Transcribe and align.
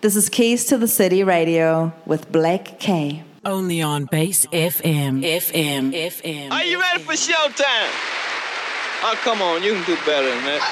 This 0.00 0.16
is 0.16 0.30
Keys 0.30 0.64
to 0.66 0.78
the 0.78 0.88
City 0.88 1.22
Radio 1.24 1.92
with 2.06 2.32
Blake 2.32 2.78
K. 2.78 3.22
Only 3.44 3.82
on 3.82 4.06
Base 4.06 4.46
FM. 4.46 5.22
FM. 5.22 5.92
FM. 5.92 6.50
Are 6.50 6.64
you 6.64 6.80
ready 6.80 7.02
for 7.02 7.12
showtime? 7.12 7.90
Oh, 9.02 9.14
come 9.22 9.42
on, 9.42 9.62
you 9.62 9.74
can 9.74 9.84
do 9.84 9.96
better 10.06 10.26
than 10.26 10.44
that. 10.46 10.62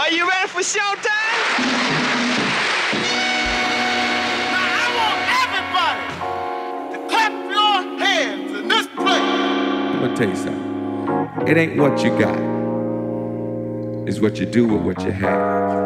Are 0.00 0.10
you 0.10 0.26
ready 0.26 0.48
for 0.48 0.60
showtime? 0.60 1.68
Now 4.52 4.80
I 4.80 4.88
want 4.96 5.20
everybody 5.44 6.96
to 6.96 6.98
clap 7.10 7.32
your 7.50 7.98
hands 8.06 8.52
in 8.58 8.68
this 8.68 8.86
place. 8.86 9.06
I'm 9.06 10.00
gonna 10.00 10.16
tell 10.16 10.30
you 10.30 10.36
something. 10.36 11.46
It 11.46 11.58
ain't 11.58 11.78
what 11.78 12.02
you 12.02 12.10
got. 12.18 12.38
It's 14.08 14.18
what 14.18 14.38
you 14.40 14.46
do 14.46 14.66
with 14.66 14.80
what 14.80 15.04
you 15.04 15.10
have. 15.12 15.77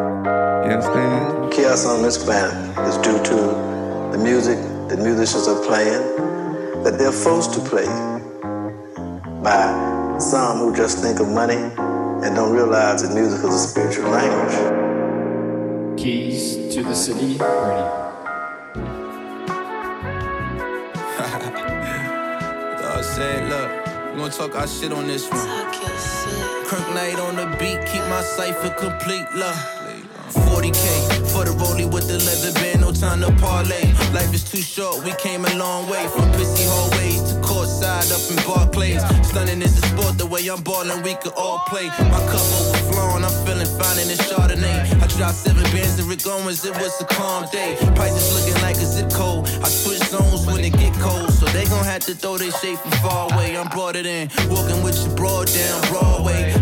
You 0.63 0.69
understand? 0.69 1.51
Chaos 1.51 1.85
on 1.85 2.01
this 2.03 2.23
planet 2.23 2.55
is 2.87 2.95
due 2.99 3.21
to 3.21 3.35
the 4.13 4.17
music 4.17 4.57
that 4.87 4.97
musicians 4.97 5.45
are 5.49 5.61
playing, 5.65 6.83
that 6.83 6.97
they're 6.97 7.11
forced 7.11 7.53
to 7.55 7.59
play 7.59 7.85
by 9.43 10.17
some 10.19 10.59
who 10.59 10.73
just 10.73 10.99
think 10.99 11.19
of 11.19 11.27
money 11.27 11.57
and 11.57 12.33
don't 12.33 12.53
realize 12.53 13.01
that 13.03 13.13
music 13.13 13.39
is 13.39 13.53
a 13.53 13.67
spiritual 13.67 14.09
language. 14.09 14.87
Keys 15.99 16.73
to 16.73 16.81
the 16.81 16.95
City 16.95 17.33
Radio. 17.33 17.43
Dog 22.81 23.03
said, 23.03 23.49
look, 23.49 24.13
we 24.13 24.17
gonna 24.17 24.31
talk 24.31 24.55
our 24.55 24.65
shit 24.67 24.93
on 24.93 25.07
this 25.07 25.29
one. 25.29 25.45
Kirk 26.67 26.87
Knight 26.95 27.19
on 27.19 27.35
the 27.35 27.47
beat, 27.59 27.85
keep 27.85 28.01
my 28.07 28.21
cipher 28.21 28.69
complete, 28.79 29.27
look. 29.35 29.82
40k 30.33 31.13
for 31.31 31.45
the 31.45 31.51
rollie 31.51 31.89
with 31.91 32.07
the 32.07 32.17
leather 32.25 32.53
band, 32.59 32.81
no 32.81 32.91
time 32.91 33.21
to 33.21 33.31
parlay. 33.41 33.85
Life 34.13 34.33
is 34.33 34.43
too 34.43 34.61
short, 34.61 35.03
we 35.03 35.13
came 35.15 35.45
a 35.45 35.53
long 35.55 35.89
way 35.89 36.07
from 36.07 36.29
pissy 36.33 36.65
hallways 36.67 37.21
to 37.31 37.35
courtside 37.41 38.09
up 38.13 38.23
in 38.29 38.37
Barclays. 38.47 39.01
Stunning 39.27 39.61
is 39.61 39.79
the 39.79 39.87
sport, 39.87 40.17
the 40.17 40.25
way 40.25 40.45
I'm 40.47 40.61
ballin', 40.63 41.01
we 41.03 41.15
could 41.15 41.33
all 41.33 41.59
play. 41.67 41.87
My 42.11 42.21
cup 42.29 42.45
overflowing, 42.59 43.23
I'm 43.23 43.35
feeling 43.45 43.69
fine 43.77 43.99
in 43.99 44.07
this 44.07 44.21
Chardonnay. 44.29 45.01
I 45.01 45.07
dropped 45.17 45.37
seven 45.37 45.63
bands 45.71 45.97
to 45.97 46.03
Rick 46.03 46.25
Owens, 46.27 46.63
it 46.65 46.75
was 46.77 46.99
a 47.01 47.05
calm 47.05 47.45
day. 47.51 47.75
Prices 47.95 48.33
looking 48.35 48.61
like 48.61 48.77
a 48.77 48.85
zip 48.85 49.11
code. 49.11 49.47
I 49.63 49.69
switch 49.69 50.03
zones 50.09 50.45
when 50.45 50.63
it 50.63 50.73
get 50.73 50.93
cold, 50.99 51.31
so 51.31 51.45
they 51.47 51.65
gon' 51.65 51.85
have 51.85 52.05
to 52.05 52.15
throw 52.15 52.37
their 52.37 52.51
shade 52.51 52.79
from 52.79 52.91
far 53.03 53.31
away. 53.33 53.57
I'm 53.57 53.67
brought 53.69 53.95
it 53.95 54.05
in, 54.05 54.29
walking 54.49 54.83
with 54.83 54.97
your 55.05 55.15
broad 55.15 55.47
down 55.47 55.81
Broadway. 55.89 56.53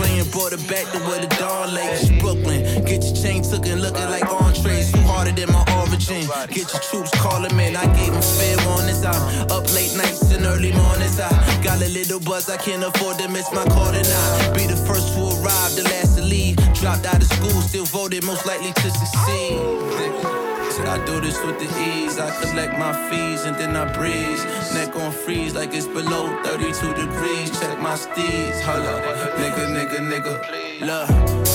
Playing, 0.00 0.30
brought 0.30 0.56
back 0.66 0.88
to 0.92 0.98
where 1.04 1.20
the 1.20 1.28
dawn 1.36 1.74
lakes. 1.74 2.08
Brooklyn, 2.24 2.64
get 2.88 3.04
your 3.04 3.14
chain 3.14 3.42
took 3.42 3.66
and 3.66 3.82
looking 3.82 4.08
like 4.08 4.24
entrees. 4.24 4.90
You 4.94 5.02
harder 5.02 5.32
than 5.32 5.52
my 5.52 5.60
origin. 5.76 6.24
Get 6.48 6.72
your 6.72 6.80
troops 6.88 7.10
calling 7.20 7.52
in. 7.60 7.76
I 7.76 7.84
gave 7.92 8.10
them 8.10 8.22
fair 8.22 8.56
warnings. 8.64 9.04
I'm 9.04 9.20
up 9.52 9.68
late 9.74 9.94
nights 9.94 10.32
and 10.32 10.46
early 10.46 10.72
mornings. 10.72 11.20
I 11.20 11.28
got 11.62 11.82
a 11.82 11.88
little 11.90 12.18
buzz, 12.18 12.48
I 12.48 12.56
can't 12.56 12.82
afford 12.82 13.18
to 13.18 13.28
miss 13.28 13.52
my 13.52 13.64
call 13.66 13.92
tonight. 13.92 14.54
Be 14.56 14.64
the 14.64 14.80
first 14.88 15.12
to 15.16 15.20
arrive, 15.20 15.76
the 15.76 15.84
last 15.84 16.16
to 16.16 16.22
leave. 16.22 16.56
Dropped 16.80 17.04
out 17.04 17.20
of 17.20 17.28
school, 17.28 17.60
still 17.60 17.84
voted 17.84 18.24
most 18.24 18.46
likely 18.46 18.72
to 18.72 18.90
succeed. 18.90 20.49
I 20.78 21.04
do 21.04 21.20
this 21.20 21.42
with 21.44 21.58
the 21.58 21.68
ease. 21.80 22.18
I 22.18 22.30
collect 22.40 22.78
my 22.78 22.92
fees 23.10 23.44
and 23.44 23.56
then 23.56 23.76
I 23.76 23.92
breeze. 23.92 24.44
Neck 24.74 24.94
on 24.96 25.12
freeze 25.12 25.54
like 25.54 25.74
it's 25.74 25.86
below 25.86 26.28
32 26.44 26.94
degrees. 26.94 27.58
Check 27.60 27.78
my 27.80 27.96
steeds. 27.96 28.60
Up. 28.66 29.02
Nigga, 29.36 29.64
nigga, 29.76 29.98
nigga. 30.10 30.34
Look, 30.80 31.10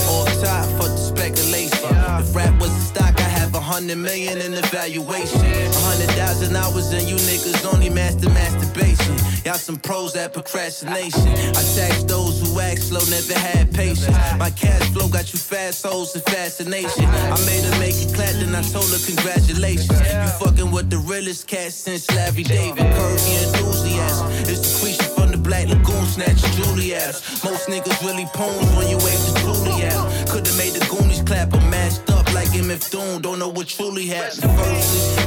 off 0.09 0.41
top 0.41 0.65
for 0.77 0.89
the 0.89 0.97
speculation. 0.97 1.95
If 2.21 2.35
rap 2.35 2.59
was 2.59 2.71
a 2.71 2.79
stock, 2.81 3.24
hundred 3.65 3.97
million 3.97 4.37
in 4.37 4.51
the 4.51 4.61
valuation. 4.69 5.41
A 5.41 5.81
hundred 5.89 6.11
thousand 6.13 6.55
hours 6.55 6.93
and 6.93 7.09
you 7.09 7.15
niggas 7.15 7.65
only 7.73 7.89
master 7.89 8.29
masturbation. 8.29 9.17
Y'all 9.43 9.55
some 9.55 9.77
pros 9.77 10.15
at 10.15 10.33
procrastination. 10.33 11.27
I 11.57 11.61
tax 11.73 12.03
those 12.03 12.39
who 12.41 12.59
act 12.59 12.81
slow, 12.81 13.01
never 13.09 13.33
had 13.33 13.73
patience. 13.73 14.17
My 14.37 14.51
cash 14.51 14.85
flow 14.93 15.07
got 15.09 15.33
you 15.33 15.39
fast 15.39 15.81
souls 15.81 16.15
and 16.15 16.23
fascination. 16.25 17.05
I 17.05 17.37
made 17.45 17.65
her 17.65 17.79
make 17.79 17.97
it 17.97 18.13
clap, 18.13 18.33
then 18.37 18.53
I 18.53 18.61
told 18.61 18.89
her 18.93 19.01
congratulations. 19.03 19.89
You 19.89 20.29
fucking 20.39 20.71
with 20.71 20.89
the 20.89 20.99
realest 20.99 21.47
cat 21.47 21.73
since 21.73 22.09
Larry 22.11 22.43
David. 22.43 22.85
Curvy 22.93 23.33
enthusiasm. 23.45 24.27
It's 24.45 24.61
the 24.61 24.71
creature 24.79 25.09
from 25.17 25.31
the 25.31 25.37
Black 25.37 25.67
Lagoon, 25.67 26.05
snatch 26.05 26.41
Juliet. 26.53 27.17
Most 27.43 27.67
niggas 27.67 27.99
really 28.05 28.25
pawns 28.33 28.69
when 28.77 28.87
you 28.89 28.97
wave 28.97 29.21
to 29.25 29.33
Juliet. 29.41 29.97
Could've 30.29 30.57
made 30.57 30.73
the 30.73 30.85
Goonies 30.85 31.21
clap 31.23 31.53
or 31.53 31.61
mashed 31.73 32.07
up 32.09 32.14
like 32.55 32.65
MF 32.65 32.91
Doom. 32.91 33.21
Don't 33.21 33.39
know 33.39 33.49
what 33.49 33.67
truly 33.67 34.07
happened. 34.07 34.45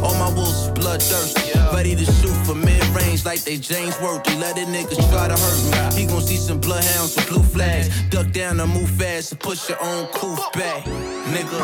All 0.03 0.15
my 0.15 0.33
wolves 0.35 0.69
bloodthirsty. 0.71 1.59
Ready 1.75 1.95
to 1.95 2.05
shoot 2.05 2.35
for 2.47 2.55
mid 2.55 2.85
range 2.89 3.25
like 3.25 3.43
they 3.45 3.57
James 3.57 3.99
Worthy. 4.01 4.37
Let 4.37 4.57
the 4.57 4.63
niggas 4.63 5.11
try 5.11 5.29
to 5.29 5.37
hurt 5.37 5.95
me. 5.95 6.01
He 6.01 6.07
gon' 6.07 6.21
see 6.21 6.37
some 6.37 6.61
bloodhounds 6.61 7.17
with 7.17 7.29
blue 7.29 7.43
flags. 7.43 7.89
Duck 8.11 8.31
down 8.33 8.61
and 8.61 8.73
move 8.73 8.91
fast 8.91 9.33
and 9.33 9.41
push 9.41 9.69
your 9.69 9.81
own 9.83 10.07
coof 10.13 10.39
back. 10.53 10.85
Nigga, 11.35 11.61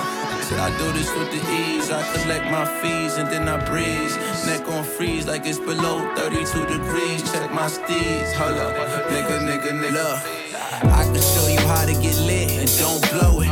I 0.60 0.70
do 0.78 0.92
this 0.92 1.10
with 1.16 1.30
the 1.30 1.40
ease. 1.52 1.90
I 1.90 2.02
collect 2.12 2.44
my 2.50 2.64
fees 2.80 3.16
and 3.16 3.28
then 3.30 3.48
I 3.48 3.64
breeze. 3.64 4.16
Neck 4.46 4.68
on 4.68 4.84
freeze 4.84 5.26
like 5.26 5.46
it's 5.46 5.58
below 5.58 6.00
32 6.16 6.66
degrees. 6.66 7.32
Check 7.32 7.52
my 7.52 7.68
steeds. 7.68 8.32
Hold 8.34 8.58
up. 8.58 8.74
Nigga, 9.08 9.38
nigga, 9.48 9.70
nigga. 9.80 10.44
I 10.82 11.04
can 11.04 11.22
show 11.22 11.46
you 11.48 11.60
how 11.68 11.86
to 11.86 11.92
get 11.92 12.16
lit 12.18 12.50
and 12.50 12.70
don't 12.78 13.00
blow 13.12 13.40
it. 13.40 13.48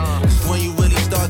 When 0.49 0.61
you 0.61 0.72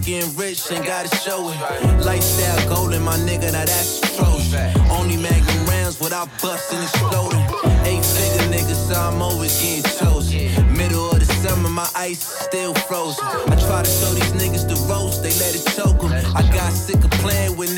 getting 0.05 0.35
rich, 0.37 0.71
ain't 0.71 0.85
gotta 0.85 1.15
show 1.17 1.49
it. 1.49 2.05
Lifestyle 2.05 2.69
golden, 2.69 3.03
my 3.03 3.17
nigga, 3.17 3.53
now 3.53 3.65
that's 3.65 4.01
trophy. 4.17 4.57
Only 4.91 5.17
magnum 5.17 5.67
rounds 5.67 6.01
without 6.01 6.29
busting 6.43 6.79
and 6.79 6.89
exploding. 6.89 7.45
Eight 7.87 8.05
figure 8.05 8.47
niggas, 8.51 8.89
so 8.89 8.95
I'm 8.95 9.23
always 9.23 9.55
getting 9.61 9.85
chosen. 9.99 10.77
Middle 10.77 11.11
of 11.11 11.21
the 11.21 11.27
summer, 11.43 11.69
my 11.69 11.89
ice 11.95 12.23
is 12.23 12.47
still 12.47 12.75
frozen. 12.75 13.25
I 13.25 13.57
try 13.67 13.83
to 13.83 13.91
show 13.91 14.13
these 14.15 14.33
niggas 14.33 14.67
the 14.69 14.77
ropes, 14.91 15.19
they 15.19 15.33
let 15.39 15.55
it 15.55 15.65
choke 15.77 16.03
'em. 16.03 16.13
I 16.35 16.43
got 16.53 16.73
sick 16.73 17.02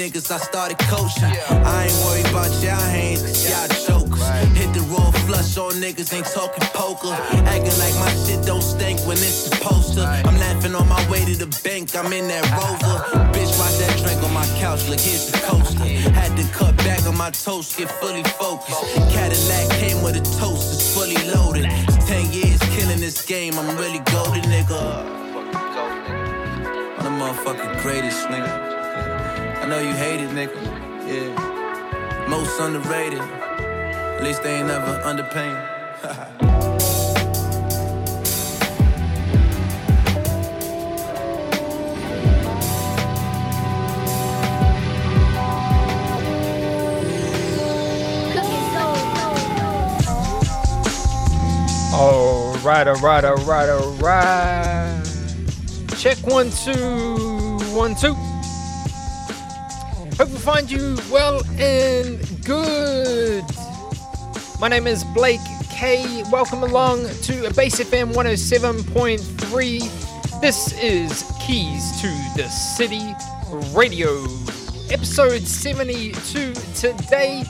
niggas, 0.05 0.31
I 0.31 0.39
started 0.39 0.79
coaching. 0.93 1.33
I 1.65 1.87
ain't 1.89 1.99
worried 2.05 2.29
about 2.29 2.53
y'all 2.61 2.77
hands, 2.93 3.25
y'all 3.49 3.69
jokers. 3.89 4.21
Hit 4.53 4.71
the 4.75 4.85
raw 4.93 5.11
flush 5.25 5.57
on 5.57 5.73
niggas, 5.81 6.13
ain't 6.13 6.27
talking 6.27 6.67
poker. 6.77 7.15
Acting 7.49 7.79
like 7.81 7.97
my 7.97 8.13
shit 8.25 8.45
don't 8.45 8.63
stink 8.63 9.01
when 9.09 9.17
it's 9.17 9.49
supposed 9.49 9.95
to. 9.95 10.05
I'm 10.05 10.37
laughing 10.37 10.75
on 10.75 10.89
my 10.89 11.01
way 11.11 11.25
to 11.25 11.35
the 11.37 11.49
bank, 11.65 11.97
I'm 11.97 12.13
in 12.13 12.29
that 12.29 12.45
rover. 12.53 12.97
Bitch, 13.33 13.53
watch 13.59 13.77
that 13.81 13.97
drink 14.05 14.23
on 14.23 14.35
my 14.35 14.47
couch, 14.61 14.87
look, 14.89 15.01
here's 15.01 15.31
the 15.31 15.39
coaster. 15.39 15.85
Had 16.13 16.37
to 16.37 16.45
cut 16.53 16.77
back 16.79 17.07
on 17.07 17.17
my 17.17 17.31
toast, 17.31 17.79
get 17.79 17.91
fully 17.91 18.25
focused. 18.37 18.85
Cadillac 19.09 19.71
came 19.81 20.03
with 20.03 20.17
a 20.17 20.25
toast, 20.39 20.75
it's 20.75 20.93
fully 20.93 21.21
loaded. 21.33 21.65
It's 21.89 22.07
10 22.07 22.31
years 22.31 22.61
killing 22.77 23.01
this 23.01 23.25
game, 23.25 23.55
I'm 23.55 23.77
really 23.79 24.01
golden, 24.13 24.45
nigga. 24.53 24.83
I'm 26.99 27.05
the 27.05 27.11
motherfucking 27.11 27.81
greatest, 27.81 28.29
nigga. 28.29 28.74
I 29.65 29.67
know 29.67 29.79
you 29.79 29.95
hate 29.95 30.21
it, 30.21 30.29
nigga. 30.29 30.55
Yeah. 31.09 32.27
Most 32.29 32.61
underrated. 32.61 33.19
At 33.19 34.23
least 34.23 34.43
they 34.43 34.57
ain't 34.57 34.69
never 34.69 35.01
underpaid. 35.03 35.57
All 51.95 52.53
right, 52.59 52.87
all 52.87 52.97
right, 52.97 53.25
all 53.25 53.37
right, 53.47 53.71
all 53.71 53.93
right. 53.93 55.03
Check 55.97 56.19
one, 56.27 56.51
two, 56.51 57.57
one, 57.73 57.95
two. 57.95 58.15
Find 60.45 60.71
you 60.71 60.97
well 61.11 61.43
and 61.59 62.21
good. 62.45 63.45
My 64.61 64.69
name 64.69 64.87
is 64.87 65.03
Blake 65.03 65.41
K. 65.71 66.23
Welcome 66.31 66.63
along 66.63 67.09
to 67.23 67.51
Base 67.55 67.81
FM 67.81 68.13
107.3. 68.13 70.41
This 70.43 70.79
is 70.83 71.25
Keys 71.41 71.99
to 72.03 72.09
the 72.37 72.47
City 72.51 73.15
Radio, 73.75 74.23
episode 74.93 75.41
72 75.41 76.53
today. 76.75 77.43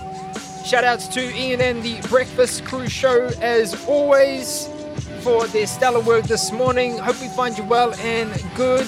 Shout 0.64 0.85
outs 0.85 1.08
to 1.08 1.37
Ian 1.37 1.62
and 1.62 1.82
the 1.82 2.00
Breakfast 2.08 2.64
Crew 2.64 2.88
Show 2.88 3.25
as 3.41 3.75
always 3.88 4.69
for 5.23 5.49
their 5.49 5.67
stellar 5.67 5.99
work 5.99 6.26
this 6.26 6.52
morning. 6.52 6.96
Hope 6.99 7.20
we 7.20 7.26
find 7.31 7.58
you 7.58 7.64
well 7.64 7.93
and 7.94 8.31
good. 8.55 8.87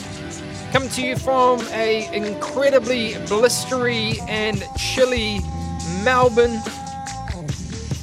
Coming 0.77 0.91
to 0.91 1.07
you 1.07 1.17
from 1.17 1.63
a 1.69 2.07
incredibly 2.15 3.13
blistery 3.31 4.21
and 4.29 4.63
chilly 4.77 5.39
Melbourne. 6.05 6.61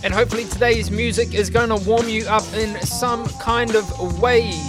And 0.04 0.12
hopefully 0.12 0.46
today's 0.46 0.90
music 0.90 1.36
is 1.36 1.52
going 1.52 1.70
to 1.70 1.76
warm 1.88 2.10
you 2.10 2.26
up 2.26 2.42
in 2.56 2.82
some 2.82 3.28
kind 3.40 3.76
of 3.76 4.20
way. 4.20 4.60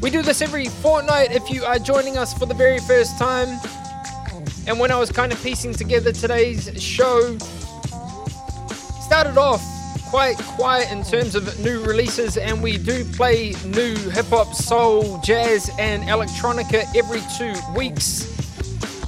We 0.00 0.08
do 0.08 0.22
this 0.22 0.40
every 0.40 0.68
fortnight 0.68 1.32
if 1.32 1.50
you 1.50 1.62
are 1.66 1.78
joining 1.78 2.16
us 2.16 2.32
for 2.32 2.46
the 2.46 2.54
very 2.54 2.78
first 2.78 3.18
time. 3.18 3.60
And 4.66 4.80
when 4.80 4.90
I 4.90 4.98
was 4.98 5.12
kind 5.12 5.32
of 5.34 5.42
piecing 5.42 5.74
together 5.74 6.12
today's 6.12 6.82
show, 6.82 7.36
started 9.02 9.36
off 9.36 9.73
quite 10.14 10.38
quiet 10.38 10.92
in 10.92 11.02
terms 11.02 11.34
of 11.34 11.58
new 11.58 11.82
releases, 11.82 12.36
and 12.36 12.62
we 12.62 12.78
do 12.78 13.04
play 13.04 13.52
new 13.64 13.96
hip 14.10 14.26
hop, 14.26 14.54
soul, 14.54 15.18
jazz, 15.24 15.68
and 15.76 16.04
electronica 16.04 16.84
every 16.94 17.20
two 17.36 17.52
weeks. 17.76 18.24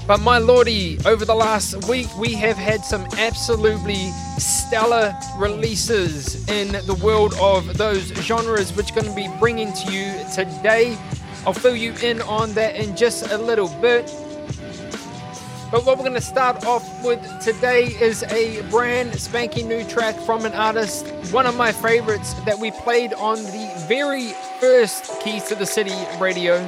But 0.09 0.19
my 0.19 0.39
lordy, 0.39 0.99
over 1.07 1.25
the 1.25 1.33
last 1.33 1.89
week, 1.89 2.09
we 2.19 2.35
have 2.35 2.57
had 2.57 2.85
some 2.85 3.07
absolutely 3.19 4.11
stellar 4.39 5.15
releases 5.37 6.45
in 6.49 6.73
the 6.73 6.99
world 7.01 7.35
of 7.41 7.79
those 7.79 8.09
genres, 8.25 8.75
which 8.77 8.91
I'm 8.91 9.05
going 9.05 9.07
to 9.07 9.15
be 9.15 9.29
bringing 9.39 9.73
to 9.73 9.93
you 9.93 10.13
today. 10.35 10.99
I'll 11.47 11.53
fill 11.53 11.77
you 11.77 11.95
in 12.03 12.21
on 12.23 12.53
that 12.55 12.75
in 12.75 12.97
just 12.97 13.31
a 13.31 13.39
little 13.39 13.69
bit. 13.81 14.13
But 15.69 15.85
what 15.85 15.99
we're 15.99 16.05
going 16.05 16.15
to 16.15 16.21
start 16.21 16.65
off 16.65 17.05
with 17.05 17.21
today 17.41 17.87
is 17.87 18.23
a 18.25 18.63
brand 18.71 19.19
spanking 19.19 19.67
new 19.67 19.83
track 19.83 20.15
from 20.21 20.45
an 20.45 20.53
artist, 20.53 21.09
one 21.33 21.45
of 21.45 21.57
my 21.57 21.73
favorites 21.73 22.35
that 22.45 22.57
we 22.61 22.71
played 22.71 23.13
on 23.15 23.43
the 23.43 23.85
very 23.89 24.29
first 24.61 25.21
Keys 25.23 25.43
to 25.49 25.57
the 25.57 25.67
City 25.67 25.97
radio. 26.21 26.65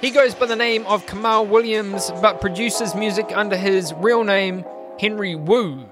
He 0.00 0.12
goes 0.12 0.32
by 0.32 0.46
the 0.46 0.54
name 0.54 0.86
of 0.86 1.04
Kamaal 1.06 1.48
Williams, 1.48 2.12
but 2.22 2.40
produces 2.40 2.94
music 2.94 3.32
under 3.34 3.56
his 3.56 3.92
real 3.94 4.22
name, 4.22 4.64
Henry 5.00 5.34
Wu. 5.34 5.84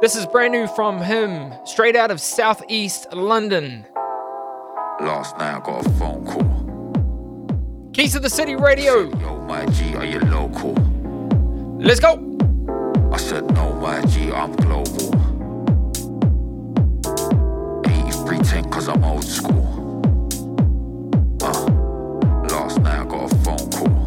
This 0.00 0.16
is 0.16 0.24
brand 0.24 0.52
new 0.52 0.66
from 0.68 1.02
him, 1.02 1.52
straight 1.66 1.94
out 1.94 2.10
of 2.10 2.22
southeast 2.22 3.12
London. 3.12 3.84
Last 4.98 5.36
night 5.36 5.56
I 5.56 5.60
got 5.60 5.84
a 5.84 5.90
phone 5.90 6.24
call. 6.24 7.90
Keys 7.92 8.12
to 8.12 8.18
the 8.18 8.30
City 8.30 8.56
Radio. 8.56 9.10
Yo, 9.18 9.42
my 9.42 9.66
G, 9.66 9.94
are 9.94 10.06
you 10.06 10.20
local? 10.20 10.93
Let's 11.84 12.00
go. 12.00 12.14
I 13.12 13.18
said, 13.18 13.44
no, 13.54 13.74
my 13.74 14.00
G, 14.06 14.32
I'm 14.32 14.52
global. 14.52 15.14
8310, 17.84 18.70
cause 18.70 18.88
I'm 18.88 19.04
old 19.04 19.22
school. 19.22 20.00
Uh, 21.42 21.66
last 22.48 22.80
night 22.80 23.00
I 23.00 23.04
got 23.04 23.30
a 23.30 23.34
phone 23.44 23.70
call. 23.70 24.00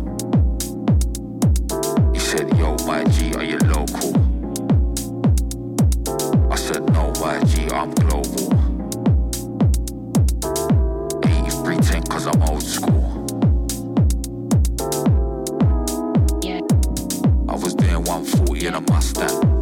He 2.13 2.19
said, 2.19 2.49
yo, 2.57 2.75
my 2.87 3.03
G, 3.03 3.35
are 3.35 3.43
you 3.43 3.59
local? 3.59 4.11
I 6.51 6.55
said, 6.55 6.83
no, 6.93 7.13
my 7.21 7.43
G, 7.43 7.69
I'm 7.69 7.91
global. 7.91 8.06
In 18.67 18.75
a 18.75 18.81
Mustang. 18.81 19.56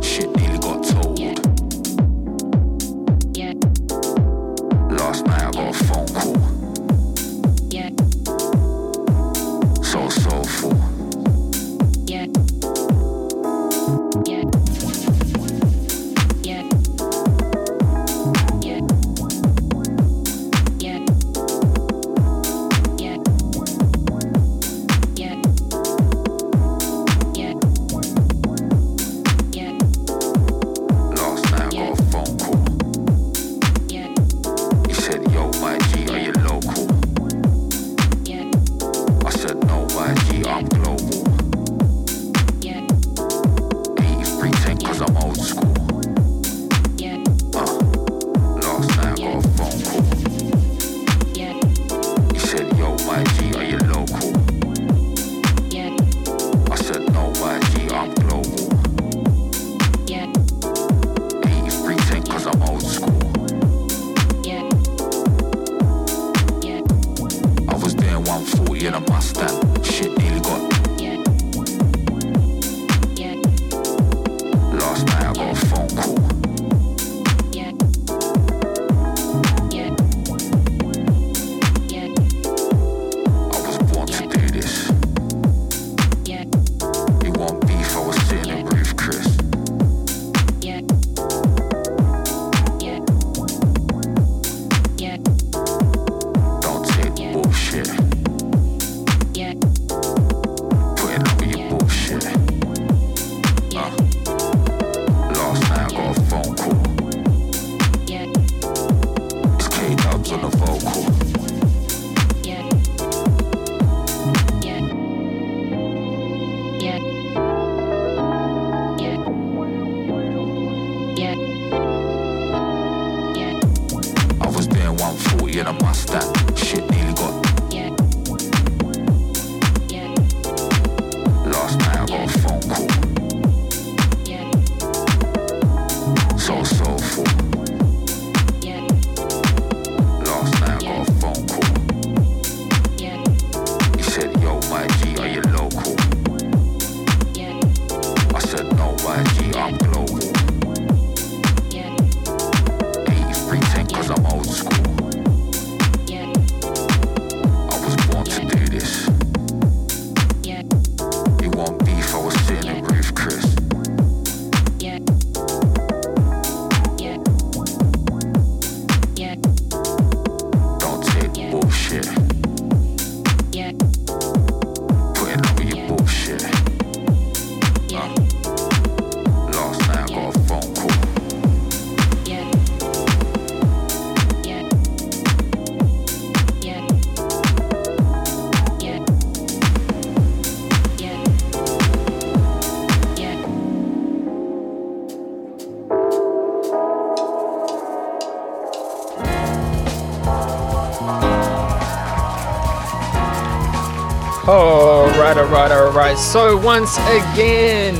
Alright, 205.26 205.44
alright, 205.44 205.72
alright. 205.72 206.18
So, 206.20 206.56
once 206.56 207.00
again, 207.00 207.96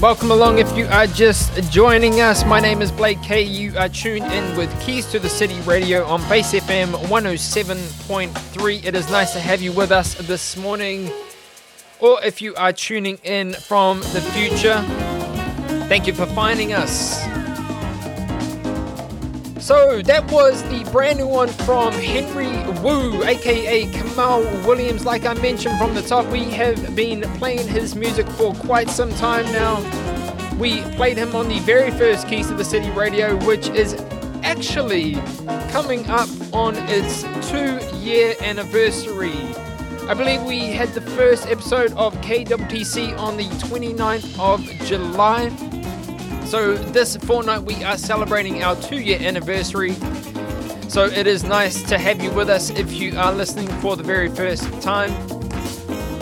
welcome 0.00 0.30
along 0.30 0.60
if 0.60 0.74
you 0.74 0.86
are 0.86 1.06
just 1.06 1.70
joining 1.70 2.22
us. 2.22 2.42
My 2.46 2.58
name 2.58 2.80
is 2.80 2.90
Blake 2.90 3.22
K. 3.22 3.42
You 3.42 3.76
are 3.76 3.90
tuned 3.90 4.24
in 4.32 4.56
with 4.56 4.74
Keys 4.80 5.04
to 5.10 5.18
the 5.18 5.28
City 5.28 5.60
Radio 5.66 6.06
on 6.06 6.26
Base 6.26 6.54
FM 6.54 6.92
107.3. 6.92 8.82
It 8.82 8.94
is 8.96 9.10
nice 9.10 9.34
to 9.34 9.40
have 9.40 9.60
you 9.60 9.72
with 9.72 9.92
us 9.92 10.14
this 10.26 10.56
morning. 10.56 11.12
Or 11.98 12.18
if 12.24 12.40
you 12.40 12.54
are 12.54 12.72
tuning 12.72 13.18
in 13.24 13.52
from 13.52 14.00
the 14.00 14.22
future, 14.32 14.80
thank 15.86 16.06
you 16.06 16.14
for 16.14 16.24
finding 16.24 16.72
us. 16.72 17.20
So 19.62 20.00
that 20.00 20.32
was 20.32 20.62
the 20.70 20.90
brand 20.90 21.18
new 21.18 21.28
one 21.28 21.48
from 21.48 21.92
Henry 21.92 22.49
Wu, 22.82 23.22
aka 23.24 23.86
Kamaal 23.86 24.66
Williams. 24.66 25.04
Like 25.04 25.26
I 25.26 25.34
mentioned 25.34 25.78
from 25.78 25.94
the 25.94 26.02
top, 26.02 26.26
we 26.26 26.44
have 26.50 26.94
been 26.94 27.22
playing 27.38 27.66
his 27.66 27.94
music 27.94 28.26
for 28.30 28.54
quite 28.54 28.88
some 28.88 29.12
time 29.14 29.44
now. 29.52 29.78
We 30.58 30.82
played 30.96 31.16
him 31.16 31.34
on 31.34 31.48
the 31.48 31.58
very 31.60 31.90
first 31.90 32.28
Keys 32.28 32.48
to 32.48 32.54
the 32.54 32.64
City 32.64 32.90
radio, 32.90 33.36
which 33.46 33.68
is 33.68 33.94
actually 34.42 35.14
coming 35.70 36.08
up 36.10 36.28
on 36.52 36.74
its 36.88 37.22
two 37.50 37.78
year 37.98 38.34
anniversary. 38.40 39.34
I 40.08 40.14
believe 40.14 40.42
we 40.42 40.72
had 40.72 40.88
the 40.90 41.00
first 41.00 41.46
episode 41.46 41.92
of 41.92 42.14
KWTC 42.16 43.16
on 43.18 43.36
the 43.36 43.44
29th 43.44 44.38
of 44.38 44.64
July. 44.86 45.48
So 46.46 46.74
this 46.74 47.16
fortnight 47.16 47.62
we 47.62 47.84
are 47.84 47.96
celebrating 47.96 48.62
our 48.64 48.74
two 48.76 49.00
year 49.00 49.20
anniversary. 49.20 49.94
So 50.90 51.04
it 51.04 51.28
is 51.28 51.44
nice 51.44 51.84
to 51.84 51.98
have 51.98 52.20
you 52.20 52.32
with 52.32 52.50
us 52.50 52.70
if 52.70 52.92
you 52.94 53.16
are 53.16 53.32
listening 53.32 53.68
for 53.80 53.94
the 53.94 54.02
very 54.02 54.28
first 54.28 54.64
time. 54.82 55.12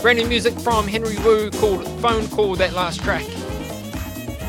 Brand 0.03 0.19
new 0.19 0.27
music 0.27 0.53
from 0.61 0.87
Henry 0.87 1.17
Wu 1.21 1.51
called 1.53 1.89
Phone 2.03 2.29
Call, 2.29 2.55
that 2.57 2.75
last 2.75 3.01
track. 3.01 3.25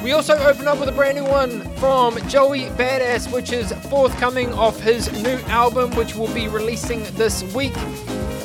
We 0.04 0.12
also 0.12 0.38
open 0.40 0.68
up 0.68 0.78
with 0.78 0.90
a 0.90 0.92
brand 0.92 1.20
new 1.20 1.24
one 1.24 1.62
from 1.78 2.18
Joey 2.28 2.66
Badass, 2.72 3.32
which 3.32 3.54
is 3.54 3.72
forthcoming 3.90 4.52
off 4.52 4.78
his 4.82 5.10
new 5.24 5.38
album, 5.48 5.96
which 5.96 6.16
will 6.16 6.34
be 6.34 6.50
releasing 6.50 7.02
this 7.14 7.42
week. 7.56 7.74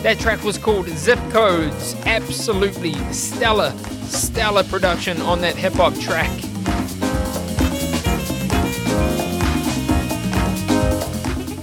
That 0.04 0.20
track 0.20 0.44
was 0.44 0.58
called 0.58 0.86
Zip 0.90 1.18
Codes. 1.30 1.96
Absolutely 2.06 2.94
stellar, 3.12 3.72
stellar 4.04 4.62
production 4.62 5.20
on 5.22 5.40
that 5.40 5.56
hip 5.56 5.72
hop 5.72 5.94
track. 5.94 6.43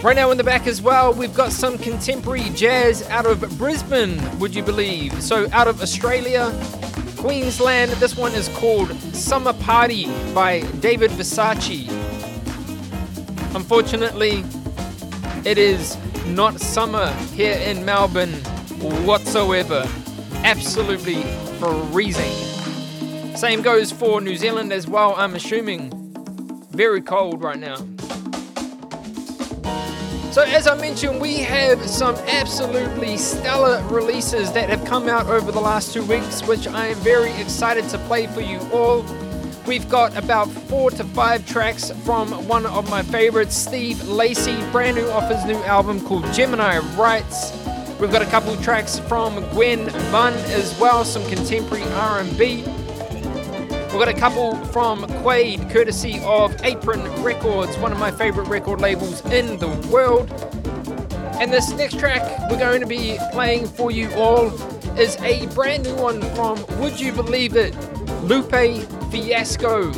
Right 0.04 0.16
now 0.16 0.32
in 0.32 0.38
the 0.38 0.44
back 0.44 0.66
as 0.66 0.82
well, 0.82 1.14
we've 1.14 1.36
got 1.36 1.52
some 1.52 1.78
contemporary 1.78 2.50
jazz 2.56 3.08
out 3.10 3.28
of 3.28 3.40
Brisbane, 3.60 4.18
would 4.40 4.56
you 4.56 4.64
believe? 4.64 5.22
So, 5.22 5.48
out 5.52 5.68
of 5.68 5.80
Australia, 5.80 6.52
Queensland, 7.18 7.92
this 7.92 8.18
one 8.18 8.32
is 8.34 8.48
called 8.50 8.92
Summer 9.14 9.54
Party 9.54 10.08
by 10.34 10.62
David 10.80 11.12
Versace. 11.12 11.88
Unfortunately, 13.54 14.44
it 15.46 15.60
is 15.60 15.96
not 16.30 16.60
summer 16.60 17.14
here 17.36 17.60
in 17.60 17.86
Melbourne 17.86 18.34
whatsoever. 19.06 19.88
Absolutely 20.44 21.22
freezing. 21.60 23.36
Same 23.36 23.62
goes 23.62 23.92
for 23.92 24.20
New 24.20 24.36
Zealand 24.36 24.74
as 24.74 24.88
well, 24.88 25.14
I'm 25.16 25.36
assuming. 25.36 25.92
Very 26.72 27.02
cold 27.02 27.44
right 27.44 27.60
now. 27.60 27.76
So, 30.32 30.44
as 30.44 30.66
I 30.66 30.76
mentioned, 30.76 31.20
we 31.20 31.40
have 31.40 31.86
some 31.86 32.16
absolutely 32.16 33.18
stellar 33.18 33.86
releases 33.90 34.54
that 34.54 34.70
have 34.70 34.86
come 34.86 35.10
out 35.10 35.28
over 35.28 35.52
the 35.52 35.60
last 35.60 35.94
two 35.94 36.06
weeks, 36.06 36.42
which 36.48 36.70
I 36.70 36.88
am 36.88 36.98
very 37.00 37.34
excited 37.34 37.90
to 37.90 37.98
play 37.98 38.28
for 38.28 38.40
you 38.40 38.60
all. 38.72 39.06
We've 39.68 39.90
got 39.90 40.16
about 40.16 40.48
four 40.48 40.90
to 40.92 41.04
five 41.04 41.46
tracks 41.46 41.92
from 42.06 42.30
one 42.48 42.66
of 42.66 42.90
my 42.90 43.04
favorites, 43.04 43.58
Steve 43.58 44.08
Lacy, 44.08 44.56
brand 44.72 44.96
new 44.96 45.10
off 45.10 45.30
his 45.30 45.44
new 45.44 45.62
album 45.64 46.00
called 46.00 46.24
Gemini 46.32 46.78
Rights. 46.96 47.52
We've 48.00 48.10
got 48.10 48.22
a 48.22 48.28
couple 48.28 48.56
tracks 48.56 49.00
from 49.00 49.36
Gwen 49.50 49.88
Bunn 50.14 50.34
as 50.54 50.80
well, 50.80 51.04
some 51.04 51.28
contemporary 51.28 51.84
R&B. 51.92 52.64
We've 53.92 54.00
got 54.00 54.08
a 54.08 54.14
couple 54.14 54.56
from 54.68 55.06
Quade, 55.22 55.70
courtesy 55.70 56.22
of 56.24 56.56
Apron 56.64 57.02
Records, 57.22 57.78
one 57.78 57.92
of 57.92 58.00
my 58.00 58.10
favorite 58.10 58.48
record 58.48 58.80
labels 58.80 59.20
in 59.26 59.58
the 59.60 59.68
world. 59.92 60.32
And 61.42 61.52
this 61.52 61.72
next 61.74 62.00
track 62.00 62.22
we're 62.50 62.58
going 62.58 62.80
to 62.80 62.88
be 62.88 63.18
playing 63.34 63.68
for 63.68 63.92
you 63.92 64.10
all 64.14 64.48
is 64.98 65.18
a 65.18 65.46
brand 65.48 65.84
new 65.84 65.96
one 65.96 66.22
from, 66.36 66.66
would 66.80 67.02
you 67.02 67.12
believe 67.12 67.58
it, 67.58 67.76
Lupe 68.24 68.50
Fiasco. 69.12 69.92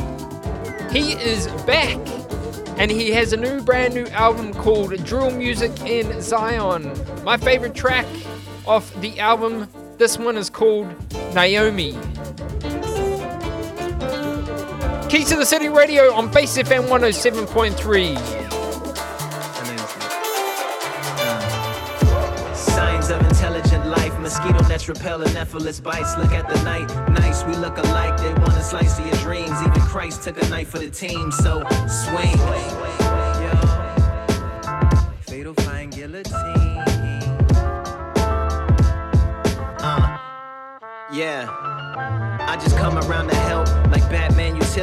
He 0.90 1.12
is 1.12 1.46
back 1.62 2.00
and 2.76 2.90
he 2.90 3.12
has 3.12 3.32
a 3.32 3.36
new 3.36 3.60
brand 3.60 3.94
new 3.94 4.06
album 4.06 4.52
called 4.54 5.04
Drill 5.04 5.30
Music 5.30 5.70
in 5.82 6.20
Zion. 6.20 6.92
My 7.22 7.36
favorite 7.36 7.76
track 7.76 8.06
off 8.66 8.92
the 9.00 9.20
album, 9.20 9.68
this 9.98 10.18
one 10.18 10.36
is 10.36 10.50
called 10.50 10.92
Naomi. 11.32 11.96
Keys 15.14 15.28
to 15.28 15.36
the 15.36 15.46
City 15.46 15.68
Radio 15.68 16.12
on 16.12 16.28
Base 16.28 16.58
FM 16.58 16.88
107.3. 16.88 18.16
Signs 22.56 23.10
of 23.10 23.20
intelligent 23.20 23.86
life, 23.86 24.18
mosquito 24.18 24.58
nets 24.66 24.88
repel 24.88 25.22
anopheles 25.22 25.78
bites. 25.78 26.18
Look 26.18 26.32
at 26.32 26.48
the 26.48 26.60
night, 26.64 26.88
nice, 27.10 27.44
we 27.44 27.54
look 27.54 27.78
alike. 27.78 28.16
They 28.16 28.34
want 28.34 28.54
a 28.54 28.62
slice 28.64 28.98
of 28.98 29.06
your 29.06 29.14
dreams. 29.18 29.52
Even 29.60 29.80
Christ 29.82 30.24
took 30.24 30.42
a 30.42 30.48
knife 30.48 30.70
for 30.70 30.80
the 30.80 30.90
team, 30.90 31.30
so 31.30 31.62
swing. 31.86 32.36
Fatal 35.28 35.54
guillotine. 35.92 36.82
Uh, 39.78 40.18
yeah. 41.12 41.48
I 42.48 42.58
just 42.60 42.76
come 42.76 42.98
around 42.98 43.28
Batman 43.28 43.33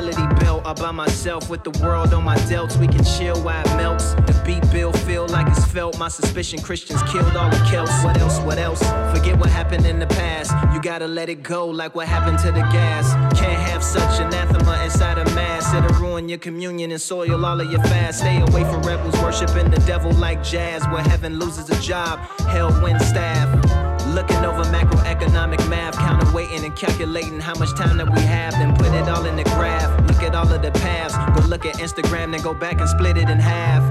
utility 0.01 0.36
belt. 0.36 0.51
By 0.79 0.91
myself 0.91 1.50
with 1.50 1.65
the 1.65 1.72
world 1.84 2.13
on 2.13 2.24
my 2.24 2.38
delts. 2.38 2.77
We 2.77 2.88
can 2.88 3.03
chill 3.03 3.36
while 3.43 3.62
it 3.65 3.75
melts. 3.75 4.13
The 4.13 4.41
beat 4.46 4.63
bill 4.72 4.93
feel 4.93 5.27
like 5.27 5.48
it's 5.48 5.65
felt. 5.65 6.00
My 6.00 6.08
suspicion 6.08 6.62
Christians 6.62 7.03
killed 7.12 7.36
all 7.36 7.50
the 7.50 7.58
Celts. 7.70 8.03
What 8.03 8.17
else? 8.17 8.39
What 8.39 8.58
else? 8.58 8.81
Forget 9.13 9.38
what 9.38 9.50
happened 9.50 9.86
in 9.86 10.00
the 10.00 10.08
past. 10.08 10.51
You 10.74 10.81
gotta 10.81 11.08
let 11.08 11.27
it 11.27 11.43
go, 11.43 11.67
like 11.67 11.93
what 11.93 12.08
happened 12.08 12.39
to 12.39 12.51
the 12.51 12.62
gas. 12.72 13.13
Can't 13.38 13.62
have 13.70 13.84
such 13.84 14.22
anathema 14.22 14.81
inside 14.84 15.17
a 15.17 15.25
mass. 15.36 15.74
It'll 15.74 16.00
ruin 16.00 16.29
your 16.29 16.39
communion 16.39 16.91
and 16.91 17.01
soil 17.01 17.46
all 17.46 17.60
of 17.60 17.70
your 17.70 17.84
fast. 17.84 18.20
Stay 18.20 18.39
away 18.41 18.63
from 18.63 18.81
rebels 18.84 19.17
worshiping 19.22 19.70
the 19.70 19.79
devil 19.86 20.12
like 20.13 20.41
jazz, 20.41 20.86
where 20.88 21.03
heaven 21.03 21.38
loses 21.38 21.70
a 21.70 21.79
job, 21.81 22.20
hell 22.48 22.72
wins 22.81 23.05
staff. 23.05 24.00
Looking 24.12 24.44
over 24.44 24.63
macroeconomic 24.65 25.70
math, 25.70 25.96
counterweighting 25.96 26.65
and 26.65 26.75
calculating 26.75 27.39
how 27.39 27.56
much 27.56 27.74
time 27.75 27.96
that 27.96 28.13
we 28.13 28.20
have, 28.24 28.51
then 28.51 28.75
put 28.75 28.88
it 28.88 29.08
all 29.08 29.25
in 29.25 29.38
the 29.38 29.46
graph. 29.46 29.89
Look 30.06 30.22
at 30.22 30.36
all 30.36 30.51
of 30.51 30.62
the 30.62 30.72
paths. 30.72 31.15
Go 31.39 31.48
look 31.48 31.65
at 31.65 31.75
Instagram, 31.75 32.32
then 32.32 32.41
go 32.41 32.53
back 32.53 32.82
and 32.82 32.89
split 32.89 33.15
it 33.15 33.30
in 33.30 33.39
half. 33.39 33.82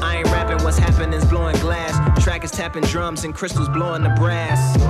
I 0.00 0.18
ain't 0.18 0.26
rapping, 0.26 0.62
what's 0.62 0.78
happening's 0.78 1.24
blowing 1.24 1.56
glass. 1.56 1.92
Track 2.22 2.44
is 2.44 2.52
tapping 2.52 2.84
drums 2.84 3.24
and 3.24 3.34
crystals 3.34 3.68
blowing 3.68 4.04
the 4.04 4.10
brass. 4.10 4.80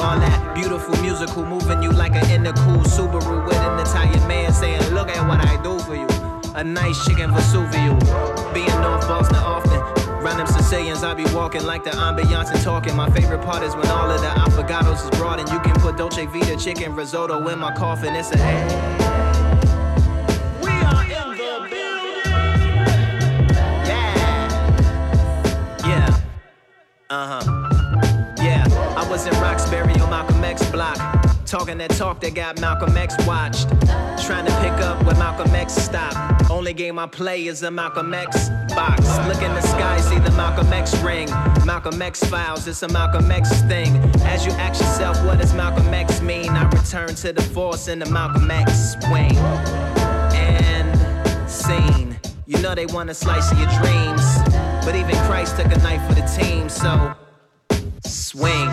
All 0.00 0.18
that 0.18 0.54
beautiful 0.54 0.94
musical 1.00 1.46
moving 1.46 1.82
you 1.82 1.90
like 1.90 2.12
an 2.12 2.24
intercool 2.24 2.84
Subaru 2.84 3.46
with 3.46 3.56
an 3.56 3.80
Italian 3.80 4.28
man 4.28 4.52
saying, 4.52 4.82
Look 4.92 5.08
at 5.08 5.26
what 5.26 5.40
I 5.40 5.56
do 5.62 5.78
for 5.78 5.94
you. 5.94 6.06
A 6.54 6.62
nice 6.62 7.02
chicken 7.06 7.30
Vesuvio. 7.30 7.98
Being 8.52 8.66
North 8.82 9.08
Boston 9.08 9.36
often. 9.36 9.97
Them 10.22 10.46
Sicilians, 10.46 11.02
I 11.02 11.14
be 11.14 11.24
walking 11.34 11.64
like 11.64 11.82
the 11.82 11.90
ambiance 11.90 12.52
and 12.52 12.60
talking. 12.62 12.94
My 12.94 13.10
favorite 13.10 13.42
part 13.42 13.64
is 13.64 13.74
when 13.74 13.88
all 13.88 14.08
of 14.08 14.20
the 14.20 14.28
affogatos 14.28 15.02
is 15.02 15.18
brought 15.18 15.40
and 15.40 15.48
you 15.48 15.58
can 15.58 15.74
put 15.80 15.96
Dolce 15.96 16.26
Vita 16.26 16.56
chicken 16.56 16.94
risotto 16.94 17.48
in 17.48 17.58
my 17.58 17.74
coffin. 17.74 18.14
It's 18.14 18.30
a. 18.30 18.36
Yeah. 25.86 26.20
Uh 27.10 27.40
huh. 27.40 28.34
Yeah. 28.40 28.64
I 28.96 29.08
was 29.10 29.26
in 29.26 29.32
Roxbury 29.40 29.98
on 30.00 30.10
Malcolm 30.10 30.44
X 30.44 30.70
block. 30.70 31.17
Talking 31.48 31.78
that 31.78 31.92
talk 31.92 32.20
that 32.20 32.34
got 32.34 32.60
Malcolm 32.60 32.94
X 32.94 33.16
watched. 33.26 33.70
Trying 34.26 34.44
to 34.44 34.52
pick 34.60 34.84
up 34.84 35.02
where 35.06 35.14
Malcolm 35.14 35.54
X 35.54 35.72
stopped. 35.72 36.50
Only 36.50 36.74
game 36.74 36.98
I 36.98 37.06
play 37.06 37.46
is 37.46 37.62
a 37.62 37.70
Malcolm 37.70 38.12
X 38.12 38.50
box. 38.74 39.08
Look 39.26 39.40
in 39.40 39.54
the 39.54 39.62
sky, 39.62 39.98
see 39.98 40.18
the 40.18 40.30
Malcolm 40.32 40.70
X 40.74 40.94
ring. 40.98 41.30
Malcolm 41.64 42.02
X 42.02 42.22
files, 42.24 42.68
it's 42.68 42.82
a 42.82 42.88
Malcolm 42.88 43.30
X 43.30 43.62
thing. 43.62 43.96
As 44.24 44.44
you 44.44 44.52
ask 44.52 44.78
yourself, 44.78 45.24
what 45.24 45.38
does 45.38 45.54
Malcolm 45.54 45.86
X 45.94 46.20
mean? 46.20 46.50
I 46.50 46.68
return 46.68 47.14
to 47.14 47.32
the 47.32 47.42
force 47.42 47.88
in 47.88 47.98
the 47.98 48.10
Malcolm 48.10 48.50
X 48.50 48.92
swing. 49.00 49.34
And 50.36 51.50
scene. 51.50 52.20
You 52.44 52.60
know 52.60 52.74
they 52.74 52.84
want 52.84 53.08
a 53.08 53.14
slice 53.14 53.50
of 53.52 53.58
your 53.58 53.70
dreams. 53.80 54.22
But 54.84 54.94
even 54.96 55.16
Christ 55.24 55.56
took 55.56 55.72
a 55.72 55.78
knife 55.78 56.06
for 56.06 56.12
the 56.12 56.26
team, 56.26 56.68
so 56.68 57.14
swing. 58.04 58.68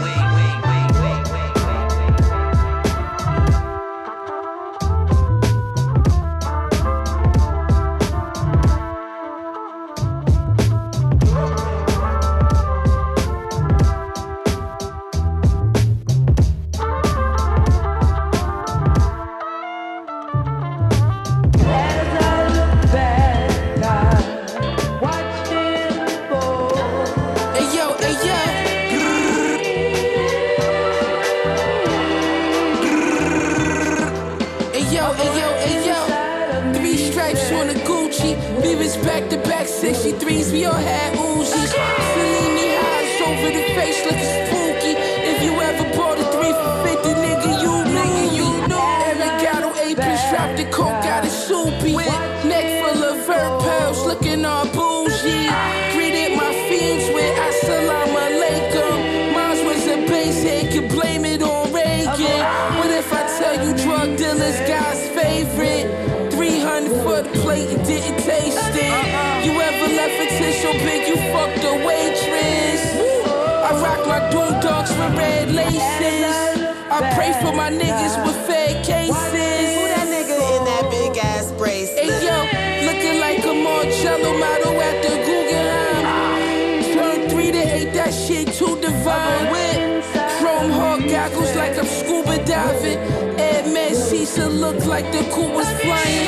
Cecil 94.26 94.50
look 94.50 94.86
like 94.86 95.06
the 95.12 95.22
cool 95.32 95.52
was 95.52 95.70
flying. 95.82 96.28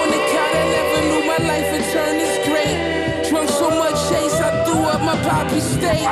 On 0.00 0.08
the 0.10 0.18
couch, 0.34 0.56
I 0.62 0.66
never 0.76 1.00
knew 1.06 1.22
my 1.30 1.38
life 1.46 1.70
would 1.70 1.86
turn 1.92 2.18
this 2.18 2.36
great. 2.44 2.74
Drunk 3.28 3.48
so 3.48 3.70
much 3.70 3.94
chase, 4.10 4.34
I 4.34 4.64
threw 4.64 4.82
up 4.82 5.00
my 5.00 5.14
poppy 5.22 5.60
state. 5.60 6.02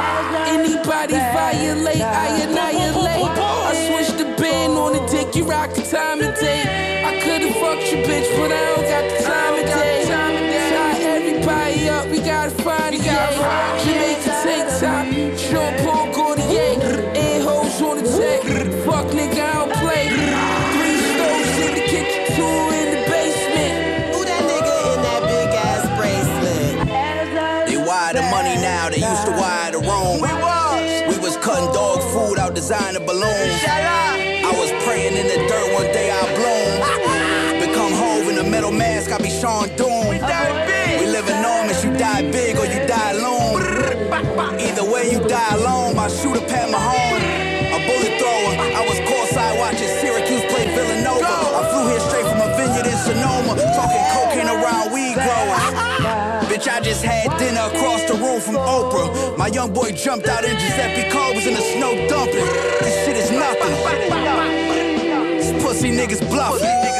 Anybody 0.46 1.14
violate, 1.34 2.02
I 2.02 2.40
annihilate. 2.40 3.36
I 3.36 3.74
switched 3.86 4.18
the 4.18 4.26
band 4.40 4.74
on 4.74 4.92
the 4.92 5.04
dick, 5.10 5.34
you 5.34 5.44
rock 5.44 5.74
the 5.74 5.82
time 5.82 6.20
of 6.20 6.38
day. 6.38 7.02
I 7.02 7.18
could've 7.18 7.56
fucked 7.56 7.90
your 7.90 8.06
bitch, 8.06 8.30
but 8.38 8.52
I 8.52 8.62
don't 8.70 8.86
got 8.86 9.04
the 9.10 9.24
time 9.24 9.54
of 9.58 9.66
day. 9.66 10.06
Tie 10.06 11.02
everybody 11.02 11.88
up, 11.88 12.06
we 12.10 12.20
gotta 12.20 12.50
find 12.62 12.94
it. 12.94 13.02
Yeah. 13.02 13.82
Jamaican 13.82 14.34
tank 14.44 14.70
Sean 39.44 39.68
Doom. 39.76 40.09
We 40.09 40.16
die 40.24 40.57
big. 40.64 41.00
We 41.00 41.07
live 41.12 41.28
enormous, 41.28 41.85
you 41.85 41.92
die 42.00 42.24
big 42.33 42.57
or 42.57 42.64
you 42.64 42.80
die 42.88 43.12
alone. 43.12 43.61
Either 44.57 44.88
way, 44.88 45.12
you 45.12 45.20
die 45.28 45.52
alone. 45.61 45.94
My 45.94 46.09
shooter 46.09 46.40
Pat 46.48 46.72
Mahone, 46.72 47.20
a 47.76 47.78
bullet 47.85 48.16
thrower. 48.16 48.57
I 48.57 48.80
was 48.88 48.96
courtside 49.04 49.61
watching 49.61 49.92
Syracuse 50.00 50.48
play 50.48 50.64
Villanova. 50.72 51.28
I 51.28 51.62
flew 51.68 51.85
here 51.92 52.00
straight 52.09 52.24
from 52.24 52.40
a 52.40 52.48
vineyard 52.57 52.88
in 52.88 52.96
Sonoma, 53.04 53.52
talking 53.76 54.04
cocaine 54.16 54.48
around 54.48 54.96
weed 54.96 55.12
growers. 55.12 55.64
Bitch, 56.48 56.64
I 56.64 56.80
just 56.80 57.04
had 57.04 57.28
dinner 57.37 57.68
across 57.68 58.00
the 58.09 58.16
room 58.16 58.40
from 58.40 58.57
Oprah. 58.57 59.37
My 59.37 59.48
young 59.48 59.74
boy 59.74 59.92
jumped 59.92 60.26
out 60.26 60.44
in 60.44 60.57
Giuseppe 60.57 61.11
Cole 61.12 61.35
was 61.35 61.44
in 61.44 61.52
the 61.52 61.61
snow 61.76 61.92
dumping. 62.09 62.48
This 62.80 62.96
shit 63.04 63.16
is 63.20 63.30
nothing. 63.30 63.76
These 65.37 65.62
pussy 65.62 65.90
niggas 65.92 66.26
bluffing. 66.30 66.94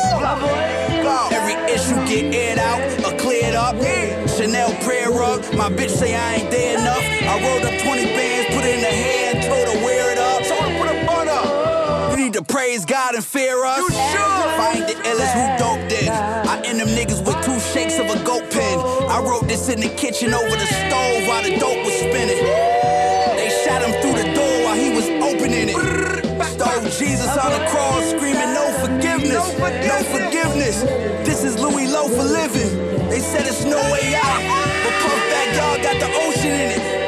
Issue 1.75 1.99
get 2.07 2.35
aired 2.35 2.59
out 2.59 2.81
or 3.05 3.19
cleared 3.19 3.55
up. 3.55 3.75
Chanel 4.31 4.73
prayer 4.83 5.11
rug. 5.11 5.43
My 5.55 5.69
bitch 5.69 5.91
say 5.91 6.15
I 6.15 6.35
ain't 6.37 6.51
there 6.51 6.79
enough. 6.79 7.03
I 7.03 7.35
rolled 7.43 7.65
up 7.65 7.75
20 7.83 8.05
bands, 8.15 8.55
put 8.55 8.65
it 8.65 8.75
in 8.77 8.81
the 8.81 8.95
hair, 9.03 9.35
and 9.35 9.43
told 9.45 9.67
her 9.69 9.85
wear 9.85 10.13
it 10.13 10.19
up. 10.19 10.43
Told 10.47 10.63
her 10.67 10.75
put 10.79 10.89
a 10.95 11.07
bun 11.07 11.29
up. 11.29 12.11
You 12.11 12.25
need 12.25 12.33
to 12.35 12.43
praise 12.43 12.85
God 12.85 13.15
and 13.15 13.25
fear 13.25 13.65
us. 13.65 13.79
You 13.79 13.91
should. 13.91 14.35
Find 14.55 14.83
the 14.87 14.95
illest 15.11 15.35
who 15.35 15.45
dope 15.59 15.85
then. 15.91 16.09
I 16.11 16.63
end 16.65 16.79
them 16.81 16.89
niggas 16.89 17.25
with 17.27 17.39
two 17.45 17.59
shakes 17.61 17.99
of 17.99 18.07
a 18.07 18.23
goat 18.25 18.51
pen. 18.51 18.79
I 19.11 19.21
wrote 19.21 19.49
this 19.49 19.69
in 19.69 19.81
the 19.81 19.89
kitchen 19.89 20.33
over 20.33 20.57
the 20.57 20.67
stove 20.67 21.27
while 21.27 21.43
the 21.43 21.59
dope 21.59 21.85
was 21.85 21.95
spinning. 21.95 22.39
They 23.39 23.51
shot 23.65 23.83
him 23.83 23.93
through 24.01 24.23
the 24.23 24.33
door 24.35 24.55
while 24.65 24.77
he 24.77 24.91
was 24.91 25.07
opening 25.23 25.69
it. 25.71 26.25
Stole 26.55 26.87
Jesus 26.91 27.37
on 27.37 27.51
the 27.51 27.67
cross, 27.71 28.11
screaming 28.11 28.54
no 29.53 30.03
forgiveness. 30.05 30.83
This 31.27 31.45
is 31.45 31.59
Louis 31.59 31.87
Low 31.87 32.09
for 32.09 32.23
living. 32.23 33.09
They 33.09 33.21
said 33.21 33.47
it's 33.47 33.65
no 33.65 33.77
way 33.93 34.15
out, 34.15 34.43
but 34.83 34.93
Puff 35.03 35.21
Backyard 35.31 35.83
got 35.83 36.01
the 36.01 36.11
ocean 36.27 36.51
in 36.51 36.71
it. 36.81 37.04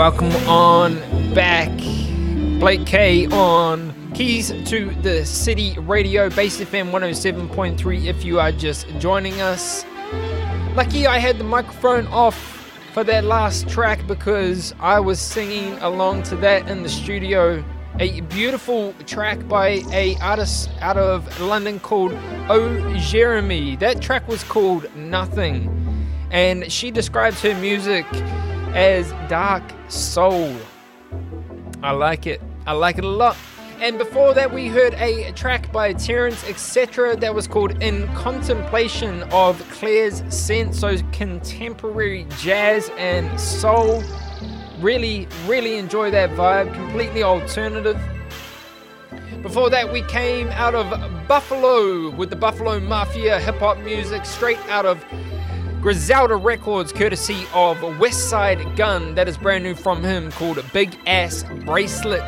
Welcome 0.00 0.34
on 0.48 0.94
back. 1.34 1.68
Blake 2.58 2.86
K 2.86 3.26
on 3.26 3.92
Keys 4.14 4.48
to 4.64 4.94
the 5.02 5.26
City 5.26 5.76
Radio, 5.78 6.30
Base 6.30 6.58
FM 6.58 6.90
107.3 6.90 8.06
if 8.06 8.24
you 8.24 8.40
are 8.40 8.50
just 8.50 8.88
joining 8.98 9.42
us. 9.42 9.84
Lucky 10.74 11.06
I 11.06 11.18
had 11.18 11.36
the 11.36 11.44
microphone 11.44 12.06
off 12.06 12.34
for 12.94 13.04
that 13.04 13.24
last 13.24 13.68
track 13.68 14.06
because 14.06 14.74
I 14.80 15.00
was 15.00 15.20
singing 15.20 15.74
along 15.80 16.22
to 16.24 16.36
that 16.36 16.66
in 16.66 16.82
the 16.82 16.88
studio. 16.88 17.62
A 17.98 18.22
beautiful 18.22 18.94
track 19.04 19.46
by 19.48 19.82
a 19.92 20.16
artist 20.22 20.70
out 20.80 20.96
of 20.96 21.38
London 21.42 21.78
called 21.78 22.12
Ojerime. 22.48 23.78
That 23.78 24.00
track 24.00 24.26
was 24.28 24.42
called 24.44 24.86
Nothing. 24.96 25.68
And 26.30 26.72
she 26.72 26.90
describes 26.90 27.42
her 27.42 27.54
music 27.60 28.06
as 28.74 29.12
dark 29.28 29.62
soul. 29.88 30.54
I 31.82 31.92
like 31.92 32.26
it. 32.26 32.40
I 32.66 32.72
like 32.72 32.98
it 32.98 33.04
a 33.04 33.08
lot. 33.08 33.36
And 33.80 33.96
before 33.96 34.34
that, 34.34 34.52
we 34.52 34.68
heard 34.68 34.92
a 34.94 35.32
track 35.32 35.72
by 35.72 35.94
Terence 35.94 36.44
Etc. 36.44 37.16
that 37.16 37.34
was 37.34 37.48
called 37.48 37.82
In 37.82 38.06
Contemplation 38.14 39.22
of 39.32 39.58
Claire's 39.70 40.22
Scent. 40.28 40.74
So 40.74 40.96
contemporary 41.12 42.26
jazz 42.38 42.90
and 42.98 43.40
soul. 43.40 44.02
Really, 44.80 45.26
really 45.46 45.78
enjoy 45.78 46.10
that 46.10 46.30
vibe. 46.30 46.74
Completely 46.74 47.22
alternative. 47.22 47.98
Before 49.40 49.70
that, 49.70 49.90
we 49.90 50.02
came 50.02 50.48
out 50.48 50.74
of 50.74 50.90
Buffalo 51.26 52.10
with 52.10 52.28
the 52.28 52.36
Buffalo 52.36 52.78
Mafia 52.80 53.40
hip 53.40 53.56
hop 53.56 53.78
music 53.78 54.26
straight 54.26 54.58
out 54.68 54.84
of 54.84 55.02
Griselda 55.80 56.36
Records, 56.36 56.92
courtesy 56.92 57.46
of 57.54 57.78
Westside 57.78 58.76
Gunn. 58.76 59.14
That 59.14 59.28
is 59.28 59.38
brand 59.38 59.64
new 59.64 59.74
from 59.74 60.04
him 60.04 60.30
called 60.32 60.62
Big 60.74 60.94
Ass 61.06 61.42
Bracelet. 61.64 62.20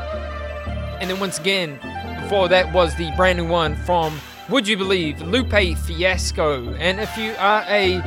And 1.03 1.11
then 1.11 1.21
once 1.21 1.38
again, 1.38 1.79
before 2.23 2.49
that 2.49 2.73
was 2.73 2.95
the 2.97 3.12
brand 3.15 3.37
new 3.37 3.47
one 3.47 3.77
from 3.77 4.19
Would 4.49 4.67
You 4.67 4.79
Believe 4.79 5.21
Lupe 5.21 5.77
Fiasco. 5.77 6.73
And 6.77 6.99
if 6.99 7.15
you 7.19 7.35
are 7.38 7.62
a 7.69 7.99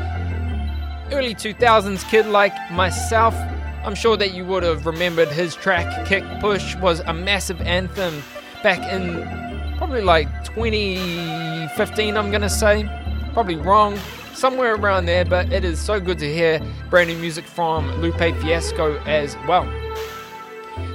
early 1.11 1.35
2000s 1.35 2.09
kid 2.09 2.25
like 2.25 2.55
myself, 2.71 3.35
I'm 3.83 3.93
sure 3.93 4.17
that 4.17 4.33
you 4.33 4.45
would 4.45 4.63
have 4.63 4.87
remembered 4.87 5.27
his 5.27 5.53
track 5.53 6.07
Kick 6.07 6.23
Push 6.39 6.75
was 6.77 7.01
a 7.01 7.13
massive 7.13 7.61
anthem 7.61 8.23
back 8.63 8.79
in 8.91 9.77
probably 9.77 10.01
like 10.01 10.27
2015, 10.43 12.17
I'm 12.17 12.31
gonna 12.31 12.49
say. 12.49 12.89
Probably 13.33 13.57
wrong, 13.57 13.99
somewhere 14.35 14.75
around 14.75 15.05
there, 15.05 15.25
but 15.25 15.51
it 15.51 15.63
is 15.63 15.79
so 15.79 15.99
good 15.99 16.19
to 16.19 16.31
hear 16.31 16.61
brand 16.89 17.09
new 17.09 17.17
music 17.17 17.45
from 17.45 17.89
Lupe 18.01 18.17
Fiasco 18.17 18.97
as 19.05 19.35
well. 19.47 19.65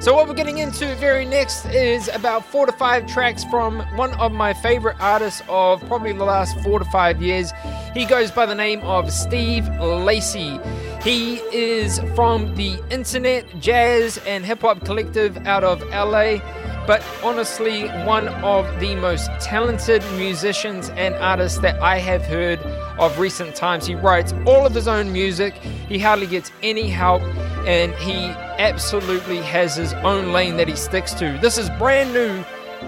So, 0.00 0.14
what 0.14 0.28
we're 0.28 0.34
getting 0.34 0.58
into 0.58 0.94
very 0.96 1.24
next 1.24 1.66
is 1.66 2.08
about 2.08 2.44
four 2.44 2.66
to 2.66 2.72
five 2.72 3.06
tracks 3.06 3.44
from 3.44 3.80
one 3.96 4.12
of 4.14 4.32
my 4.32 4.52
favorite 4.54 4.96
artists 5.00 5.42
of 5.48 5.80
probably 5.86 6.12
the 6.12 6.24
last 6.24 6.58
four 6.60 6.78
to 6.78 6.84
five 6.86 7.20
years. 7.20 7.52
He 7.94 8.04
goes 8.04 8.30
by 8.30 8.46
the 8.46 8.54
name 8.54 8.80
of 8.80 9.10
Steve 9.10 9.68
Lacy. 9.78 10.58
He 11.02 11.36
is 11.52 11.98
from 12.14 12.54
the 12.56 12.78
Internet 12.90 13.60
Jazz 13.60 14.18
and 14.26 14.44
Hip 14.44 14.60
Hop 14.60 14.84
Collective 14.84 15.36
out 15.46 15.64
of 15.64 15.82
LA, 15.90 16.38
but 16.86 17.04
honestly, 17.22 17.88
one 18.04 18.28
of 18.28 18.80
the 18.80 18.94
most 18.96 19.30
talented 19.40 20.02
musicians 20.16 20.90
and 20.90 21.14
artists 21.16 21.58
that 21.58 21.80
I 21.80 21.98
have 21.98 22.22
heard 22.22 22.58
of 22.98 23.18
recent 23.18 23.54
times. 23.54 23.86
He 23.86 23.94
writes 23.94 24.32
all 24.46 24.66
of 24.66 24.74
his 24.74 24.88
own 24.88 25.12
music, 25.12 25.54
he 25.54 25.98
hardly 25.98 26.26
gets 26.26 26.50
any 26.62 26.88
help, 26.88 27.22
and 27.66 27.94
he 27.94 28.26
absolutely 28.58 29.38
has 29.38 29.76
his 29.76 29.92
own 29.94 30.32
lane 30.32 30.56
that 30.56 30.68
he 30.68 30.76
sticks 30.76 31.14
to. 31.14 31.38
This 31.40 31.58
is 31.58 31.70
brand 31.70 32.12
new 32.12 32.44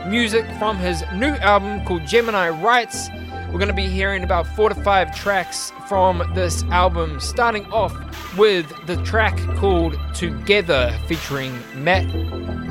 music 0.09 0.47
from 0.59 0.77
his 0.77 1.03
new 1.15 1.35
album 1.37 1.85
called 1.85 2.07
Gemini 2.07 2.49
Rights. 2.51 3.09
We're 3.53 3.59
going 3.59 3.69
to 3.69 3.75
be 3.75 3.89
hearing 3.89 4.25
about 4.25 4.47
four 4.47 4.71
to 4.71 4.75
five 4.75 5.15
tracks 5.15 5.73
from 5.87 6.23
this 6.35 6.63
album, 6.65 7.21
starting 7.21 7.67
off 7.67 7.95
with 8.39 8.67
the 8.87 8.97
track 9.03 9.37
called 9.57 9.99
Together 10.15 10.99
featuring 11.07 11.59
Matt 11.75 12.07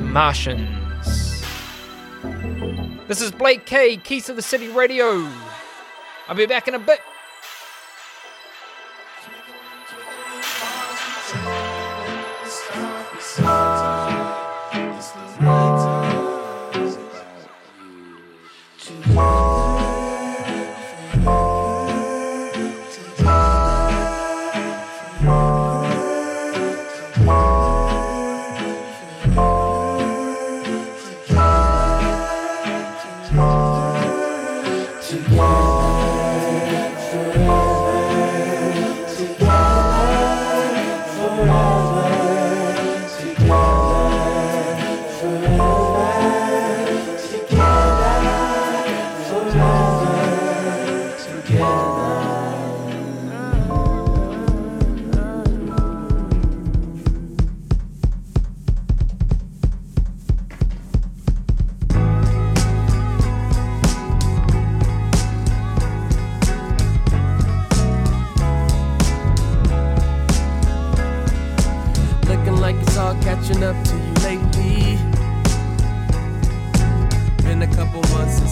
Martians. 0.00 0.81
This 3.12 3.20
is 3.20 3.30
Blake 3.30 3.66
K, 3.66 3.98
Keys 3.98 4.30
of 4.30 4.36
the 4.36 4.42
City 4.42 4.68
Radio. 4.68 5.28
I'll 6.28 6.34
be 6.34 6.46
back 6.46 6.66
in 6.66 6.74
a 6.74 6.78
bit. 6.78 6.98
Looking 15.42 15.91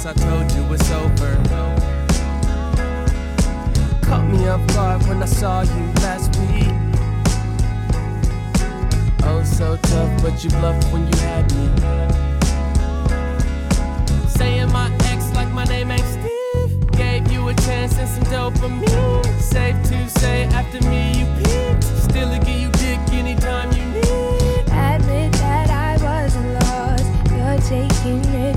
since 0.01 0.19
I 0.19 0.31
told 0.31 0.51
you 0.53 0.73
it's 0.73 0.91
over. 0.93 1.35
Caught 4.03 4.29
me 4.31 4.49
off 4.49 4.67
guard 4.69 5.07
when 5.07 5.23
I 5.23 5.27
saw 5.27 5.61
you 5.63 5.85
last 6.01 6.35
week. 6.41 6.73
Oh, 9.25 9.43
so 9.45 9.77
tough, 9.77 10.23
but 10.23 10.43
you 10.43 10.51
bluffed 10.51 10.91
when 10.93 11.07
you 11.07 11.19
had 11.19 11.45
me. 11.55 11.67
Saying 14.29 14.73
my 14.73 14.91
ex 15.11 15.35
like 15.35 15.51
my 15.53 15.65
name 15.65 15.91
ain't 15.91 16.07
Steve. 16.07 16.91
Gave 16.93 17.31
you 17.31 17.49
a 17.49 17.55
chance 17.55 17.99
and 17.99 18.09
some 18.09 18.25
dopamine. 18.33 19.25
Safe 19.41 19.77
to 19.91 20.09
say, 20.09 20.45
after 20.45 20.81
me 20.89 21.21
you 21.21 21.27
peaked. 21.37 21.85
Still 21.85 22.31
give 22.39 22.61
you 22.65 22.71
dick 22.73 23.01
anytime 23.13 23.71
you 23.73 23.85
need. 23.85 24.61
Admit 24.71 25.33
that 25.33 25.69
I 25.69 25.99
wasn't 26.03 26.55
lost. 26.55 27.05
You're 27.31 27.61
taking 27.69 28.25
it 28.35 28.50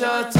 your 0.00 0.30
time. 0.30 0.39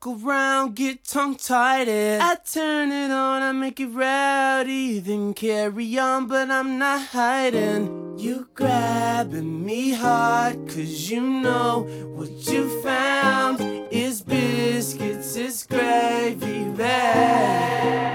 Walk 0.00 0.24
around, 0.24 0.74
get 0.74 1.04
tongue 1.04 1.36
tied. 1.36 1.88
I 1.88 2.36
turn 2.50 2.90
it 2.90 3.10
on, 3.10 3.42
I 3.42 3.52
make 3.52 3.78
it 3.78 3.88
rowdy. 3.88 5.00
Then 5.00 5.34
carry 5.34 5.98
on, 5.98 6.26
but 6.26 6.50
I'm 6.50 6.78
not 6.78 7.08
hiding. 7.08 8.16
You 8.18 8.48
grabbing 8.54 9.64
me 9.66 9.92
hard, 9.92 10.66
cause 10.68 11.10
you 11.10 11.20
know 11.20 11.82
what 12.14 12.30
you 12.50 12.82
found 12.82 13.60
is 13.92 14.22
biscuits, 14.22 15.36
is 15.36 15.66
gravy 15.66 16.70
bag. 16.70 18.11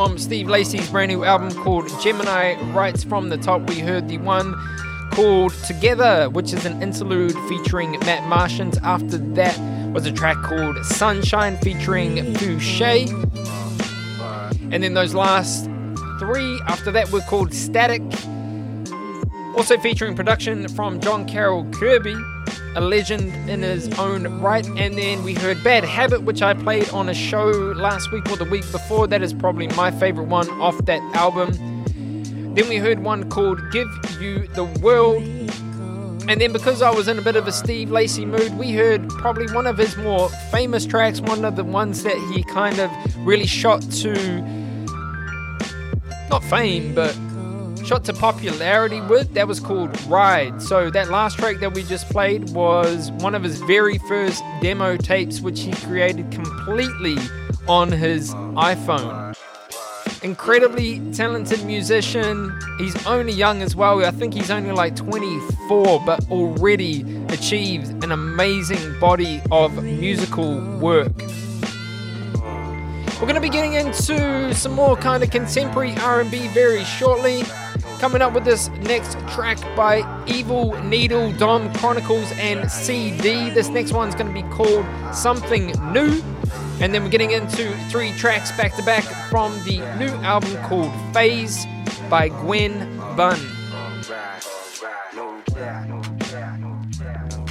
From 0.00 0.16
Steve 0.16 0.48
Lacy's 0.48 0.88
brand 0.88 1.12
new 1.12 1.24
album 1.24 1.52
called 1.52 1.86
Gemini 2.00 2.58
Rights 2.72 3.04
from 3.04 3.28
the 3.28 3.36
Top. 3.36 3.68
We 3.68 3.80
heard 3.80 4.08
the 4.08 4.16
one 4.16 4.54
called 5.10 5.52
Together, 5.66 6.30
which 6.30 6.54
is 6.54 6.64
an 6.64 6.82
interlude 6.82 7.34
featuring 7.50 7.90
Matt 8.06 8.26
Martians. 8.26 8.78
After 8.78 9.18
that 9.18 9.60
was 9.92 10.06
a 10.06 10.12
track 10.12 10.38
called 10.42 10.82
Sunshine 10.86 11.58
featuring 11.58 12.16
Fousheé. 12.16 13.10
And 14.72 14.82
then 14.82 14.94
those 14.94 15.12
last 15.12 15.66
three 16.18 16.58
after 16.66 16.90
that 16.92 17.12
were 17.12 17.20
called 17.20 17.52
Static. 17.52 18.00
Also 19.54 19.76
featuring 19.80 20.16
production 20.16 20.66
from 20.68 20.98
John 21.00 21.28
Carroll 21.28 21.70
Kirby, 21.72 22.16
a 22.76 22.80
legend 22.80 23.50
in 23.50 23.62
his 23.62 23.88
own 23.98 24.40
right. 24.40 24.66
And 24.66 24.96
then 24.96 25.22
we 25.22 25.34
heard 25.34 25.62
Bad 25.64 25.84
Habit, 25.84 26.22
which 26.22 26.42
I 26.42 26.54
played 26.54 26.88
on 26.90 27.08
a 27.08 27.14
show 27.14 27.46
last 27.46 28.12
week 28.12 28.30
or 28.30 28.36
the 28.36 28.44
week 28.44 28.70
before. 28.70 29.06
That 29.06 29.22
is 29.22 29.32
probably 29.32 29.68
my 29.68 29.90
favorite 29.90 30.28
one 30.28 30.48
off 30.60 30.76
that 30.86 31.00
album. 31.14 31.52
Then 32.54 32.68
we 32.68 32.76
heard 32.76 33.00
one 33.00 33.28
called 33.30 33.60
Give 33.70 33.88
You 34.20 34.46
the 34.48 34.64
World. 34.64 35.22
And 36.28 36.40
then 36.40 36.52
because 36.52 36.82
I 36.82 36.90
was 36.90 37.08
in 37.08 37.18
a 37.18 37.22
bit 37.22 37.34
of 37.34 37.48
a 37.48 37.52
Steve 37.52 37.90
Lacy 37.90 38.24
mood, 38.24 38.56
we 38.56 38.72
heard 38.72 39.08
probably 39.08 39.52
one 39.52 39.66
of 39.66 39.78
his 39.78 39.96
more 39.96 40.28
famous 40.50 40.86
tracks, 40.86 41.20
one 41.20 41.44
of 41.44 41.56
the 41.56 41.64
ones 41.64 42.02
that 42.04 42.16
he 42.32 42.44
kind 42.44 42.78
of 42.78 42.90
really 43.26 43.46
shot 43.46 43.82
to 43.82 44.12
not 46.28 46.44
fame, 46.44 46.94
but 46.94 47.16
shot 47.90 48.04
to 48.04 48.12
popularity 48.12 49.00
with. 49.00 49.34
That 49.34 49.48
was 49.48 49.58
called 49.58 50.00
Ride. 50.02 50.62
So 50.62 50.90
that 50.90 51.10
last 51.10 51.38
track 51.38 51.58
that 51.58 51.74
we 51.74 51.82
just 51.82 52.08
played 52.08 52.50
was 52.50 53.10
one 53.18 53.34
of 53.34 53.42
his 53.42 53.58
very 53.62 53.98
first 53.98 54.44
demo 54.60 54.96
tapes, 54.96 55.40
which 55.40 55.62
he 55.62 55.72
created 55.72 56.30
completely 56.30 57.16
on 57.66 57.90
his 57.90 58.32
iPhone. 58.54 59.34
Incredibly 60.22 61.00
talented 61.10 61.64
musician. 61.64 62.56
He's 62.78 62.94
only 63.08 63.32
young 63.32 63.60
as 63.60 63.74
well. 63.74 64.04
I 64.04 64.12
think 64.12 64.34
he's 64.34 64.52
only 64.52 64.70
like 64.70 64.94
24, 64.94 66.00
but 66.06 66.24
already 66.30 67.04
achieved 67.30 68.04
an 68.04 68.12
amazing 68.12 69.00
body 69.00 69.42
of 69.50 69.82
musical 69.82 70.60
work. 70.78 71.18
We're 73.18 73.26
going 73.26 73.34
to 73.34 73.40
be 73.40 73.48
getting 73.48 73.72
into 73.72 74.54
some 74.54 74.72
more 74.74 74.96
kind 74.96 75.24
of 75.24 75.30
contemporary 75.30 75.96
R&B 75.96 76.46
very 76.54 76.84
shortly. 76.84 77.42
Coming 78.00 78.22
up 78.22 78.32
with 78.32 78.46
this 78.46 78.68
next 78.80 79.18
track 79.28 79.58
by 79.76 80.24
Evil 80.26 80.72
Needle, 80.84 81.32
Dom 81.32 81.70
Chronicles, 81.74 82.32
and 82.38 82.70
CD. 82.70 83.50
This 83.50 83.68
next 83.68 83.92
one's 83.92 84.14
going 84.14 84.28
to 84.28 84.32
be 84.32 84.40
called 84.54 84.86
Something 85.14 85.66
New. 85.92 86.22
And 86.80 86.94
then 86.94 87.04
we're 87.04 87.10
getting 87.10 87.32
into 87.32 87.76
three 87.90 88.12
tracks 88.12 88.52
back 88.52 88.74
to 88.76 88.82
back 88.84 89.04
from 89.28 89.52
the 89.64 89.80
new 89.98 90.08
album 90.24 90.56
called 90.64 90.90
Phase 91.12 91.66
by 92.08 92.30
Gwen 92.30 92.96
Bunn. 93.16 93.38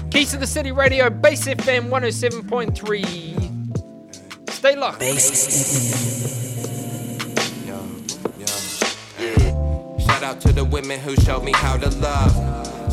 Keys 0.09 0.31
to 0.31 0.37
the 0.37 0.47
City 0.47 0.71
Radio, 0.71 1.11
Base 1.11 1.45
FM 1.45 1.89
107.3. 1.89 4.49
Stay 4.49 4.75
locked. 4.75 5.03
Shout 10.19 10.35
out 10.35 10.41
to 10.41 10.51
the 10.51 10.65
women 10.65 10.99
who 10.99 11.15
showed 11.15 11.45
me 11.45 11.53
how 11.55 11.77
to 11.77 11.89
love. 11.99 12.33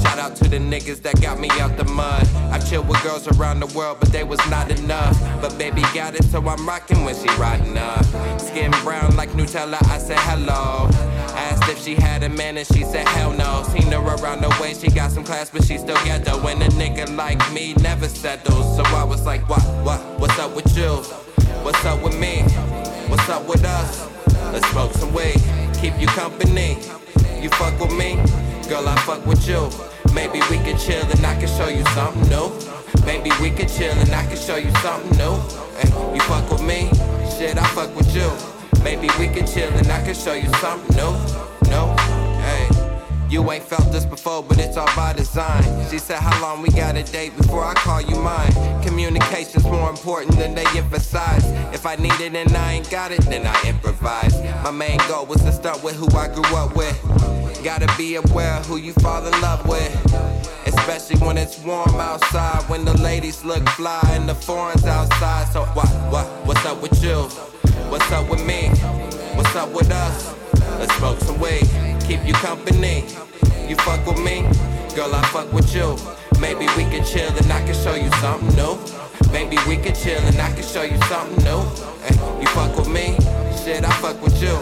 Shout 0.00 0.16
out 0.16 0.36
to 0.36 0.48
the 0.48 0.58
niggas 0.58 1.02
that 1.02 1.20
got 1.20 1.40
me 1.40 1.50
out 1.58 1.76
the 1.76 1.82
mud. 1.82 2.24
I 2.52 2.60
chilled 2.60 2.86
with 2.86 3.02
girls 3.02 3.26
around 3.26 3.58
the 3.58 3.66
world, 3.76 3.96
but 3.98 4.12
they 4.12 4.22
was 4.22 4.38
not 4.48 4.70
enough. 4.70 5.20
But 5.40 5.58
baby 5.58 5.82
got 5.92 6.14
it, 6.14 6.22
so 6.22 6.38
I'm 6.46 6.64
rocking 6.64 7.04
when 7.04 7.16
she 7.16 7.28
riding 7.30 7.76
up. 7.76 8.04
Skin 8.40 8.70
brown 8.84 9.16
like 9.16 9.30
Nutella, 9.30 9.84
I 9.90 9.98
said 9.98 10.20
hello. 10.20 10.88
Asked 11.34 11.68
if 11.68 11.82
she 11.82 11.96
had 11.96 12.22
a 12.22 12.28
man 12.28 12.58
and 12.58 12.66
she 12.68 12.84
said 12.84 13.08
hell 13.08 13.32
no. 13.32 13.64
Seen 13.72 13.90
her 13.90 13.98
around 13.98 14.42
the 14.42 14.56
way, 14.60 14.74
she 14.74 14.88
got 14.88 15.10
some 15.10 15.24
class, 15.24 15.50
but 15.50 15.64
she 15.64 15.78
still 15.78 15.98
ghetto. 16.04 16.40
When 16.44 16.62
a 16.62 16.68
nigga 16.78 17.12
like 17.16 17.40
me 17.52 17.74
never 17.74 18.06
settles. 18.06 18.76
So 18.76 18.84
I 18.94 19.02
was 19.02 19.26
like, 19.26 19.48
what, 19.48 19.62
what, 19.84 19.98
what's 20.20 20.38
up 20.38 20.54
with 20.54 20.76
you? 20.76 20.92
What's 21.64 21.84
up 21.84 22.00
with 22.04 22.16
me? 22.20 22.42
What's 23.08 23.28
up 23.28 23.48
with 23.48 23.64
us? 23.64 24.15
Let's 24.53 24.68
smoke 24.70 24.92
some 24.92 25.12
weed, 25.12 25.40
keep 25.80 25.99
you 26.01 26.07
company. 26.09 26.78
You 27.40 27.51
fuck 27.51 27.78
with 27.80 27.92
me, 27.92 28.16
girl, 28.68 28.88
I 28.88 28.97
fuck 29.07 29.24
with 29.26 29.47
you. 29.47 29.70
Maybe 30.14 30.40
we 30.51 30.59
could 30.59 30.78
chill 30.78 31.05
and 31.05 31.26
I 31.26 31.34
can 31.38 31.49
show 31.49 31.68
you 31.68 31.84
something 31.94 32.28
new. 32.28 32.51
Maybe 33.05 33.30
we 33.40 33.51
could 33.51 33.68
chill 33.68 33.92
and 33.92 34.12
I 34.14 34.26
can 34.26 34.36
show 34.36 34.57
you 34.57 34.70
something 34.76 35.16
new. 35.18 35.36
Hey, 35.78 36.14
you 36.14 36.20
fuck 36.22 36.51
with 36.51 36.62
me, 36.62 36.90
shit, 37.36 37.59
I 37.59 37.66
fuck 37.74 37.94
with 37.94 38.14
you. 38.14 38.30
Maybe 38.82 39.09
we 39.18 39.28
could 39.28 39.47
chill 39.47 39.72
and 39.72 39.88
I 39.88 40.03
can 40.03 40.14
show 40.14 40.34
you 40.34 40.49
something 40.55 40.97
new. 40.97 41.12
No. 41.70 42.05
You 43.28 43.50
ain't 43.50 43.64
felt 43.64 43.90
this 43.90 44.04
before, 44.04 44.44
but 44.44 44.58
it's 44.58 44.76
all 44.76 44.86
by 44.94 45.12
design. 45.12 45.64
She 45.90 45.98
said, 45.98 46.20
How 46.20 46.40
long 46.40 46.62
we 46.62 46.68
got 46.68 46.96
a 46.96 47.02
date 47.02 47.36
before 47.36 47.64
I 47.64 47.74
call 47.74 48.00
you 48.00 48.14
mine? 48.14 48.52
Communication's 48.82 49.64
more 49.64 49.90
important 49.90 50.38
than 50.38 50.54
they 50.54 50.64
emphasize. 50.76 51.44
If 51.74 51.86
I 51.86 51.96
need 51.96 52.20
it 52.20 52.36
and 52.36 52.56
I 52.56 52.74
ain't 52.74 52.88
got 52.88 53.10
it, 53.10 53.22
then 53.22 53.44
I 53.44 53.68
improvise. 53.68 54.40
My 54.62 54.70
main 54.70 54.98
goal 55.08 55.26
was 55.26 55.42
to 55.42 55.52
start 55.52 55.82
with 55.82 55.96
who 55.96 56.06
I 56.16 56.28
grew 56.28 56.56
up 56.56 56.76
with. 56.76 56.96
Gotta 57.64 57.92
be 57.98 58.14
aware 58.14 58.60
who 58.62 58.76
you 58.76 58.92
fall 58.92 59.26
in 59.26 59.32
love 59.40 59.66
with. 59.66 59.92
Especially 60.64 61.18
when 61.18 61.36
it's 61.36 61.58
warm 61.64 61.96
outside, 61.96 62.62
when 62.68 62.84
the 62.84 62.96
ladies 62.98 63.44
look 63.44 63.68
fly 63.70 64.00
and 64.10 64.28
the 64.28 64.36
foreign's 64.36 64.84
outside. 64.84 65.48
So 65.52 65.64
what, 65.74 65.88
what, 66.12 66.26
what's 66.46 66.64
up 66.64 66.80
with 66.80 67.02
you? 67.02 67.22
What's 67.90 68.10
up 68.12 68.30
with 68.30 68.46
me? 68.46 68.68
What's 69.34 69.56
up 69.56 69.70
with 69.70 69.90
us? 69.90 70.36
Let's 70.78 70.94
smoke 70.96 71.18
some 71.20 71.40
weed, 71.40 71.66
keep 72.06 72.24
you 72.26 72.34
company. 72.34 73.04
You 73.66 73.76
fuck 73.76 74.06
with 74.06 74.18
me, 74.18 74.42
girl, 74.94 75.14
I 75.14 75.22
fuck 75.32 75.52
with 75.52 75.74
you. 75.74 75.96
Maybe 76.38 76.66
we 76.76 76.84
can 76.84 77.04
chill 77.04 77.32
and 77.34 77.50
I 77.50 77.64
can 77.64 77.74
show 77.74 77.94
you 77.94 78.10
something 78.20 78.54
new. 78.54 78.78
Maybe 79.32 79.56
we 79.66 79.76
can 79.76 79.94
chill 79.94 80.20
and 80.20 80.38
I 80.38 80.52
can 80.52 80.62
show 80.62 80.82
you 80.82 80.98
something 81.04 81.42
new. 81.44 81.60
Hey, 82.04 82.14
you 82.40 82.46
fuck 82.48 82.76
with 82.76 82.88
me, 82.88 83.16
shit, 83.64 83.84
I 83.84 83.90
fuck 84.02 84.20
with 84.22 84.40
you. 84.42 84.56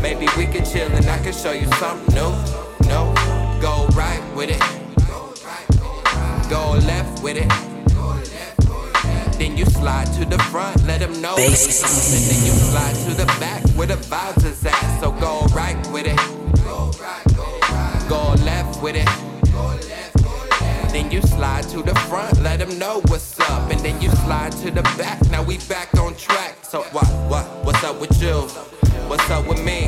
Maybe 0.00 0.26
we 0.36 0.46
can 0.46 0.64
chill 0.64 0.90
and 0.90 1.06
I 1.06 1.18
can 1.18 1.32
show 1.32 1.52
you 1.52 1.66
something 1.74 2.14
new. 2.14 2.32
No, 2.88 3.12
go 3.60 3.86
right 3.94 4.22
with 4.34 4.50
it. 4.50 4.62
Go 6.48 6.70
left 6.86 7.22
with 7.22 7.36
it. 7.36 7.77
Then 9.38 9.56
you 9.56 9.66
slide 9.66 10.06
to 10.14 10.24
the 10.24 10.38
front, 10.50 10.84
let 10.84 10.98
them 10.98 11.22
know. 11.22 11.36
Bass. 11.36 12.12
And 12.12 12.24
then 12.26 12.44
you 12.44 12.52
slide 12.52 12.96
to 13.06 13.14
the 13.14 13.26
back 13.38 13.62
where 13.76 13.86
the 13.86 13.94
vibes 13.94 14.44
is 14.44 14.66
at. 14.66 15.00
So 15.00 15.12
go 15.12 15.46
right 15.54 15.78
with 15.92 16.06
it. 16.06 16.18
Go 18.08 18.34
left 18.44 18.82
with 18.82 18.96
it. 18.96 19.08
Then 20.92 21.12
you 21.12 21.22
slide 21.22 21.62
to 21.68 21.82
the 21.82 21.94
front, 22.08 22.40
let 22.40 22.58
them 22.58 22.76
know 22.80 23.00
what's 23.06 23.38
up. 23.38 23.70
And 23.70 23.78
then 23.80 24.00
you 24.02 24.10
slide 24.10 24.52
to 24.62 24.72
the 24.72 24.82
back, 24.98 25.20
now 25.30 25.44
we 25.44 25.58
back 25.68 25.94
on 25.98 26.16
track. 26.16 26.56
So 26.62 26.82
what, 26.90 27.06
what, 27.30 27.46
what's 27.64 27.84
up 27.84 28.00
with 28.00 28.20
you? 28.20 28.40
What's 29.06 29.30
up 29.30 29.46
with 29.46 29.62
me? 29.62 29.86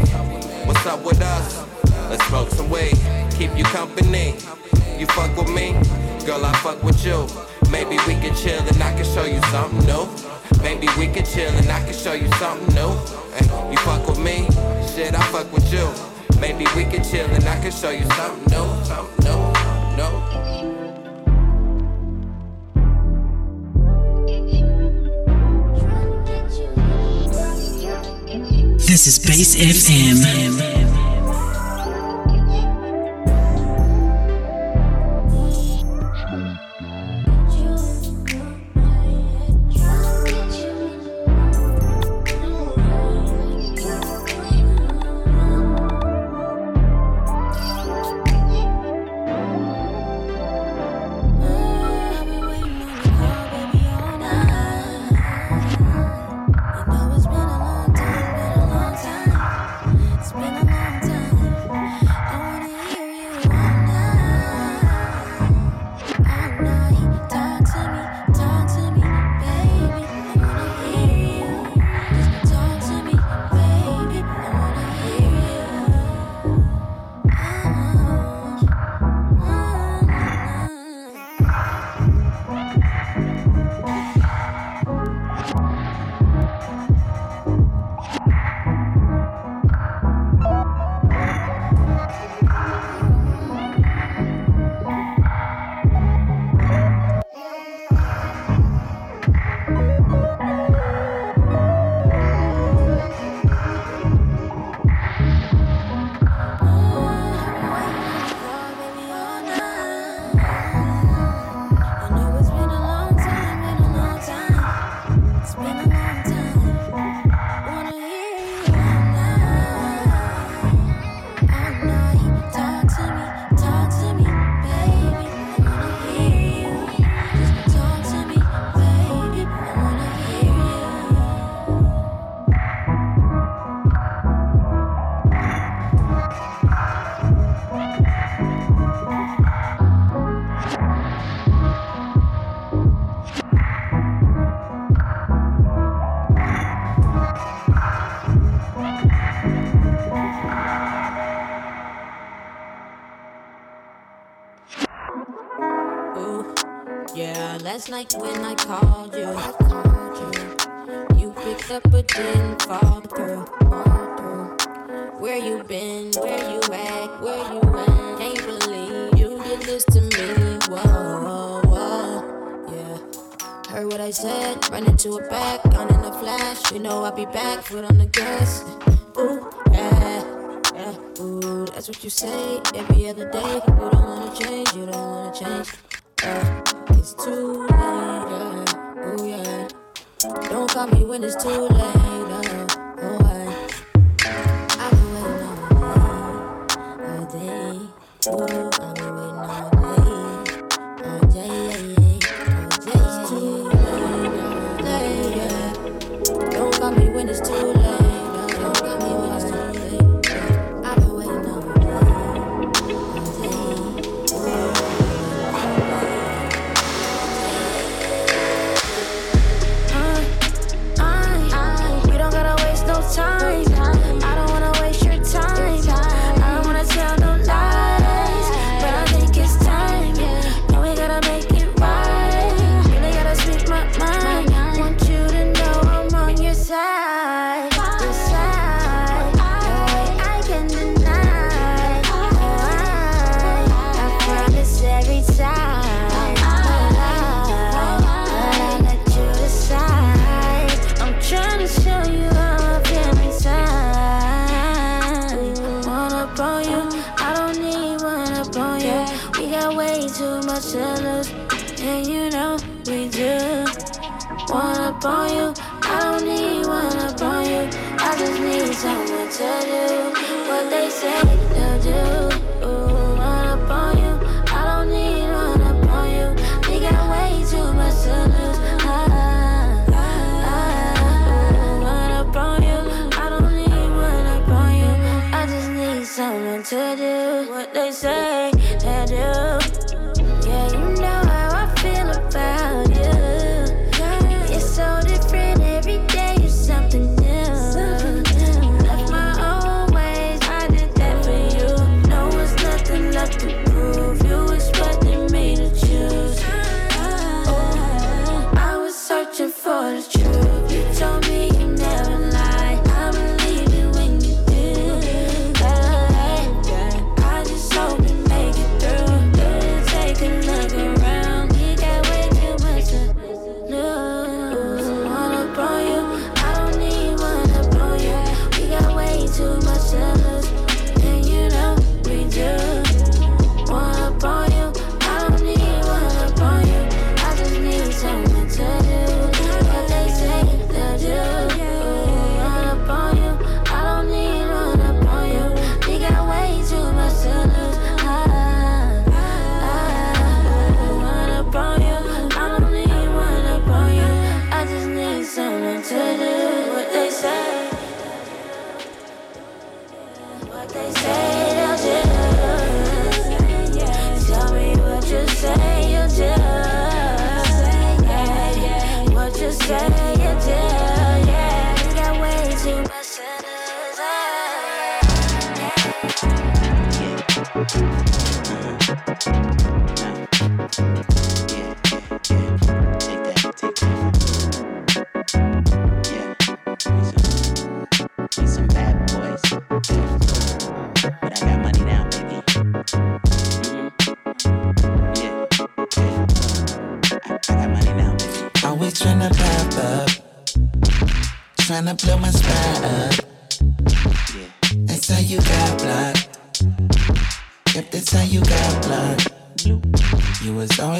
What's 0.65 0.87
up 0.87 1.05
with 1.05 1.21
us? 1.21 1.67
Let's 2.09 2.25
smoke 2.27 2.51
some 2.51 2.71
weed, 2.71 2.97
keep 3.37 3.57
you 3.57 3.65
company. 3.65 4.37
You 4.97 5.07
fuck 5.07 5.37
with 5.37 5.49
me, 5.49 5.73
girl, 6.25 6.45
I 6.45 6.53
fuck 6.63 6.83
with 6.85 7.05
you. 7.05 7.27
Maybe 7.81 7.97
we 8.07 8.13
can 8.21 8.35
chill 8.37 8.61
and 8.61 8.83
I 8.83 8.93
can 8.93 9.07
show 9.07 9.25
you 9.25 9.41
something 9.45 9.87
new. 9.87 10.07
Maybe 10.63 10.87
we 10.99 11.07
can 11.07 11.25
chill 11.25 11.49
and 11.49 11.71
I 11.71 11.83
can 11.83 11.95
show 11.95 12.13
you 12.13 12.31
something 12.33 12.75
new. 12.75 12.93
Hey, 13.33 13.47
you 13.73 13.79
fuck 13.79 14.07
with 14.07 14.19
me, 14.19 14.47
shit, 14.93 15.15
I 15.15 15.23
fuck 15.33 15.51
with 15.51 15.73
you. 15.73 15.89
Maybe 16.43 16.67
we 16.77 16.85
can 16.85 17.03
chill 17.03 17.25
and 17.25 17.43
I 17.49 17.59
can 17.59 17.73
show 17.73 17.89
you 17.89 18.05
something 18.11 18.45
new, 18.53 18.85
something 18.85 19.25
new, 19.25 19.41
no. 19.97 20.09
This 28.77 29.07
is 29.07 29.19
Base 29.19 29.57
FM. 29.57 31.20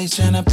Always 0.01 0.15
tryna 0.17 0.43
pop 0.43 0.50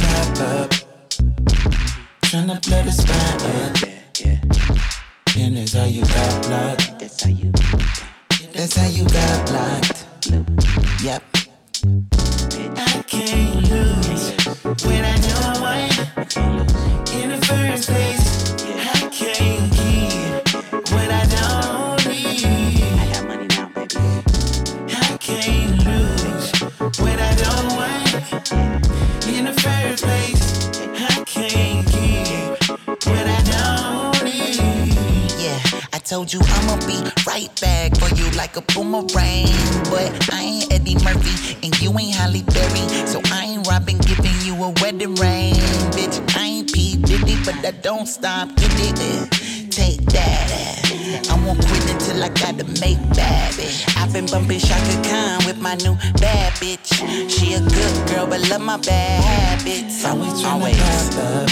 told 36.19 36.33
you 36.33 36.41
I'ma 36.43 36.75
be 36.85 36.99
right 37.25 37.49
back 37.61 37.95
for 37.97 38.13
you 38.15 38.29
like 38.31 38.57
a 38.57 38.61
boomerang. 38.73 39.47
But 39.89 40.11
I 40.33 40.41
ain't 40.41 40.73
Eddie 40.73 40.95
Murphy 40.95 41.55
and 41.63 41.71
you 41.79 41.97
ain't 41.97 42.13
Halle 42.13 42.43
Berry, 42.43 42.85
so 43.07 43.21
I 43.31 43.45
ain't 43.45 43.65
I've 43.67 43.99
giving 43.99 44.35
you 44.43 44.53
a 44.55 44.69
wedding 44.81 45.15
ring. 45.15 45.55
Bitch, 45.95 46.19
I 46.35 46.43
ain't 46.43 46.73
P. 46.73 46.97
Diddy, 46.97 47.37
but 47.45 47.55
I 47.65 47.71
don't 47.71 48.05
stop. 48.05 48.49
Get 48.57 48.99
it, 48.99 49.71
take 49.71 50.01
that. 50.11 51.29
I 51.31 51.35
won't 51.45 51.65
quit 51.65 51.89
until 51.89 52.21
I 52.21 52.27
got 52.27 52.57
to 52.59 52.65
make 52.83 52.99
baby. 53.15 53.71
I've 53.95 54.11
been 54.11 54.25
bumping 54.25 54.59
Chaka 54.59 54.95
Khan 55.07 55.45
with 55.45 55.61
my 55.61 55.75
new 55.75 55.95
bad 56.19 56.51
bitch. 56.59 56.91
She 57.31 57.53
a 57.53 57.61
good 57.61 58.09
girl, 58.09 58.27
but 58.27 58.41
love 58.49 58.61
my 58.61 58.75
bad 58.75 59.23
habits. 59.23 60.03
Always 60.03 60.43
pop 60.43 60.61
up. 60.63 61.49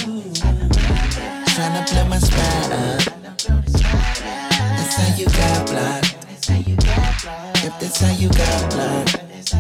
Tryna 1.56 1.90
blow 1.90 2.06
my 2.10 2.20
spot 2.20 2.72
up. 2.74 3.17
How 4.98 5.16
you 5.16 5.26
got 5.28 5.68
blocked. 5.68 6.16
If 6.50 7.80
that's 7.80 8.00
how 8.00 8.12
you 8.12 8.30
got 8.30 8.72
blocked. 8.72 9.14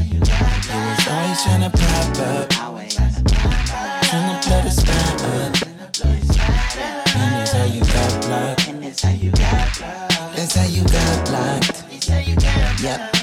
You 0.04 0.20
was 0.20 1.08
always 1.08 1.40
tryna 1.44 1.72
pop 1.72 2.18
up. 2.26 2.50
Tryna 4.02 4.36
blow 4.48 4.62
the 4.62 4.72
spot 4.72 5.22
up. 5.24 5.54
And 7.16 7.32
that's 7.34 7.52
how 7.54 7.66
you 7.66 7.82
got 7.82 8.12
blocked. 8.26 8.66
That's 10.36 10.56
how 10.56 10.66
you 10.66 10.84
got 10.84 11.28
blocked. 11.28 11.84
Yep. 12.82 13.16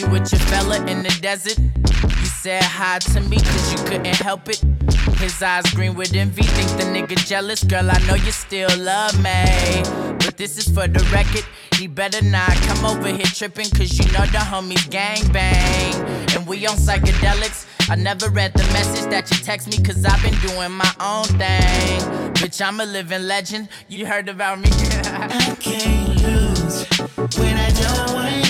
You 0.00 0.10
with 0.10 0.32
your 0.32 0.40
fella 0.42 0.76
in 0.86 1.02
the 1.02 1.16
desert. 1.20 1.58
You 1.58 2.26
said 2.26 2.62
hi 2.62 2.98
to 2.98 3.20
me 3.20 3.36
cause 3.36 3.72
you 3.72 3.78
couldn't 3.84 4.16
help 4.16 4.48
it. 4.48 4.62
His 5.18 5.42
eyes 5.42 5.64
green 5.74 5.94
with 5.94 6.14
envy, 6.14 6.42
think 6.42 6.70
the 6.78 6.84
nigga 6.84 7.16
jealous. 7.26 7.62
Girl, 7.64 7.90
I 7.90 7.98
know 8.06 8.14
you 8.14 8.32
still 8.32 8.70
love 8.78 9.14
me. 9.22 9.82
But 10.24 10.36
this 10.36 10.56
is 10.58 10.68
for 10.68 10.86
the 10.86 11.02
record. 11.12 11.44
He 11.76 11.86
better 11.86 12.24
not 12.24 12.52
come 12.68 12.84
over 12.84 13.08
here 13.08 13.26
tripping 13.26 13.70
cause 13.70 13.98
you 13.98 14.04
know 14.12 14.24
the 14.26 14.38
homies 14.38 14.88
gang 14.90 15.20
bang. 15.32 15.94
And 16.34 16.46
we 16.46 16.66
on 16.66 16.76
psychedelics. 16.76 17.66
I 17.90 17.96
never 17.96 18.28
read 18.28 18.52
the 18.54 18.64
message 18.72 19.10
that 19.10 19.30
you 19.30 19.36
text 19.38 19.68
me 19.68 19.82
cause 19.84 20.04
I've 20.04 20.22
been 20.22 20.38
doing 20.40 20.72
my 20.72 20.92
own 21.00 21.24
thing. 21.24 22.00
Bitch, 22.34 22.64
I'm 22.64 22.80
a 22.80 22.86
living 22.86 23.26
legend. 23.26 23.68
You 23.88 24.06
heard 24.06 24.28
about 24.28 24.60
me. 24.60 24.70
I 24.72 25.56
can't 25.58 26.22
lose 26.22 26.86
when 27.36 27.56
I 27.56 27.70
don't 27.70 28.16
win. 28.16 28.49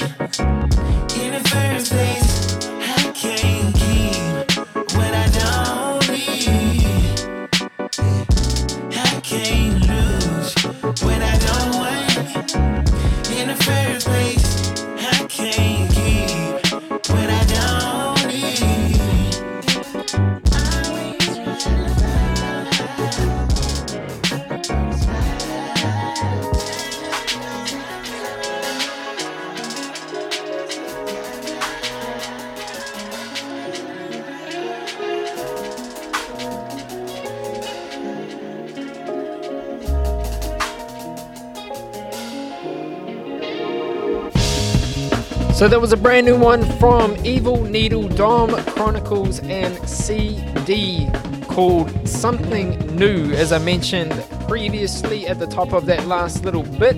So 45.61 45.69
there 45.69 45.79
was 45.79 45.93
a 45.93 45.97
brand 45.99 46.25
new 46.25 46.39
one 46.39 46.65
from 46.79 47.15
Evil 47.23 47.63
Needle 47.65 48.09
Dom 48.09 48.49
Chronicles 48.73 49.41
and 49.41 49.77
CD 49.87 51.07
called 51.49 52.09
Something 52.09 52.79
New, 52.97 53.31
as 53.33 53.53
I 53.53 53.59
mentioned 53.59 54.13
previously 54.49 55.27
at 55.27 55.39
the 55.39 55.47
top 55.47 55.75
of 55.75 55.85
that 55.85 56.07
last 56.07 56.47
little 56.47 56.63
bit. 56.63 56.97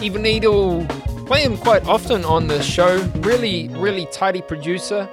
Evil 0.00 0.20
Needle 0.20 0.86
play 1.26 1.42
him 1.42 1.56
quite 1.56 1.84
often 1.84 2.24
on 2.24 2.46
the 2.46 2.62
show. 2.62 2.98
Really, 3.16 3.66
really 3.70 4.06
tidy 4.12 4.40
producer. 4.40 5.10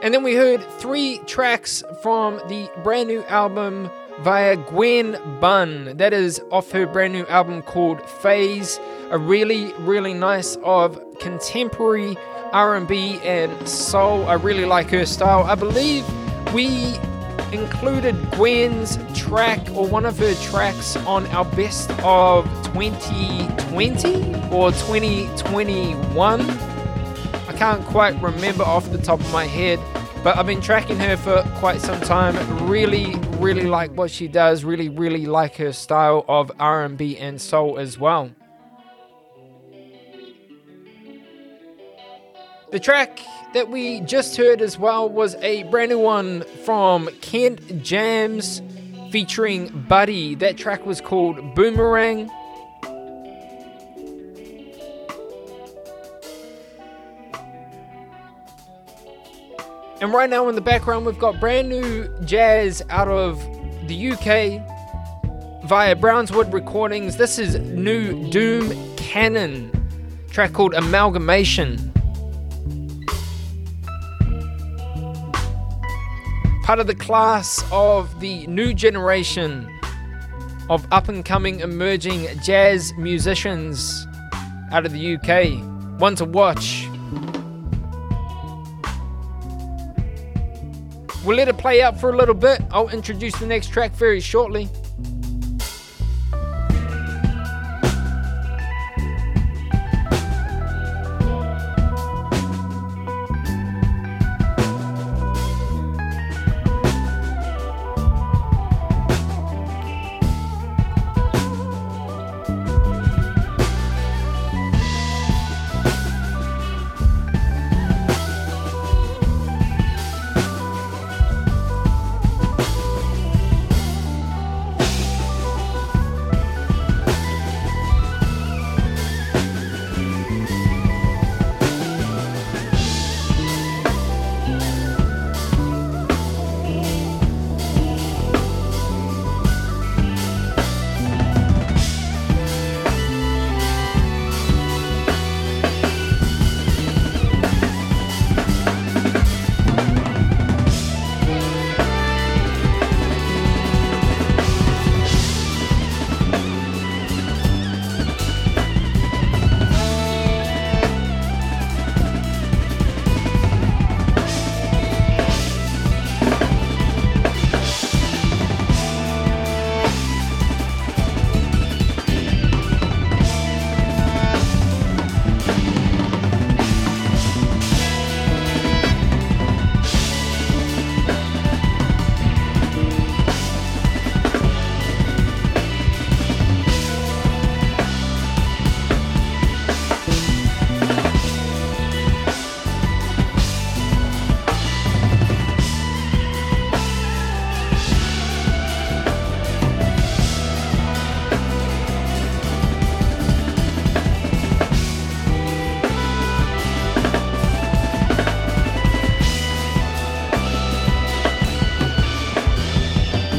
And 0.00 0.14
then 0.14 0.22
we 0.22 0.36
heard 0.36 0.62
three 0.78 1.18
tracks 1.26 1.82
from 2.02 2.36
the 2.46 2.70
brand 2.84 3.08
new 3.08 3.24
album 3.24 3.90
via 4.20 4.54
Gwen 4.54 5.18
Bunn. 5.40 5.96
That 5.96 6.12
is 6.12 6.40
off 6.52 6.70
her 6.70 6.86
brand 6.86 7.14
new 7.14 7.26
album 7.26 7.62
called 7.62 8.00
Phase. 8.08 8.78
A 9.10 9.18
really, 9.18 9.72
really 9.80 10.14
nice 10.14 10.56
of 10.64 10.98
contemporary 11.18 12.16
R&B 12.52 13.20
and 13.22 13.68
soul. 13.68 14.26
I 14.26 14.34
really 14.34 14.64
like 14.64 14.90
her 14.90 15.06
style. 15.06 15.44
I 15.44 15.54
believe 15.54 16.04
we 16.52 16.96
included 17.52 18.14
Gwen's 18.32 18.98
track 19.18 19.60
or 19.70 19.86
one 19.86 20.04
of 20.06 20.18
her 20.18 20.34
tracks 20.34 20.96
on 20.98 21.26
our 21.28 21.44
best 21.44 21.90
of 22.02 22.44
2020 22.72 24.34
or 24.50 24.72
2021. 24.72 26.40
I 26.40 27.52
can't 27.56 27.84
quite 27.86 28.20
remember 28.20 28.64
off 28.64 28.90
the 28.90 28.98
top 28.98 29.20
of 29.20 29.32
my 29.32 29.46
head, 29.46 29.78
but 30.24 30.36
I've 30.36 30.46
been 30.46 30.60
tracking 30.60 30.98
her 30.98 31.16
for 31.16 31.42
quite 31.56 31.80
some 31.80 32.00
time. 32.00 32.36
Really, 32.68 33.14
really 33.38 33.66
like 33.66 33.92
what 33.92 34.10
she 34.10 34.26
does. 34.26 34.64
Really, 34.64 34.88
really 34.88 35.26
like 35.26 35.56
her 35.56 35.72
style 35.72 36.24
of 36.28 36.50
R&B 36.58 37.18
and 37.18 37.40
soul 37.40 37.78
as 37.78 37.98
well. 37.98 38.30
The 42.74 42.80
track 42.80 43.20
that 43.52 43.70
we 43.70 44.00
just 44.00 44.36
heard 44.36 44.60
as 44.60 44.76
well 44.76 45.08
was 45.08 45.36
a 45.36 45.62
brand 45.62 45.90
new 45.92 46.00
one 46.00 46.42
from 46.64 47.08
Kent 47.20 47.60
Jamz 47.84 48.60
featuring 49.12 49.68
Buddy. 49.88 50.34
That 50.34 50.56
track 50.56 50.84
was 50.84 51.00
called 51.00 51.54
Boomerang. 51.54 52.28
And 60.00 60.12
right 60.12 60.28
now 60.28 60.48
in 60.48 60.56
the 60.56 60.60
background, 60.60 61.06
we've 61.06 61.16
got 61.16 61.38
brand 61.38 61.68
new 61.68 62.08
jazz 62.24 62.82
out 62.90 63.06
of 63.06 63.38
the 63.86 64.10
UK 64.10 65.64
via 65.64 65.94
Brownswood 65.94 66.52
Recordings. 66.52 67.18
This 67.18 67.38
is 67.38 67.54
new 67.54 68.28
Doom 68.30 68.96
Cannon, 68.96 69.70
track 70.32 70.52
called 70.52 70.74
Amalgamation. 70.74 71.92
Part 76.64 76.78
of 76.78 76.86
the 76.86 76.94
class 76.94 77.62
of 77.70 78.20
the 78.20 78.46
new 78.46 78.72
generation 78.72 79.68
of 80.70 80.90
up 80.90 81.10
and 81.10 81.22
coming 81.22 81.60
emerging 81.60 82.26
jazz 82.42 82.94
musicians 82.96 84.06
out 84.72 84.86
of 84.86 84.92
the 84.92 85.16
UK. 85.16 85.60
One 86.00 86.16
to 86.16 86.24
watch. 86.24 86.88
We'll 91.22 91.36
let 91.36 91.48
it 91.48 91.58
play 91.58 91.82
out 91.82 92.00
for 92.00 92.08
a 92.08 92.16
little 92.16 92.34
bit. 92.34 92.62
I'll 92.70 92.88
introduce 92.88 93.38
the 93.38 93.46
next 93.46 93.68
track 93.68 93.92
very 93.92 94.20
shortly. 94.20 94.70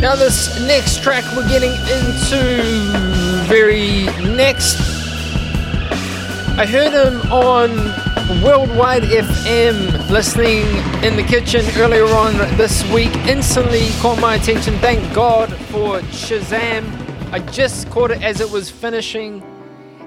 Now, 0.05 0.13
this 0.13 0.59
next 0.67 1.01
track 1.01 1.23
we're 1.35 1.47
getting 1.47 1.71
into 1.71 2.61
very 3.47 4.03
next. 4.35 4.77
I 6.59 6.67
heard 6.67 6.93
him 6.93 7.31
on 7.31 7.71
Worldwide 8.43 9.01
FM 9.01 10.07
listening 10.11 10.67
in 11.03 11.15
the 11.15 11.25
kitchen 11.27 11.65
earlier 11.77 12.05
on 12.05 12.37
this 12.55 12.87
week. 12.91 13.15
Instantly 13.25 13.87
caught 13.99 14.19
my 14.19 14.35
attention. 14.35 14.77
Thank 14.77 15.11
God 15.11 15.51
for 15.69 15.97
Shazam. 16.11 16.85
I 17.31 17.39
just 17.39 17.89
caught 17.89 18.11
it 18.11 18.21
as 18.21 18.41
it 18.41 18.51
was 18.51 18.69
finishing. 18.69 19.41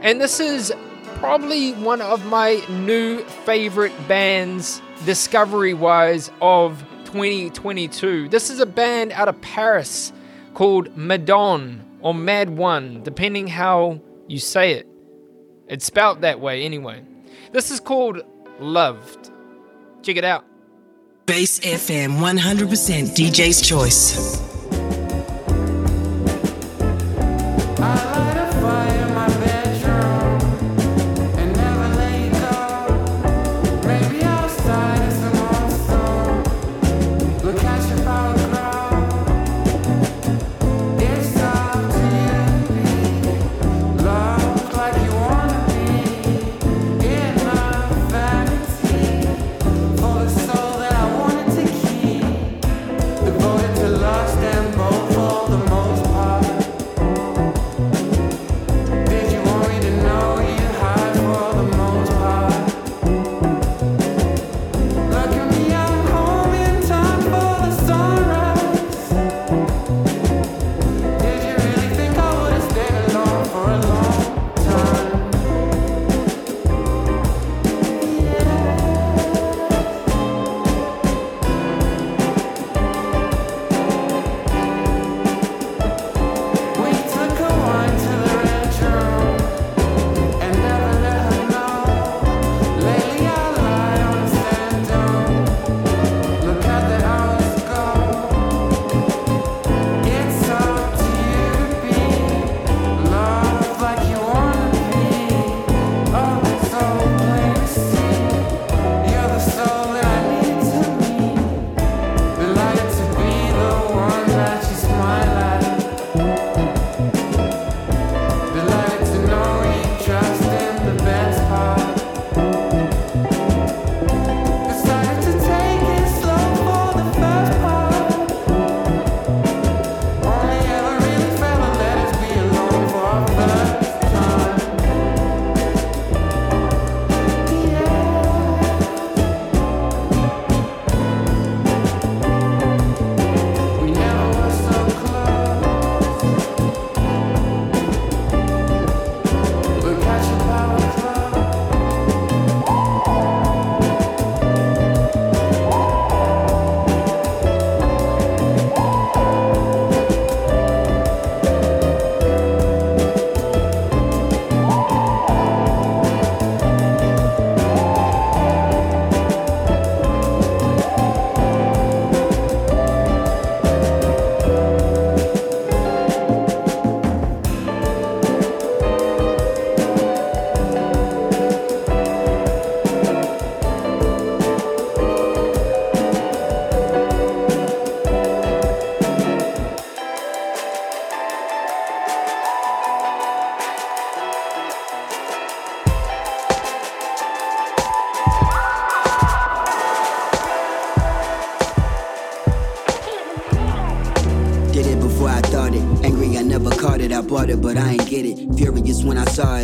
And 0.02 0.20
this 0.20 0.38
is 0.38 0.72
probably 1.16 1.72
one 1.72 2.02
of 2.02 2.24
my 2.26 2.64
new 2.70 3.24
favorite 3.44 3.92
bands, 4.06 4.80
discovery 5.04 5.74
wise, 5.74 6.30
of 6.40 6.84
2022. 7.08 8.28
This 8.28 8.50
is 8.50 8.60
a 8.60 8.66
band 8.66 9.12
out 9.12 9.28
of 9.28 9.40
Paris 9.40 10.12
called 10.52 10.94
Madon 10.94 11.80
or 12.02 12.12
Mad 12.12 12.50
One, 12.50 13.02
depending 13.02 13.46
how 13.46 14.02
you 14.26 14.38
say 14.38 14.72
it. 14.72 14.86
It's 15.68 15.86
spelt 15.86 16.20
that 16.20 16.38
way 16.38 16.64
anyway. 16.64 17.02
This 17.50 17.70
is 17.70 17.80
called 17.80 18.20
Loved. 18.60 19.30
Check 20.02 20.16
it 20.16 20.24
out. 20.24 20.44
Base 21.24 21.60
FM 21.60 22.18
100% 22.18 23.16
DJ's 23.16 23.62
choice. 23.62 24.38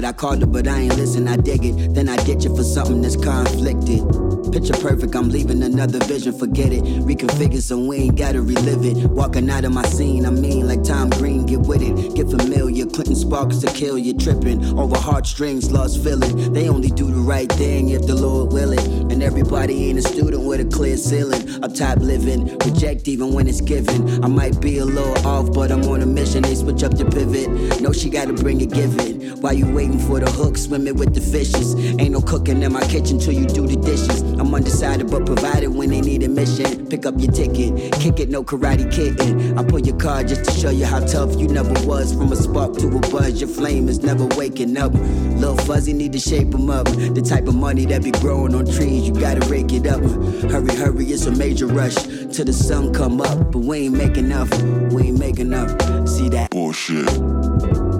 I 0.02 0.12
called 0.12 0.40
her, 0.40 0.46
but 0.46 0.66
I 0.66 0.80
ain't 0.80 0.96
listen. 0.96 1.28
I 1.28 1.36
dig 1.36 1.64
it. 1.64 1.94
Then 1.94 2.08
I 2.08 2.16
ditch 2.24 2.46
it 2.46 2.56
for 2.56 2.64
something 2.64 3.02
that's 3.02 3.16
conflicted. 3.16 4.02
Picture 4.50 4.74
perfect, 4.74 5.14
I'm 5.16 5.30
leaving 5.30 5.62
another 5.62 5.98
vision. 6.04 6.32
Forget 6.32 6.72
it. 6.72 6.82
Reconfigure 6.82 7.60
so 7.60 7.76
we 7.78 7.96
ain't 7.96 8.16
gotta 8.16 8.40
relive 8.40 8.84
it. 8.84 9.10
Walking 9.10 9.50
out 9.50 9.64
of 9.64 9.72
my 9.72 9.84
scene, 9.84 10.24
I 10.24 10.30
mean, 10.30 10.66
like 10.68 10.84
Tom 10.84 11.10
Green, 11.10 11.44
get 11.44 11.60
with 11.60 11.82
it. 11.82 12.14
Get 12.14 12.30
familiar. 12.30 12.86
Clinton 12.86 13.16
Sparks 13.16 13.58
to 13.58 13.66
kill 13.72 13.98
you. 13.98 14.14
Tripping 14.14 14.78
over 14.78 14.96
heartstrings, 14.96 15.70
lost 15.70 16.02
feeling. 16.02 16.52
They 16.52 16.68
only 16.68 16.88
do 16.88 17.10
the 17.10 17.20
right 17.20 17.50
thing 17.50 17.90
if 17.90 18.06
the 18.06 18.14
Lord 18.14 18.52
will 18.52 18.72
it. 18.72 18.86
And 19.12 19.22
everybody 19.22 19.88
ain't 19.88 19.98
a 19.98 20.02
student 20.02 20.44
with 20.44 20.60
a 20.60 20.64
clear 20.64 20.96
ceiling. 20.96 21.62
Up 21.64 21.74
top 21.74 21.98
living, 21.98 22.56
reject 22.58 23.08
even 23.08 23.32
when 23.34 23.48
it's 23.48 23.60
given. 23.60 24.22
I 24.24 24.28
might 24.28 24.60
be 24.60 24.78
a 24.78 24.84
little 24.84 25.26
off, 25.26 25.52
but 25.52 25.72
I'm 25.72 25.82
on 25.84 26.00
a 26.00 26.06
mission. 26.06 26.42
They 26.42 26.54
switch 26.54 26.82
up 26.84 26.96
the 26.96 27.04
pivot. 27.04 27.80
No, 27.80 27.92
she 27.92 28.08
gotta 28.08 28.32
bring 28.32 28.60
it, 28.60 28.70
give 28.70 28.96
it. 29.00 29.13
While 29.40 29.54
you 29.54 29.66
waiting 29.72 29.98
for 29.98 30.20
the 30.20 30.30
hook, 30.30 30.56
swimming 30.56 30.96
with 30.96 31.14
the 31.14 31.20
fishes. 31.20 31.74
Ain't 32.00 32.12
no 32.12 32.20
cooking 32.20 32.62
in 32.62 32.72
my 32.72 32.86
kitchen 32.86 33.18
till 33.18 33.32
you 33.32 33.46
do 33.46 33.66
the 33.66 33.76
dishes. 33.76 34.22
I'm 34.22 34.54
undecided, 34.54 35.10
but 35.10 35.26
provided 35.26 35.68
when 35.68 35.90
they 35.90 36.00
need 36.00 36.22
a 36.22 36.28
mission. 36.28 36.86
Pick 36.86 37.06
up 37.06 37.14
your 37.18 37.32
ticket, 37.32 37.92
kick 37.92 38.20
it, 38.20 38.28
no 38.28 38.42
karate 38.44 38.90
kitten. 38.90 39.58
I 39.58 39.64
pull 39.64 39.80
your 39.80 39.96
card 39.96 40.28
just 40.28 40.44
to 40.44 40.50
show 40.50 40.70
you 40.70 40.84
how 40.84 41.00
tough 41.00 41.36
you 41.38 41.48
never 41.48 41.72
was. 41.86 42.12
From 42.14 42.32
a 42.32 42.36
spark 42.36 42.76
to 42.78 42.86
a 42.88 43.00
buzz, 43.10 43.40
your 43.40 43.48
flame 43.48 43.88
is 43.88 44.02
never 44.02 44.26
waking 44.36 44.76
up. 44.76 44.92
Little 44.94 45.56
fuzzy 45.58 45.92
need 45.92 46.12
to 46.12 46.18
shape 46.18 46.54
'em 46.54 46.70
up. 46.70 46.86
The 46.86 47.22
type 47.22 47.48
of 47.48 47.54
money 47.54 47.86
that 47.86 48.02
be 48.02 48.10
growing 48.12 48.54
on 48.54 48.66
trees, 48.66 49.06
you 49.08 49.12
gotta 49.12 49.46
rake 49.48 49.72
it 49.72 49.86
up. 49.86 50.02
Hurry, 50.50 50.74
hurry, 50.74 51.06
it's 51.06 51.26
a 51.26 51.30
major 51.30 51.66
rush 51.66 51.94
till 52.32 52.44
the 52.44 52.52
sun 52.52 52.92
come 52.92 53.20
up. 53.20 53.52
But 53.52 53.60
we 53.60 53.78
ain't 53.86 53.96
making 53.96 54.26
enough, 54.26 54.50
we 54.92 55.08
ain't 55.08 55.18
making 55.18 55.52
enough. 55.52 55.70
See 56.08 56.28
that? 56.30 56.50
Bullshit. 56.50 57.10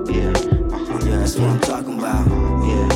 Yeah, 0.09 0.33
yeah, 1.15 1.21
that's 1.21 1.37
what 1.37 1.49
I'm 1.49 1.61
talking 1.61 1.99
about. 2.01 2.27
Yeah, 2.67 2.89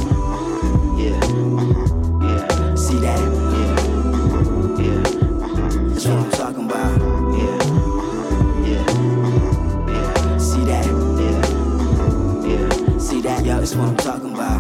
yeah, 0.99 1.21
uh-huh, 1.23 2.27
yeah. 2.27 2.75
See 2.75 2.99
that? 2.99 3.21
Yeah, 3.55 3.77
yeah. 4.83 5.45
Uh-huh, 5.45 5.71
that's 5.87 6.05
what 6.05 6.19
I'm 6.19 6.31
talking 6.33 6.65
about. 6.65 6.99
Yeah, 7.39 7.59
yeah, 8.67 8.87
yeah. 9.93 10.39
See 10.39 10.65
that? 10.65 10.87
Yeah, 11.23 11.43
yeah. 12.49 12.99
See 12.99 13.21
that? 13.21 13.45
Yo, 13.45 13.57
that's 13.61 13.75
what 13.77 13.87
I'm 13.87 13.97
talking 13.97 14.35
about. 14.35 14.58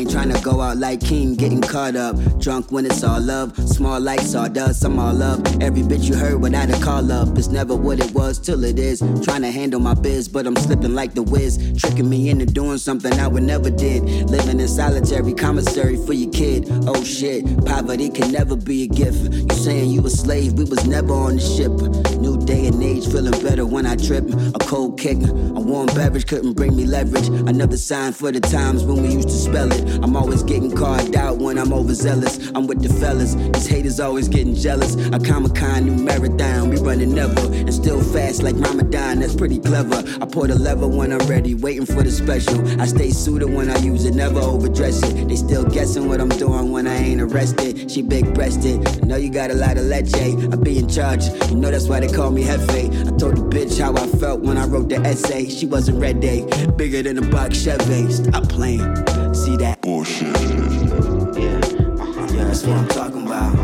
Ain't 0.00 0.10
trying 0.10 0.32
to 0.32 0.40
go 0.40 0.60
out 0.60 0.78
like 0.78 1.00
King, 1.00 1.34
getting 1.34 1.60
caught 1.60 1.94
up. 1.96 2.16
Drunk 2.38 2.72
when 2.72 2.86
it's 2.86 3.04
all 3.04 3.20
love, 3.20 3.56
small 3.68 4.00
like 4.00 4.20
sawdust, 4.20 4.84
I'm 4.84 4.98
all 4.98 5.22
up. 5.22 5.40
Every 5.60 5.82
bitch 5.82 6.08
you 6.08 6.16
heard 6.16 6.40
without 6.40 6.70
a 6.70 6.82
call 6.82 7.12
up. 7.12 7.36
It's 7.36 7.48
never 7.48 7.76
what 7.76 8.00
it 8.00 8.12
was 8.12 8.38
till 8.38 8.64
it 8.64 8.78
is. 8.78 9.00
Trying 9.22 9.42
to 9.42 9.50
handle 9.50 9.80
my 9.80 9.94
biz, 9.94 10.28
but 10.28 10.46
I'm 10.46 10.56
slipping 10.56 10.94
like 10.94 11.14
the 11.14 11.22
whiz. 11.22 11.58
Tricking 11.78 12.08
me 12.08 12.30
into 12.30 12.46
doing 12.46 12.78
something 12.78 13.12
I 13.14 13.28
would 13.28 13.42
never 13.42 13.70
did. 13.70 14.02
Living 14.30 14.60
in 14.60 14.68
solitary 14.68 15.34
commissary 15.34 15.96
for 16.06 16.14
your 16.14 16.30
kid. 16.32 16.68
Oh 16.86 17.02
shit, 17.04 17.44
poverty 17.66 18.08
can 18.10 18.32
never 18.32 18.56
be 18.56 18.84
a 18.84 18.86
gift. 18.86 19.32
You 19.32 19.54
saying 19.54 19.90
you 19.90 20.04
a 20.06 20.10
slave, 20.10 20.54
we 20.54 20.64
was 20.64 20.86
never 20.86 21.12
on 21.12 21.36
the 21.36 21.42
ship. 21.42 21.72
New 22.20 22.38
day 22.38 22.66
and 22.66 22.82
age, 22.82 23.06
feeling 23.06 23.38
better 23.42 23.66
when 23.66 23.86
I 23.86 23.96
trip. 23.96 24.24
A 24.28 24.58
cold 24.60 24.98
kick, 24.98 25.18
a 25.18 25.60
warm 25.60 25.86
beverage 25.88 26.26
couldn't 26.26 26.54
bring 26.54 26.74
me 26.74 26.86
leverage. 26.86 27.28
Another 27.28 27.76
sign 27.76 28.12
for 28.12 28.32
the 28.32 28.40
times 28.60 28.84
when 28.84 29.02
we 29.02 29.08
used 29.14 29.28
to 29.28 29.38
spell 29.48 29.70
it. 29.72 29.82
I'm 30.02 30.14
always 30.16 30.42
getting 30.42 30.72
carved 30.76 31.16
out 31.16 31.38
when 31.38 31.56
I'm 31.58 31.72
overzealous. 31.72 32.34
I'm 32.54 32.66
with 32.66 32.82
the 32.82 32.92
fellas, 33.00 33.34
these 33.54 33.66
haters 33.66 33.98
always 34.00 34.28
getting 34.28 34.54
jealous. 34.54 34.94
A 35.16 35.18
Comic 35.18 35.54
Con 35.54 35.86
new 35.86 35.96
marathon, 36.08 36.68
we 36.70 36.76
running 36.78 37.14
never. 37.14 37.44
And 37.68 37.72
still 37.72 38.00
fast 38.14 38.42
like 38.42 38.56
Ramadan, 38.56 39.20
that's 39.20 39.34
pretty 39.34 39.58
clever. 39.58 39.98
I 40.22 40.26
pour 40.26 40.46
the 40.46 40.58
lever 40.58 40.88
when 40.88 41.12
I'm 41.12 41.26
ready, 41.26 41.54
waiting 41.54 41.86
for 41.86 42.02
the 42.02 42.10
special. 42.10 42.58
I 42.80 42.86
stay 42.86 43.10
suited 43.10 43.50
when 43.56 43.70
I 43.70 43.78
use 43.78 44.04
it, 44.04 44.14
never 44.14 44.40
overdress 44.40 45.02
it. 45.02 45.28
They 45.28 45.36
still 45.36 45.64
guessing 45.64 46.08
what 46.08 46.20
I'm 46.20 46.34
doing 46.44 46.70
when 46.70 46.86
I 46.86 46.96
ain't 46.96 47.20
arrested. 47.20 47.90
She 47.90 48.02
big 48.02 48.34
breasted, 48.34 48.76
I 48.86 49.06
know 49.06 49.16
you 49.16 49.30
got 49.30 49.50
a 49.50 49.54
lot 49.54 49.78
of 49.78 49.84
leche. 49.84 50.14
I 50.54 50.56
be 50.56 50.78
in 50.78 50.88
charge, 50.88 51.24
you 51.50 51.56
know 51.56 51.70
that's 51.70 51.88
why 51.88 52.00
they 52.00 52.12
call 52.12 52.30
me 52.30 52.42
Hefe. 52.44 52.84
I 53.08 53.12
told 53.16 53.36
the 53.36 53.46
bitch 53.54 53.80
how 53.80 53.94
I 53.94 54.06
felt 54.18 54.40
when 54.40 54.56
I 54.58 54.66
wrote 54.66 54.88
the 54.90 54.96
essay. 54.96 55.48
She 55.48 55.66
wasn't 55.66 55.98
ready, 55.98 56.44
bigger 56.76 57.02
than 57.02 57.16
a 57.18 57.26
box 57.36 57.62
Chevy. 57.64 58.02
Stop 58.40 58.52
playing, 58.52 59.34
see 59.34 59.56
that 59.58 59.82
bullshit. 59.82 60.28
Yeah, 61.36 61.60
yeah, 62.32 62.44
that's 62.44 62.64
what 62.64 62.78
I'm 62.78 62.88
talking 62.88 63.26
about. 63.26 63.59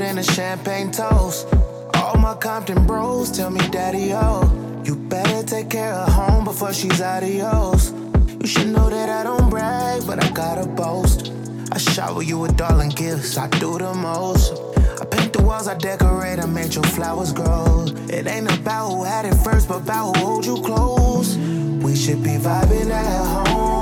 More 0.00 0.08
than 0.08 0.18
a 0.18 0.22
champagne 0.22 0.90
toast. 0.90 1.46
All 1.94 2.16
my 2.16 2.34
Compton 2.34 2.86
bros 2.86 3.30
tell 3.30 3.50
me, 3.50 3.60
Daddy, 3.70 4.12
oh, 4.12 4.82
you 4.84 4.96
better 4.96 5.42
take 5.46 5.70
care 5.70 5.92
of 5.92 6.12
home 6.12 6.44
before 6.44 6.72
she's 6.72 7.00
adios. 7.00 7.92
You 8.40 8.46
should 8.46 8.68
know 8.68 8.88
that 8.88 9.08
I 9.08 9.22
don't 9.24 9.50
brag, 9.50 10.06
but 10.06 10.22
I 10.24 10.30
gotta 10.30 10.66
boast. 10.66 11.32
I 11.72 11.78
shower 11.78 12.22
you 12.22 12.38
with 12.38 12.56
darling 12.56 12.90
gifts, 12.90 13.36
I 13.36 13.48
do 13.48 13.78
the 13.78 13.94
most. 13.94 14.52
I 15.00 15.04
paint 15.04 15.32
the 15.32 15.42
walls, 15.42 15.68
I 15.68 15.76
decorate, 15.76 16.38
I 16.38 16.46
make 16.46 16.74
your 16.74 16.84
flowers 16.84 17.32
grow. 17.32 17.86
It 18.08 18.26
ain't 18.26 18.50
about 18.52 18.90
who 18.90 19.04
had 19.04 19.24
it 19.26 19.34
first, 19.34 19.68
but 19.68 19.82
about 19.82 20.16
who 20.16 20.24
hold 20.24 20.46
you 20.46 20.56
close. 20.62 21.36
We 21.36 21.94
should 21.94 22.22
be 22.22 22.36
vibing 22.46 22.90
at 22.90 23.26
home, 23.26 23.79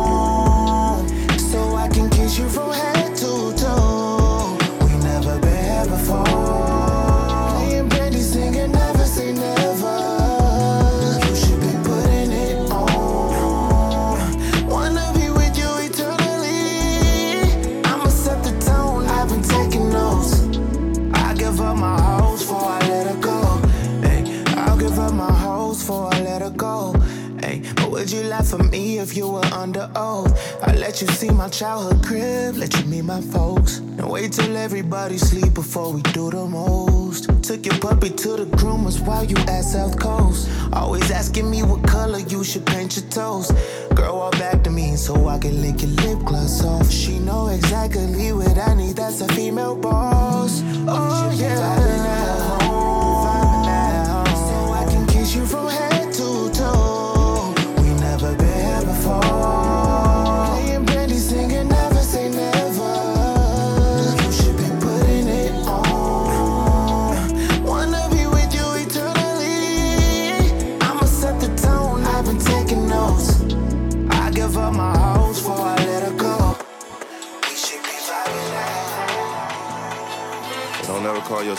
if 29.08 29.16
you 29.16 29.28
were 29.28 29.44
under 29.54 29.90
oath? 29.96 30.32
I 30.62 30.74
let 30.74 31.00
you 31.00 31.06
see 31.08 31.30
my 31.30 31.48
childhood 31.48 32.04
crib, 32.04 32.56
let 32.56 32.78
you 32.78 32.84
meet 32.86 33.04
my 33.04 33.20
folks. 33.20 33.78
And 33.78 34.10
wait 34.10 34.32
till 34.32 34.54
everybody 34.56 35.16
sleep 35.16 35.54
before 35.54 35.92
we 35.92 36.02
do 36.12 36.30
the 36.30 36.44
most. 36.44 37.24
Took 37.42 37.64
your 37.64 37.78
puppy 37.78 38.10
to 38.10 38.30
the 38.36 38.44
groomers 38.56 39.00
while 39.06 39.24
you 39.24 39.36
at 39.48 39.62
South 39.62 39.98
Coast. 39.98 40.50
Always 40.72 41.10
asking 41.10 41.50
me 41.50 41.62
what 41.62 41.82
color 41.84 42.18
you 42.18 42.44
should 42.44 42.66
paint 42.66 42.96
your 42.96 43.08
toes. 43.08 43.50
Girl, 43.94 44.16
walk 44.16 44.32
back 44.32 44.62
to 44.64 44.70
me 44.70 44.96
so 44.96 45.28
I 45.28 45.38
can 45.38 45.62
lick 45.62 45.80
your 45.80 45.90
lip 46.02 46.18
gloss 46.26 46.62
off. 46.64 46.90
She 46.90 47.18
know 47.18 47.46
exactly 47.48 48.32
what 48.32 48.58
I 48.58 48.74
need, 48.74 48.96
that's 48.96 49.22
a 49.22 49.28
female 49.28 49.76
boss. 49.76 50.62
Oh, 50.86 51.27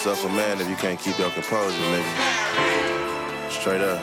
yourself 0.06 0.32
a 0.32 0.34
man 0.34 0.62
if 0.62 0.70
you 0.70 0.78
can't 0.78 0.98
keep 0.98 1.20
your 1.20 1.30
composure, 1.32 1.76
nigga. 1.76 3.52
Straight 3.52 3.82
up. 3.82 4.02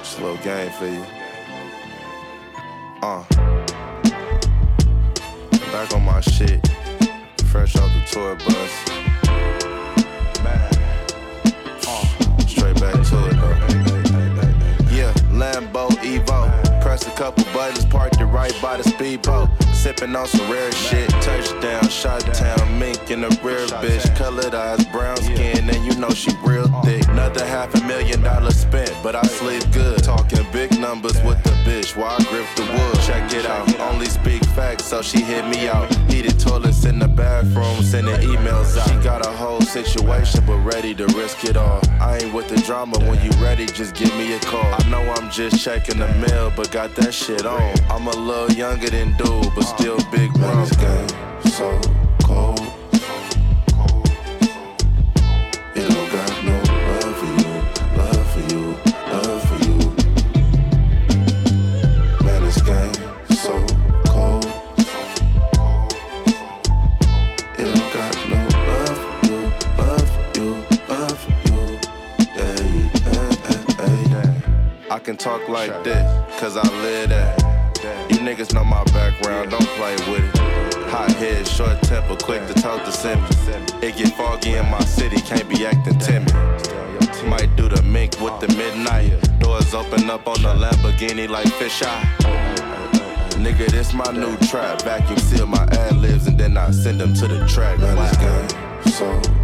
Just 0.00 0.18
a 0.18 0.22
little 0.22 0.36
game 0.44 0.70
for 0.72 0.86
you. 0.86 1.02
Uh. 3.00 3.24
Back 5.72 5.94
on 5.94 6.04
my 6.04 6.20
shit. 6.20 6.60
Fresh 7.46 7.76
off 7.76 7.90
the 7.94 8.02
tour 8.10 8.34
bus. 8.36 8.72
Uh. 11.86 12.46
Straight 12.46 12.78
back 12.78 12.92
to 12.92 13.28
it 13.28 13.36
though. 13.40 13.56
Yeah, 14.94 15.14
Lambo 15.32 15.88
Evo. 16.02 16.82
Press 16.82 17.06
a 17.06 17.10
couple 17.12 17.44
buttons, 17.54 17.86
parked 17.86 18.20
it 18.20 18.26
right 18.26 18.54
by 18.60 18.76
the 18.76 18.84
speedboat. 18.84 19.48
Sipping 19.84 20.16
on 20.16 20.26
some 20.26 20.50
rare 20.50 20.72
shit. 20.72 21.10
Touchdown, 21.20 21.86
shot 21.90 22.22
town, 22.32 22.78
mink 22.78 23.10
in 23.10 23.20
the 23.20 23.28
rear, 23.42 23.66
bitch. 23.66 24.16
Colored 24.16 24.54
eyes, 24.54 24.82
brown 24.86 25.14
skin, 25.18 25.68
and 25.68 25.84
you 25.84 25.94
know 26.00 26.08
she 26.08 26.30
real 26.42 26.68
thick. 26.80 27.06
Another 27.24 27.46
half 27.46 27.74
a 27.74 27.82
million 27.86 28.22
dollars 28.22 28.54
spent, 28.54 28.92
but 29.02 29.14
I 29.16 29.22
sleep 29.22 29.62
good. 29.72 30.04
Talking 30.04 30.46
big 30.52 30.78
numbers 30.78 31.16
with 31.22 31.42
the 31.42 31.52
bitch 31.64 31.96
while 31.96 32.14
I 32.20 32.22
grip 32.24 32.44
the 32.54 32.64
wood. 32.64 33.02
Check 33.06 33.32
it 33.32 33.46
out, 33.46 33.80
only 33.80 34.04
speak 34.04 34.44
facts, 34.48 34.84
so 34.84 35.00
she 35.00 35.22
hit 35.22 35.46
me 35.48 35.66
out. 35.66 35.90
Heated 36.10 36.38
toilets 36.38 36.84
in 36.84 36.98
the 36.98 37.08
bathroom, 37.08 37.82
sending 37.82 38.14
emails 38.16 38.76
out. 38.76 38.90
She 38.90 38.96
got 38.96 39.26
a 39.26 39.30
whole 39.30 39.62
situation, 39.62 40.44
but 40.46 40.58
ready 40.58 40.94
to 40.96 41.06
risk 41.16 41.44
it 41.44 41.56
all. 41.56 41.80
I 41.98 42.18
ain't 42.18 42.34
with 42.34 42.48
the 42.48 42.60
drama, 42.60 42.98
when 43.08 43.18
you 43.24 43.30
ready, 43.42 43.64
just 43.64 43.94
give 43.94 44.14
me 44.18 44.34
a 44.34 44.40
call. 44.40 44.74
I 44.74 44.86
know 44.90 45.00
I'm 45.16 45.30
just 45.30 45.64
checking 45.64 46.00
the 46.00 46.08
mail, 46.28 46.52
but 46.54 46.70
got 46.72 46.94
that 46.96 47.14
shit 47.14 47.46
on. 47.46 47.74
I'm 47.90 48.06
a 48.06 48.14
little 48.14 48.54
younger 48.54 48.90
than 48.90 49.16
dude, 49.16 49.48
but 49.54 49.62
still 49.62 49.96
big 50.12 50.30
bro. 50.34 50.66
game 50.78 51.08
so 51.48 52.03
like 75.54 75.84
this, 75.84 76.40
cause 76.40 76.56
I 76.56 76.62
live 76.82 77.10
that. 77.10 77.40
You 78.10 78.18
niggas 78.18 78.52
know 78.52 78.64
my 78.64 78.82
background, 78.86 79.52
don't 79.52 79.68
play 79.78 79.94
with 80.10 80.24
it. 80.24 80.36
Hot 80.90 81.12
head, 81.12 81.46
short 81.46 81.80
temper, 81.82 82.16
quick 82.16 82.44
to 82.48 82.54
talk 82.54 82.84
to 82.84 82.90
symptoms. 82.90 83.38
It 83.80 83.96
get 83.96 84.16
foggy 84.16 84.54
in 84.54 84.68
my 84.68 84.80
city, 84.80 85.20
can't 85.20 85.48
be 85.48 85.64
acting 85.64 85.96
timid. 86.00 86.34
Might 87.24 87.54
do 87.54 87.68
the 87.68 87.80
mink 87.82 88.20
with 88.20 88.38
the 88.40 88.48
midnight. 88.56 89.12
Doors 89.38 89.74
open 89.74 90.10
up 90.10 90.26
on 90.26 90.42
the 90.42 90.52
Lamborghini 90.54 91.28
like 91.28 91.46
fish 91.52 91.82
eye. 91.82 92.04
Nigga, 93.38 93.70
this 93.70 93.94
my 93.94 94.10
new 94.10 94.36
trap. 94.48 94.82
Vacuum 94.82 95.18
seal 95.18 95.46
my 95.46 95.62
ad 95.70 95.96
libs 95.98 96.26
and 96.26 96.36
then 96.36 96.56
I 96.56 96.72
send 96.72 97.00
them 97.00 97.14
to 97.14 97.28
the 97.28 97.46
track. 97.46 97.78
Man, 97.78 97.96
this 97.96 98.16
game 98.16 98.92
so 98.92 99.43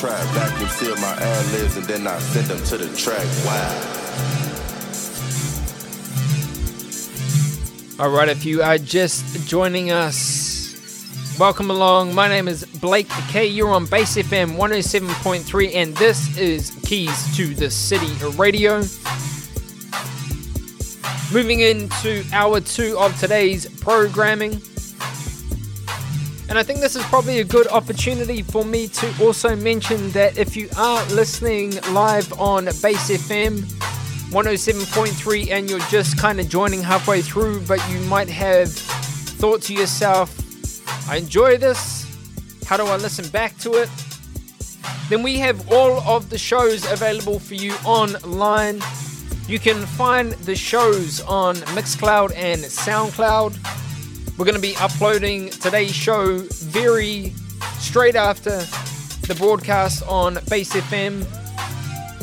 trap. 0.00 0.26
Vacuum 0.28 0.68
seal 0.70 0.96
my 0.96 1.12
ad 1.12 1.52
libs 1.52 1.76
and 1.76 1.84
then 1.84 2.06
I 2.06 2.18
send 2.20 2.46
them 2.46 2.64
to 2.64 2.78
the 2.78 2.96
track. 2.96 3.26
Wow. 3.44 3.96
All 7.98 8.10
right, 8.10 8.30
if 8.30 8.46
you 8.46 8.62
are 8.62 8.78
just 8.78 9.46
joining 9.46 9.90
us, 9.90 11.36
welcome 11.38 11.70
along. 11.70 12.14
My 12.14 12.28
name 12.28 12.48
is 12.48 12.64
Blake 12.64 13.10
K. 13.28 13.46
You're 13.46 13.68
on 13.68 13.84
Base 13.84 14.16
FM 14.16 14.56
107.3, 14.56 15.74
and 15.74 15.94
this 15.98 16.34
is 16.38 16.70
Keys 16.82 17.36
to 17.36 17.54
the 17.54 17.70
City 17.70 18.10
Radio. 18.38 18.78
Moving 21.30 21.60
into 21.60 22.24
hour 22.32 22.62
two 22.62 22.98
of 22.98 23.14
today's 23.20 23.68
programming. 23.80 24.62
And 26.50 26.58
I 26.58 26.64
think 26.64 26.80
this 26.80 26.96
is 26.96 27.04
probably 27.04 27.38
a 27.38 27.44
good 27.44 27.68
opportunity 27.68 28.42
for 28.42 28.64
me 28.64 28.88
to 28.88 29.24
also 29.24 29.54
mention 29.54 30.10
that 30.10 30.36
if 30.36 30.56
you 30.56 30.68
are 30.76 31.06
listening 31.06 31.80
live 31.92 32.32
on 32.40 32.64
Base 32.64 33.08
FM 33.08 33.60
107.3 34.32 35.52
and 35.52 35.70
you're 35.70 35.78
just 35.90 36.18
kind 36.18 36.40
of 36.40 36.48
joining 36.48 36.82
halfway 36.82 37.22
through, 37.22 37.60
but 37.68 37.78
you 37.88 38.00
might 38.00 38.28
have 38.28 38.68
thought 38.72 39.62
to 39.62 39.74
yourself, 39.74 41.08
I 41.08 41.18
enjoy 41.18 41.56
this. 41.56 42.04
How 42.66 42.76
do 42.76 42.84
I 42.84 42.96
listen 42.96 43.28
back 43.28 43.56
to 43.58 43.74
it? 43.74 43.88
Then 45.08 45.22
we 45.22 45.38
have 45.38 45.70
all 45.70 46.00
of 46.00 46.30
the 46.30 46.38
shows 46.38 46.84
available 46.90 47.38
for 47.38 47.54
you 47.54 47.74
online. 47.84 48.80
You 49.46 49.60
can 49.60 49.86
find 49.86 50.32
the 50.32 50.56
shows 50.56 51.20
on 51.20 51.54
Mixcloud 51.76 52.34
and 52.34 52.60
SoundCloud. 52.62 53.79
We're 54.40 54.46
going 54.46 54.54
to 54.54 54.62
be 54.62 54.74
uploading 54.76 55.50
today's 55.50 55.94
show 55.94 56.38
very 56.38 57.34
straight 57.78 58.16
after 58.16 58.60
the 59.26 59.34
broadcast 59.34 60.02
on 60.08 60.38
Base 60.48 60.72
FM. 60.72 61.26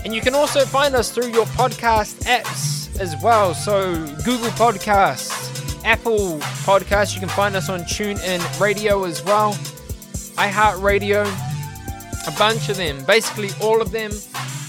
And 0.03 0.15
you 0.15 0.21
can 0.21 0.33
also 0.33 0.65
find 0.65 0.95
us 0.95 1.11
through 1.11 1.27
your 1.27 1.45
podcast 1.45 2.23
apps 2.23 2.99
as 2.99 3.15
well. 3.21 3.53
So, 3.53 3.93
Google 4.25 4.49
Podcasts, 4.57 5.79
Apple 5.85 6.39
Podcasts, 6.65 7.13
you 7.13 7.19
can 7.19 7.29
find 7.29 7.55
us 7.55 7.69
on 7.69 7.81
TuneIn 7.81 8.59
Radio 8.59 9.03
as 9.03 9.23
well, 9.23 9.53
iHeartRadio, 10.39 11.21
a 12.27 12.39
bunch 12.39 12.69
of 12.69 12.77
them. 12.77 13.05
Basically, 13.05 13.51
all 13.61 13.79
of 13.79 13.91
them, 13.91 14.09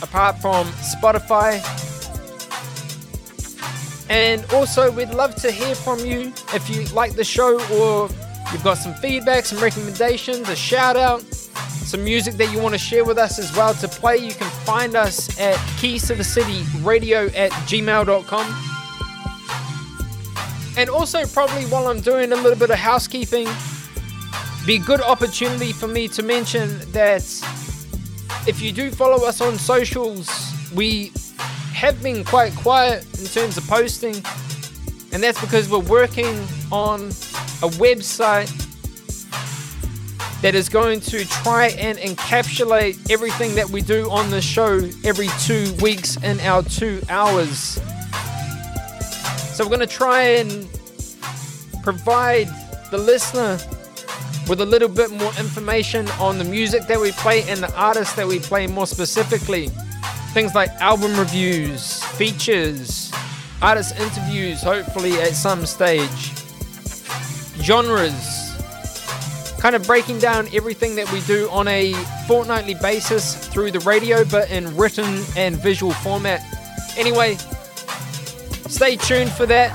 apart 0.03 0.39
from 0.39 0.66
Spotify. 0.66 1.65
And 4.11 4.45
also, 4.53 4.91
we'd 4.91 5.11
love 5.11 5.35
to 5.37 5.51
hear 5.51 5.75
from 5.75 5.99
you 6.01 6.33
if 6.55 6.71
you 6.71 6.85
like 6.95 7.15
the 7.15 7.25
show 7.25 7.61
or 7.75 8.09
you've 8.53 8.65
got 8.65 8.79
some 8.79 8.95
feedback, 8.95 9.45
some 9.45 9.59
recommendations, 9.59 10.49
a 10.49 10.57
shout 10.57 10.97
out, 10.97 11.23
some 11.23 12.05
music 12.05 12.35
that 12.35 12.51
you 12.53 12.61
want 12.61 12.75
to 12.75 12.79
share 12.79 13.05
with 13.05 13.19
us 13.19 13.39
as 13.39 13.55
well 13.55 13.75
to 13.75 13.89
play. 13.89 14.17
You 14.17 14.33
can 14.33 14.49
find 14.65 14.95
us 14.97 15.39
at 15.39 15.57
keys 15.79 16.07
to 16.09 16.15
the 16.15 16.25
city 16.25 16.65
radio 16.81 17.27
at 17.29 17.51
gmail.com. 17.69 18.65
And 20.79 20.89
also, 20.91 21.27
probably 21.27 21.65
while 21.65 21.89
I'm 21.89 22.01
doing 22.01 22.33
a 22.33 22.37
little 22.37 22.59
bit 22.59 22.71
of 22.71 22.79
housekeeping, 22.79 23.49
be 24.65 24.77
a 24.77 24.79
good 24.79 25.01
opportunity 25.01 25.73
for 25.73 25.89
me 25.89 26.09
to 26.09 26.23
mention 26.23 26.79
that 26.93 27.25
if 28.47 28.61
you 28.63 28.71
do 28.71 28.91
follow 28.91 29.27
us 29.27 29.41
on 29.41 29.59
socials, 29.59 30.29
we 30.75 31.11
have 31.79 32.03
been 32.03 32.25
quite 32.25 32.53
quiet 32.57 33.05
in 33.21 33.27
terms 33.27 33.57
of 33.57 33.65
posting, 33.69 34.17
and 35.13 35.23
that's 35.23 35.41
because 35.41 35.71
we're 35.71 35.79
working 35.79 36.35
on 36.73 37.03
a 37.63 37.71
website 37.79 38.51
that 40.43 40.57
is 40.57 40.69
going 40.69 40.99
to 40.99 41.25
try 41.27 41.69
and 41.79 41.97
encapsulate 41.99 43.13
everything 43.13 43.55
that 43.55 43.71
we 43.71 43.81
do 43.81 44.11
on 44.11 44.29
the 44.31 44.43
show 44.43 44.91
every 45.05 45.29
two 45.39 45.73
weeks 45.81 46.17
in 46.25 46.41
our 46.41 46.65
two 46.65 47.01
hours. 47.09 47.81
So 49.55 49.63
we're 49.63 49.77
going 49.77 49.79
to 49.79 49.87
try 49.87 50.23
and 50.23 50.69
provide 51.85 52.49
the 52.91 52.99
listener 52.99 53.57
with 54.49 54.61
a 54.61 54.67
little 54.67 54.89
bit 54.89 55.13
more 55.13 55.33
information 55.39 56.09
on 56.19 56.39
the 56.39 56.45
music 56.45 56.89
that 56.89 56.99
we 56.99 57.13
play 57.13 57.49
and 57.49 57.61
the 57.61 57.73
artists 57.77 58.17
that 58.17 58.27
we 58.27 58.41
play 58.41 58.67
more 58.67 58.89
specifically. 58.89 59.71
Things 60.33 60.55
like 60.55 60.71
album 60.81 61.19
reviews, 61.19 62.03
features, 62.05 63.11
artist 63.61 63.97
interviews, 63.99 64.63
hopefully 64.63 65.15
at 65.21 65.33
some 65.33 65.67
stage, 65.67 66.33
genres, 67.63 68.55
kind 69.59 69.75
of 69.75 69.85
breaking 69.87 70.19
down 70.19 70.47
everything 70.53 70.95
that 70.95 71.11
we 71.13 71.21
do 71.23 71.49
on 71.51 71.67
a 71.69 71.93
fortnightly 72.27 72.75
basis 72.75 73.35
through 73.49 73.73
the 73.73 73.81
radio, 73.81 74.25
but 74.25 74.51
in 74.51 74.77
written 74.77 75.25
and 75.37 75.57
visual 75.57 75.93
format. 75.93 76.41
Anyway, 76.97 77.37
stay 78.69 78.97
tuned 78.97 79.33
for 79.33 79.47
that. 79.47 79.73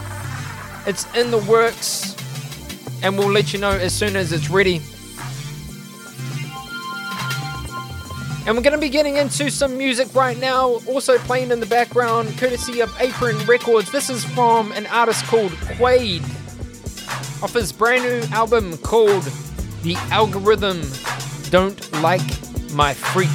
It's 0.88 1.06
in 1.16 1.32
the 1.32 1.40
works, 1.40 2.16
and 3.02 3.18
we'll 3.18 3.32
let 3.32 3.54
you 3.54 3.60
know 3.60 3.72
as 3.72 3.94
soon 3.94 4.16
as 4.16 4.32
it's 4.32 4.50
ready. 4.50 4.82
And 8.46 8.58
we're 8.58 8.62
going 8.64 8.74
to 8.74 8.78
be 8.78 8.90
getting 8.90 9.16
into 9.16 9.50
some 9.50 9.78
music 9.78 10.14
right 10.14 10.38
now, 10.38 10.82
also 10.86 11.18
playing 11.20 11.52
in 11.52 11.62
the 11.62 11.66
background, 11.66 12.38
courtesy 12.38 12.82
of 12.82 12.94
Apron 13.00 13.38
Records. 13.46 13.90
This 13.90 14.10
is 14.10 14.26
from 14.26 14.74
an 14.74 14.86
artist 14.88 15.24
called 15.28 15.52
Quaid, 15.52 16.22
off 17.42 17.54
his 17.54 17.72
brand 17.72 18.04
new 18.04 18.36
album 18.36 18.78
called 18.80 19.24
The 19.84 19.96
Algorithm 20.12 20.82
Don't 21.52 21.90
Like 22.02 22.20
My 22.74 22.94
Freak. 22.94 23.30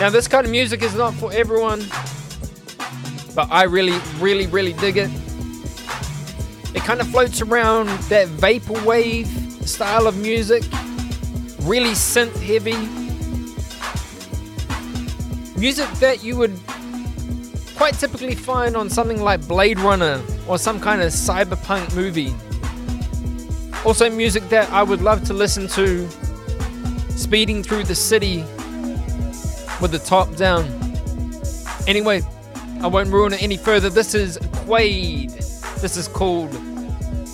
Now, 0.00 0.08
this 0.08 0.26
kind 0.26 0.46
of 0.46 0.50
music 0.50 0.80
is 0.80 0.94
not 0.94 1.12
for 1.12 1.30
everyone, 1.34 1.80
but 3.34 3.46
I 3.50 3.64
really, 3.64 3.98
really, 4.20 4.46
really 4.46 4.72
dig 4.72 4.96
it. 4.96 5.10
It 6.74 6.82
kind 6.82 7.02
of 7.02 7.08
floats 7.08 7.42
around 7.42 7.88
that 8.08 8.26
vaporwave 8.28 9.26
style 9.68 10.06
of 10.06 10.16
music 10.16 10.62
really 11.66 11.90
synth 11.90 12.36
heavy. 12.40 12.76
Music 15.58 15.90
that 15.98 16.22
you 16.22 16.36
would 16.36 16.56
quite 17.74 17.94
typically 17.94 18.34
find 18.34 18.76
on 18.76 18.88
something 18.88 19.20
like 19.20 19.46
Blade 19.48 19.78
Runner 19.80 20.22
or 20.46 20.58
some 20.58 20.78
kind 20.80 21.02
of 21.02 21.12
cyberpunk 21.12 21.94
movie. 21.94 22.34
Also, 23.84 24.08
music 24.10 24.48
that 24.48 24.70
I 24.70 24.82
would 24.82 25.02
love 25.02 25.24
to 25.24 25.34
listen 25.34 25.66
to 25.68 26.08
speeding 27.10 27.62
through 27.62 27.84
the 27.84 27.94
city 27.94 28.38
with 29.80 29.90
the 29.90 29.98
top 30.04 30.34
down. 30.36 30.64
Anyway, 31.86 32.22
I 32.80 32.86
won't 32.86 33.08
ruin 33.10 33.32
it 33.32 33.42
any 33.42 33.56
further. 33.56 33.88
This 33.90 34.14
is 34.14 34.38
Quaid. 34.38 35.32
This 35.80 35.96
is 35.96 36.08
called 36.08 36.52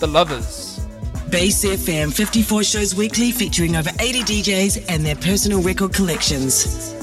The 0.01 0.07
Lovers. 0.07 0.62
Base 1.33 1.65
FM 1.65 2.13
54 2.13 2.63
shows 2.63 2.95
weekly 2.95 3.33
featuring 3.33 3.75
over 3.75 3.89
80 3.99 4.21
DJs 4.21 4.85
and 4.91 5.03
their 5.03 5.17
personal 5.17 5.63
record 5.63 5.95
collections. 5.95 7.02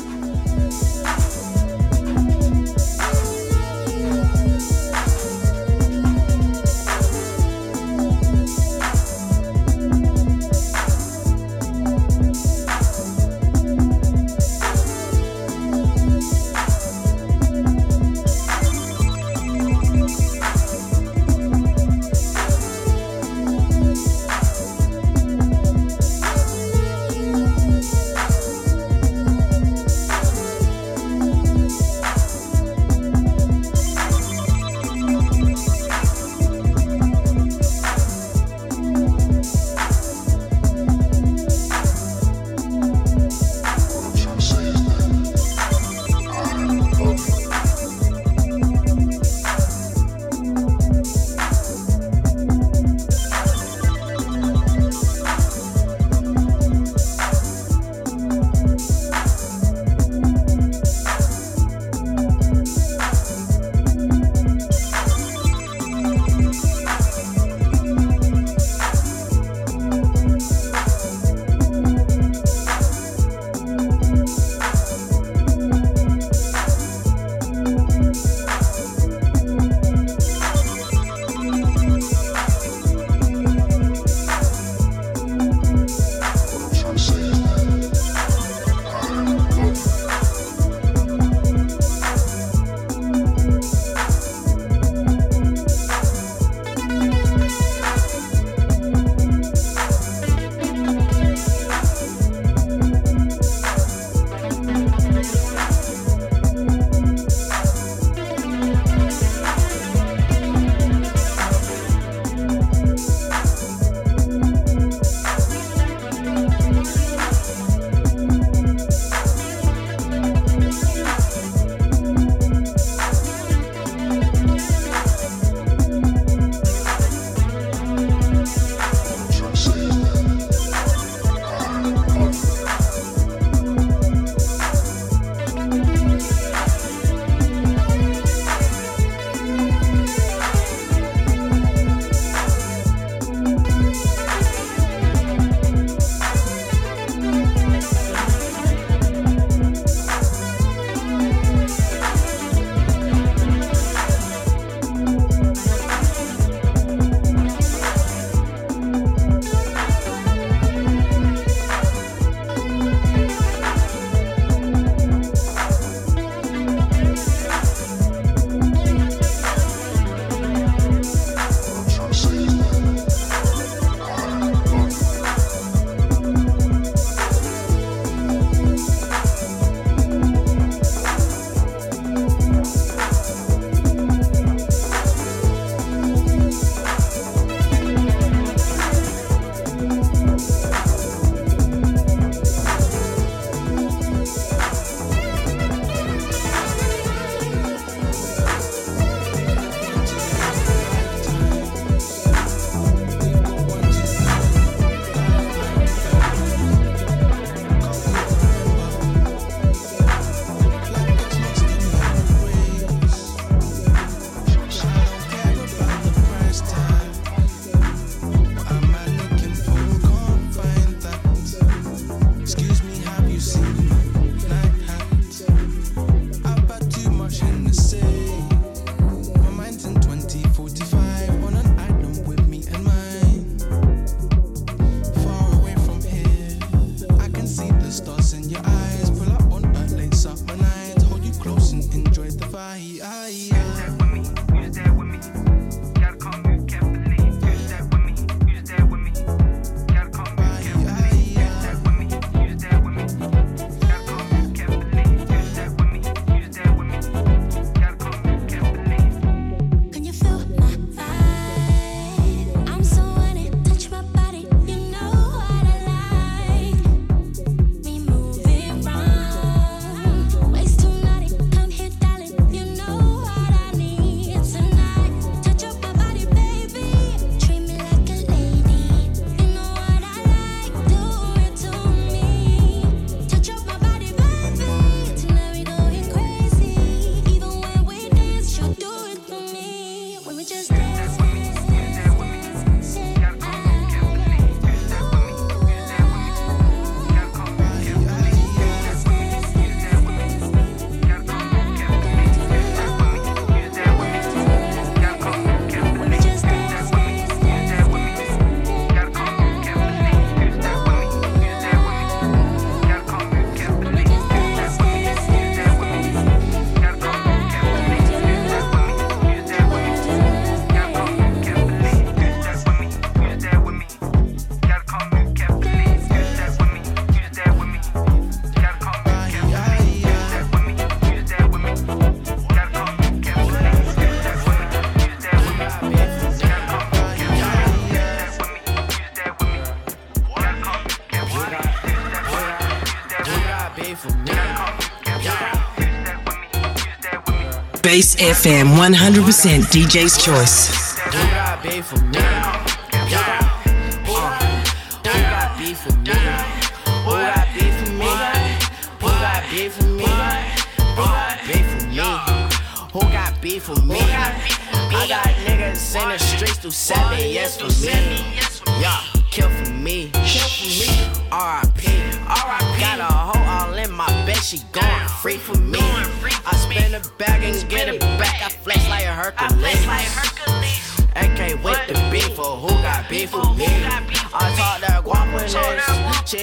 Base 347.90 348.16
FM 348.18 348.78
100% 348.78 349.64
DJ's 349.74 350.24
choice. 350.24 350.89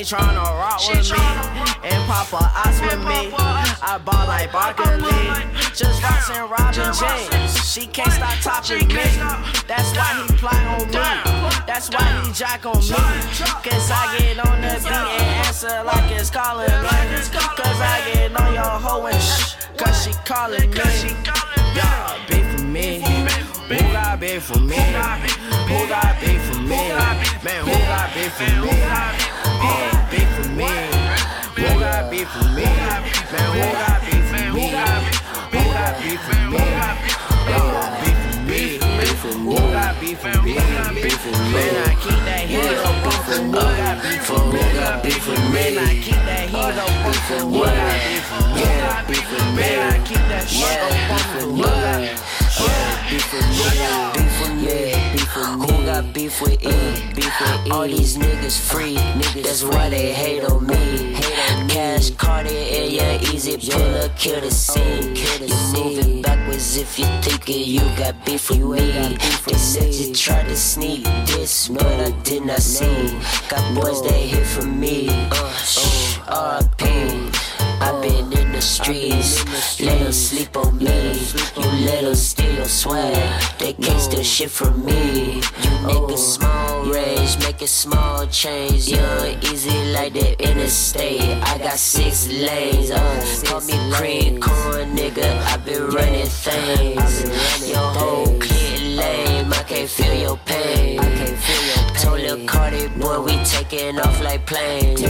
Tryna 0.06 0.38
rock 0.38 0.78
with 0.86 1.10
me. 1.10 1.18
And 1.82 2.00
Papa 2.06 2.38
Ox 2.54 2.80
with 2.80 3.02
me. 3.02 3.34
I 3.82 3.98
ball 3.98 4.26
like 4.30 4.52
Barkley. 4.52 5.02
Just 5.74 6.00
boxing 6.00 6.46
Robin 6.46 6.94
James. 6.94 7.50
She 7.66 7.86
can't 7.88 8.12
stop 8.12 8.38
topping 8.38 8.86
me. 8.86 9.02
That's 9.66 9.90
why 9.98 10.14
he 10.22 10.32
plot 10.38 10.62
on 10.78 10.86
me. 10.86 11.02
That's 11.66 11.90
why 11.90 12.06
he 12.22 12.32
jack 12.32 12.64
on 12.64 12.78
me. 12.78 12.94
Cause 13.66 13.90
I 13.90 14.16
get 14.18 14.38
on 14.46 14.60
the 14.62 14.78
beat 14.78 14.94
and 14.94 15.46
answer 15.46 15.82
like 15.82 16.10
it's 16.12 16.30
calling 16.30 16.70
me. 16.70 16.98
Cause 17.58 17.80
I 17.82 18.00
get 18.14 18.40
on 18.40 18.54
your 18.54 18.62
hoe 18.62 19.06
and 19.06 19.20
shh. 19.20 19.56
Cause 19.76 20.04
she 20.04 20.12
calling 20.24 20.70
me. 20.70 20.78
Yeah, 21.74 22.14
beef 22.28 22.46
for 22.54 22.64
me. 22.64 23.02
Who 23.66 23.78
got 23.92 24.20
beef 24.20 24.44
for 24.44 24.60
me? 24.60 24.76
Who 25.66 25.88
got 25.88 26.20
beef 26.20 26.40
for 26.46 26.60
me? 26.60 26.94
Man, 27.42 27.64
who 27.66 27.74
got 27.90 28.14
beef 28.14 28.32
for 28.32 28.44
me? 28.62 28.70
Yeah, 28.70 29.95
be 30.16 30.24
for 30.24 30.48
me? 30.56 30.64
Who 31.56 31.80
gotta 31.80 32.10
be 32.10 32.24
for 32.24 32.44
me? 32.56 32.64
Man, 32.64 33.05
who 33.52 33.60
gotta 33.76 34.01
be 34.06 34.16
for 34.24 34.48
me? 34.55 34.64
Who 34.64 35.62
gotta 35.76 36.01
be 36.01 36.16
for 36.16 36.40
me? 36.48 36.56
They 37.47 37.60
won't 37.60 38.01
for 39.16 39.36
me. 39.36 39.52
Who 39.52 39.60
gotta 39.72 40.01
for 40.14 40.40
me? 40.43 40.55
Man, 40.56 41.76
I 41.76 41.94
keep 42.01 42.20
that 42.24 42.43
heat 42.48 42.64
up. 42.64 42.97
Who 42.97 43.60
gotta 43.60 44.01
for 44.24 44.40
me? 44.52 44.59
Who 44.59 44.76
gotta 44.76 45.02
for 45.12 45.36
me? 45.36 45.52
Man, 45.52 45.78
I 45.78 45.93
keep 46.01 46.20
that 46.24 46.48
heat 46.48 46.76
up. 46.80 46.90
Who 46.97 47.60
gotta 47.64 47.98
be 48.09 49.20
for 49.20 49.44
me? 49.44 49.56
Man, 49.56 49.78
I 49.93 49.98
keep 50.06 50.24
that 50.32 50.44
shit 50.48 50.80
up. 50.80 50.97
For 51.36 51.47
me? 51.47 52.95
Beef 53.08 53.32
with 53.32 53.46
me, 53.48 53.56
beef 54.14 54.40
with 54.40 54.54
me, 54.54 55.12
beef 55.12 55.36
with 55.36 55.48
me. 55.58 55.76
Who 55.76 55.86
got 55.86 56.12
beef 56.12 56.40
with 56.42 56.62
E? 56.62 57.14
Beef 57.14 57.40
with 57.40 57.66
E. 57.66 57.70
All 57.70 57.86
these 57.86 58.16
niggas 58.16 58.58
free, 58.58 58.96
niggas. 58.96 59.42
That's 59.42 59.64
why 59.64 59.88
they 59.88 60.12
hate 60.12 60.44
on 60.44 60.66
me. 60.66 61.14
Cash 61.68 62.10
Carter 62.10 62.48
in 62.50 62.92
your 62.92 63.32
easy 63.32 63.56
puller, 63.56 64.08
kill 64.16 64.40
the 64.40 64.50
scene. 64.50 65.14
You're 65.14 65.84
moving 65.84 66.22
backwards 66.22 66.76
if 66.76 66.98
you 66.98 67.06
thinking 67.22 67.64
you 67.66 67.80
got 67.96 68.24
beef 68.24 68.50
with 68.50 68.60
me. 68.60 69.16
They 69.46 69.54
said 69.54 69.94
you 69.94 70.14
tried 70.14 70.48
to 70.48 70.56
sneak 70.56 71.04
this, 71.26 71.68
but 71.68 71.86
I 71.86 72.10
did 72.22 72.44
not 72.44 72.60
see. 72.60 73.18
Got 73.48 73.74
boys 73.74 74.02
that 74.02 74.12
hit 74.12 74.46
for 74.46 74.66
me. 74.66 75.08
Uh, 75.08 75.52
shh, 75.52 76.18
R.I.P. 76.28 77.25
I've 78.56 78.62
been 78.86 79.12
in 79.12 79.18
the 79.18 79.32
streets, 79.42 79.80
let 79.80 79.98
them 79.98 80.12
sleep 80.12 80.56
on 80.56 80.78
me. 80.78 81.12
You 82.06 82.14
steal 82.14 82.54
your 82.54 82.64
swag, 82.64 83.58
they 83.58 83.74
can't 83.74 84.00
steal 84.00 84.22
shit 84.22 84.50
from 84.50 84.82
me. 84.82 85.34
You 85.34 85.72
niggas 85.84 86.18
small 86.18 86.86
range, 86.86 87.38
making 87.40 87.68
small 87.68 88.26
change. 88.28 88.88
Young, 88.88 89.42
easy 89.42 89.92
like 89.92 90.14
the 90.14 90.36
interstate. 90.42 91.20
I 91.20 91.58
got 91.58 91.78
six 91.78 92.28
lanes, 92.28 92.90
uh, 92.90 93.42
call 93.44 93.60
me 93.60 93.76
cream 93.92 94.40
corn, 94.40 94.96
nigga. 94.96 95.28
I 95.52 95.58
been 95.58 95.88
running 95.88 96.26
things. 96.26 97.68
Your 97.68 97.78
whole 97.78 98.38
clique 98.38 98.96
lame, 98.96 99.52
I 99.52 99.62
can't 99.66 99.90
feel 99.90 100.14
your 100.14 100.38
pain. 100.46 100.98
Told 102.06 102.20
Lil 102.20 102.38
Carti, 102.46 102.86
boy, 103.00 103.20
we 103.20 103.32
taking 103.42 103.98
off 103.98 104.22
like 104.22 104.46
planes. 104.46 105.00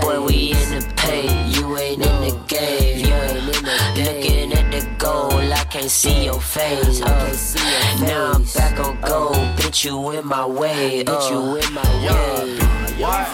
Boy, 0.00 0.20
we 0.20 0.50
in 0.50 0.68
the 0.74 0.92
paint, 0.96 1.56
you 1.56 1.78
ain't 1.78 2.02
in 2.04 2.20
the 2.26 2.36
game. 2.48 3.06
Yeah. 3.06 4.06
Looking 4.06 4.52
at 4.52 4.72
the 4.72 4.84
goal, 4.98 5.30
I 5.30 5.64
can't 5.70 5.88
see 5.88 6.24
your 6.24 6.40
face. 6.40 7.00
Uh. 7.00 8.04
Now 8.04 8.32
I'm 8.32 8.42
back 8.42 8.80
on 8.80 9.00
gold, 9.00 9.36
bitch, 9.56 9.84
you 9.84 10.10
in 10.10 10.26
my 10.26 10.44
way. 10.44 11.04
Bitch, 11.04 11.30
you 11.30 11.56
in 11.62 11.72
my 11.72 11.82
way. 12.04 12.58
What? 13.00 13.28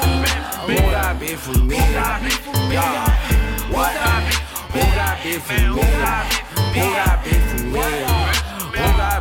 Who 0.69 0.77
got 0.91 1.19
beef 1.19 1.49
with 1.49 1.63
me? 1.63 1.77
Yeah. 1.77 2.21
What? 3.73 3.93
Who 4.75 4.81
got 4.95 5.23
beef 5.23 5.49
with 5.49 5.75
me? 5.75 5.83
Who 6.75 6.95
got 6.95 7.25
beef 7.25 7.53
with 7.55 7.65
me? 7.73 8.08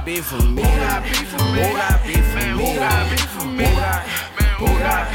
Who 0.07 0.13
got 0.13 0.23
beef 0.23 0.31
with 0.31 0.55
me? 0.55 0.63
Who 0.63 0.77
got 0.79 1.03
beef 1.03 1.35
with 1.35 1.51
me? 1.51 2.63
Who 2.63 2.75
got 2.79 3.11
beef 3.11 3.35
with 3.35 3.51
me? 3.51 3.65
Who 4.55 4.67
got 4.79 5.11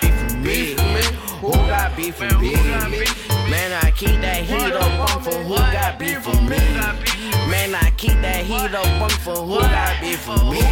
beef 0.00 0.16
with 0.22 0.40
me? 0.40 0.56
Who 0.72 0.72
got 0.72 0.72
beef 0.72 0.72
with 0.72 0.90
me? 0.92 1.04
Who 1.42 1.52
got 1.52 1.94
beef 1.94 2.18
with 2.18 2.40
me? 2.40 2.52
Man, 3.50 3.70
I 3.84 3.90
keep 3.90 4.18
that 4.22 4.44
heat 4.44 4.72
up 4.72 5.10
on 5.10 5.22
for 5.22 5.34
who 5.44 5.56
got 5.56 5.98
beef 5.98 6.26
with 6.26 6.40
me. 6.40 6.56
Man, 7.50 7.74
I 7.74 7.92
keep 7.98 8.18
that 8.22 8.46
heat 8.46 8.74
up 8.74 8.86
on 9.02 9.10
for 9.10 9.36
who 9.36 9.60
got 9.60 10.00
beef 10.00 10.26
with 10.26 10.42
me. 10.44 10.62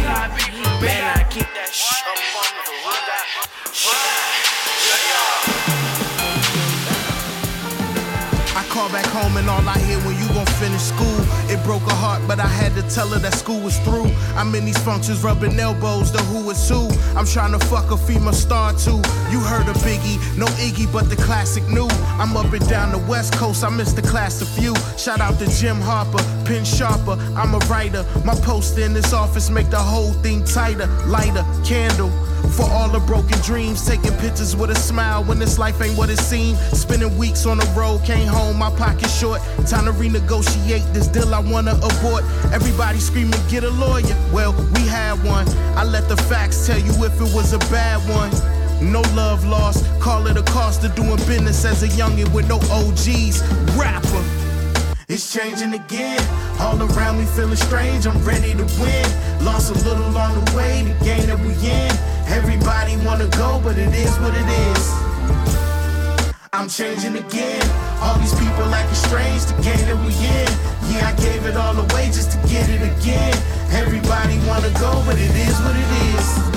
Man, 0.81 1.03
I 1.15 1.23
keep 1.29 1.45
that 1.53 1.69
shit 1.69 2.01
up 2.09 2.17
on 2.17 2.49
for 2.65 2.73
who 2.73 2.89
got 2.89 3.21
I 8.53 8.63
call 8.67 8.89
back 8.89 9.05
home 9.05 9.37
and 9.37 9.49
all 9.49 9.61
I 9.67 9.77
hear 9.79 9.97
when 9.99 10.17
you 10.17 10.20
gon' 10.33 10.45
finish 10.61 10.81
school. 10.81 11.19
It 11.49 11.63
broke 11.63 11.83
her 11.83 11.95
heart, 11.95 12.21
but 12.27 12.39
I 12.39 12.47
had 12.47 12.73
to 12.75 12.83
tell 12.93 13.07
her 13.09 13.19
that 13.19 13.33
school 13.33 13.59
was 13.59 13.77
through. 13.79 14.09
I'm 14.35 14.53
in 14.55 14.65
these 14.65 14.77
functions 14.79 15.23
rubbing 15.23 15.59
elbows, 15.59 16.11
the 16.11 16.19
who 16.23 16.49
is 16.49 16.69
who. 16.69 16.89
I'm 17.15 17.25
trying 17.25 17.51
to 17.57 17.59
fuck 17.67 17.91
a 17.91 17.97
female 17.97 18.33
star 18.33 18.73
too. 18.73 19.01
You 19.31 19.39
heard 19.39 19.67
of 19.67 19.75
Biggie, 19.77 20.17
no 20.37 20.45
Iggy, 20.65 20.91
but 20.91 21.09
the 21.09 21.15
classic 21.15 21.67
new. 21.69 21.87
I'm 22.19 22.35
up 22.37 22.51
and 22.53 22.67
down 22.69 22.91
the 22.91 22.99
West 23.09 23.33
Coast, 23.33 23.63
I 23.63 23.69
missed 23.69 23.95
the 23.95 24.01
class 24.01 24.41
of 24.41 24.47
few. 24.47 24.75
Shout 24.97 25.21
out 25.21 25.39
to 25.39 25.47
Jim 25.49 25.79
Harper, 25.81 26.23
pen 26.45 26.63
sharper. 26.65 27.17
I'm 27.35 27.53
a 27.53 27.59
writer. 27.69 28.05
My 28.25 28.35
post 28.35 28.77
in 28.77 28.93
this 28.93 29.13
office 29.13 29.49
make 29.49 29.69
the 29.69 29.79
whole 29.79 30.13
thing 30.23 30.43
tighter, 30.43 30.87
lighter, 31.07 31.45
candle. 31.65 32.11
For 32.51 32.63
all 32.63 32.89
the 32.89 32.99
broken 32.99 33.39
dreams, 33.41 33.85
taking 33.85 34.11
pictures 34.17 34.55
with 34.55 34.71
a 34.71 34.75
smile 34.75 35.23
when 35.23 35.39
this 35.39 35.57
life 35.57 35.79
ain't 35.81 35.97
what 35.97 36.09
it 36.09 36.19
seemed. 36.19 36.57
Spending 36.57 37.17
weeks 37.17 37.45
on 37.45 37.59
the 37.59 37.65
road, 37.77 38.03
came 38.03 38.27
home, 38.27 38.57
my 38.57 38.69
pocket 38.71 39.09
short. 39.09 39.41
Time 39.67 39.85
to 39.85 39.91
renegotiate 40.21 40.93
this 40.93 41.07
deal 41.07 41.33
I 41.33 41.39
wanna 41.39 41.75
abort. 41.75 42.23
Everybody 42.53 42.99
screaming, 42.99 43.39
get 43.49 43.63
a 43.63 43.69
lawyer. 43.69 44.15
Well, 44.31 44.53
we 44.73 44.81
had 44.87 45.23
one. 45.23 45.47
I 45.75 45.83
let 45.83 46.07
the 46.07 46.17
facts 46.17 46.65
tell 46.65 46.79
you 46.79 46.91
if 47.03 47.15
it 47.15 47.33
was 47.35 47.53
a 47.53 47.59
bad 47.69 47.97
one. 48.09 48.31
No 48.91 49.01
love 49.13 49.45
lost, 49.45 49.85
call 49.99 50.27
it 50.27 50.37
a 50.37 50.43
cost 50.43 50.83
of 50.83 50.95
doing 50.95 51.17
business 51.27 51.63
as 51.65 51.83
a 51.83 51.87
youngin' 51.87 52.33
with 52.33 52.47
no 52.47 52.57
OGs. 52.71 53.41
Rapper. 53.77 54.23
It's 55.07 55.31
changing 55.31 55.73
again. 55.73 56.21
All 56.59 56.81
around 56.81 57.19
me 57.19 57.25
feeling 57.25 57.57
strange. 57.57 58.07
I'm 58.07 58.23
ready 58.23 58.53
to 58.53 58.65
win. 58.79 59.43
Lost 59.43 59.69
a 59.69 59.73
little 59.87 60.07
along 60.07 60.43
the 60.43 60.55
way. 60.55 60.83
The 60.83 61.05
game 61.05 61.27
that 61.27 61.39
we 61.39 61.53
in. 61.67 61.91
Everybody 62.27 62.95
wanna 63.05 63.27
go, 63.27 63.59
but 63.63 63.77
it 63.77 63.93
is 63.93 64.17
what 64.19 64.33
it 64.33 64.47
is. 64.47 65.70
I'm 66.53 66.67
changing 66.67 67.15
again. 67.15 67.63
All 68.01 68.19
these 68.19 68.33
people 68.33 68.65
acting 68.75 68.93
strange. 68.95 69.45
The 69.45 69.53
game 69.63 69.85
that 69.87 69.95
we 70.03 70.11
in. 70.11 70.51
Yeah, 70.91 71.07
I 71.07 71.13
gave 71.15 71.45
it 71.45 71.55
all 71.55 71.79
away 71.79 72.07
just 72.07 72.31
to 72.33 72.37
get 72.45 72.67
it 72.67 72.81
again. 72.83 73.33
Everybody 73.71 74.37
wanna 74.45 74.69
go, 74.77 75.01
but 75.05 75.15
it 75.15 75.31
is 75.31 75.55
what 75.63 75.75
it 75.79 75.91
is. 76.11 76.51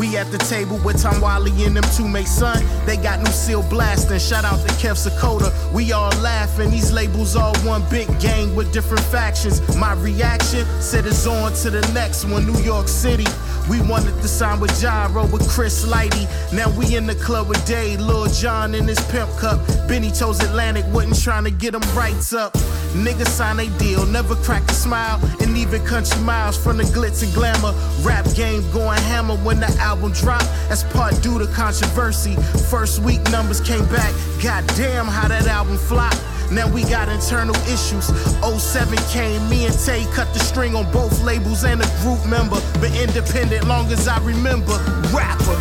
We 0.00 0.16
at 0.16 0.32
the 0.32 0.38
table 0.38 0.78
with 0.78 1.02
Tom 1.02 1.20
Wally 1.20 1.52
and 1.62 1.76
them 1.76 1.84
two 1.94 2.08
make 2.08 2.26
son. 2.26 2.64
They 2.86 2.96
got 2.96 3.18
new 3.18 3.30
seal 3.30 3.62
blasting. 3.68 4.18
Shout 4.18 4.46
out 4.46 4.66
to 4.66 4.72
Kev 4.76 4.96
Sakota. 4.96 5.52
We 5.74 5.92
all 5.92 6.10
laughing. 6.22 6.70
These 6.70 6.90
labels 6.90 7.36
all 7.36 7.54
one 7.58 7.82
big 7.90 8.08
gang 8.18 8.56
with 8.56 8.72
different 8.72 9.04
factions. 9.04 9.60
My 9.76 9.92
reaction 9.92 10.64
said 10.80 11.04
it's 11.04 11.26
on 11.26 11.52
to 11.52 11.68
the 11.68 11.82
next 11.92 12.24
one. 12.24 12.46
New 12.46 12.58
York 12.60 12.88
City. 12.88 13.26
We 13.68 13.80
wanted 13.82 14.16
to 14.22 14.26
sign 14.26 14.58
with 14.58 14.74
Gyro 14.80 15.26
with 15.26 15.48
Chris 15.48 15.86
Lighty. 15.86 16.26
Now 16.52 16.70
we 16.76 16.96
in 16.96 17.06
the 17.06 17.14
club 17.14 17.48
with 17.48 17.64
Dave, 17.66 18.00
Lil 18.00 18.26
Jon 18.26 18.74
in 18.74 18.88
his 18.88 18.98
pimp 19.10 19.30
cup. 19.36 19.60
Benny 19.86 20.10
chose 20.10 20.40
Atlantic, 20.40 20.84
wasn't 20.92 21.22
trying 21.22 21.44
to 21.44 21.50
get 21.50 21.72
them 21.72 21.82
rights 21.94 22.32
up. 22.32 22.54
Niggas 22.94 23.28
sign 23.28 23.60
a 23.60 23.66
deal, 23.78 24.04
never 24.06 24.34
crack 24.36 24.68
a 24.68 24.74
smile, 24.74 25.20
and 25.40 25.56
even 25.56 25.84
country 25.84 26.20
miles 26.22 26.56
from 26.56 26.78
the 26.78 26.84
glitz 26.84 27.22
and 27.22 27.32
glamour. 27.32 27.72
Rap 28.02 28.26
game 28.34 28.68
going 28.72 28.98
hammer 29.02 29.36
when 29.36 29.60
the 29.60 29.70
album 29.90 30.12
dropped. 30.12 30.46
That's 30.68 30.84
part 30.84 31.20
due 31.20 31.40
to 31.40 31.48
controversy. 31.48 32.36
First 32.70 33.00
week 33.00 33.20
numbers 33.32 33.60
came 33.60 33.84
back. 33.86 34.14
Goddamn, 34.40 35.06
how 35.06 35.26
that 35.26 35.48
album 35.48 35.76
flopped. 35.76 36.22
Now 36.52 36.72
we 36.72 36.82
got 36.84 37.08
internal 37.08 37.56
issues. 37.66 38.06
07 38.40 38.96
came, 39.10 39.42
me 39.50 39.66
and 39.66 39.76
Tay 39.84 40.06
cut 40.14 40.32
the 40.32 40.38
string 40.38 40.76
on 40.76 40.86
both 40.92 41.20
labels 41.22 41.64
and 41.64 41.82
a 41.82 41.88
group 42.02 42.24
member. 42.26 42.60
Been 42.80 42.94
independent 42.94 43.66
long 43.66 43.90
as 43.90 44.06
I 44.06 44.18
remember. 44.24 44.78
Rapper. 45.10 45.58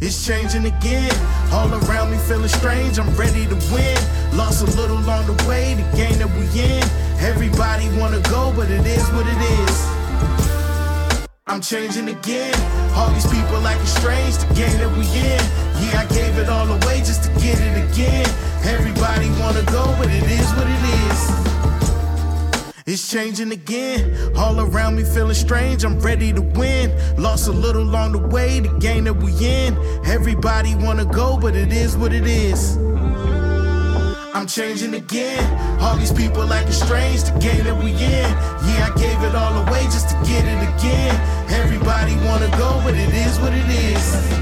It's 0.00 0.26
changing 0.26 0.66
again. 0.66 1.14
All 1.52 1.72
around 1.72 2.10
me 2.10 2.18
feeling 2.18 2.48
strange. 2.48 2.98
I'm 2.98 3.14
ready 3.14 3.46
to 3.46 3.54
win. 3.72 3.98
Lost 4.36 4.66
a 4.66 4.70
little 4.78 4.98
along 4.98 5.26
the 5.26 5.38
way. 5.46 5.74
The 5.74 5.86
game 5.96 6.18
that 6.18 6.30
we 6.34 6.46
in. 6.58 6.82
Everybody 7.22 7.86
wanna 7.96 8.20
go, 8.22 8.52
but 8.56 8.68
it 8.70 8.84
is 8.84 9.06
what 9.14 9.26
it 9.28 9.40
is. 9.62 10.06
I'm 11.48 11.60
changing 11.60 12.08
again. 12.08 12.52
All 12.96 13.08
these 13.10 13.26
people 13.26 13.64
acting 13.64 13.86
strange. 13.86 14.36
The 14.36 14.52
game 14.52 14.78
that 14.78 14.90
we 14.90 15.06
in. 15.14 15.38
Yeah, 15.80 16.00
I 16.00 16.06
gave 16.12 16.36
it 16.38 16.48
all 16.48 16.66
away 16.66 16.98
just 16.98 17.22
to 17.22 17.30
get 17.40 17.60
it 17.60 17.88
again. 17.88 18.26
Everybody 18.64 19.30
wanna 19.38 19.62
go, 19.70 19.94
but 19.96 20.08
it 20.10 20.24
is 20.24 20.50
what 20.54 20.66
it 20.66 20.82
is. 21.06 21.30
It's 22.84 23.08
changing 23.08 23.52
again. 23.52 24.34
All 24.36 24.58
around 24.58 24.96
me 24.96 25.04
feeling 25.04 25.34
strange. 25.34 25.84
I'm 25.84 26.00
ready 26.00 26.32
to 26.32 26.40
win. 26.42 26.90
Lost 27.16 27.46
a 27.46 27.52
little 27.52 27.82
along 27.82 28.12
the 28.12 28.26
way. 28.26 28.58
The 28.58 28.76
game 28.80 29.04
that 29.04 29.14
we 29.14 29.30
in. 29.38 29.78
Everybody 30.04 30.74
wanna 30.74 31.04
go, 31.04 31.36
but 31.36 31.54
it 31.54 31.72
is 31.72 31.96
what 31.96 32.12
it 32.12 32.26
is. 32.26 32.76
I'm 34.34 34.48
changing 34.48 34.94
again. 34.94 35.46
All 35.80 35.96
these 35.96 36.12
people 36.12 36.52
acting 36.52 36.72
strange. 36.72 37.22
The 37.22 37.38
game 37.38 37.62
that 37.64 37.76
we 37.76 37.92
in. 37.92 38.30
Yeah, 38.66 38.90
I 38.90 38.98
gave 38.98 39.22
it 39.22 39.34
all 39.36 39.66
away 39.66 39.84
just 39.84 40.08
to 40.08 40.16
get 40.26 40.44
it 40.44 40.60
again. 40.74 40.85
Is 43.36 43.42
what 43.42 43.52
it 43.52 43.68
is. 43.68 44.36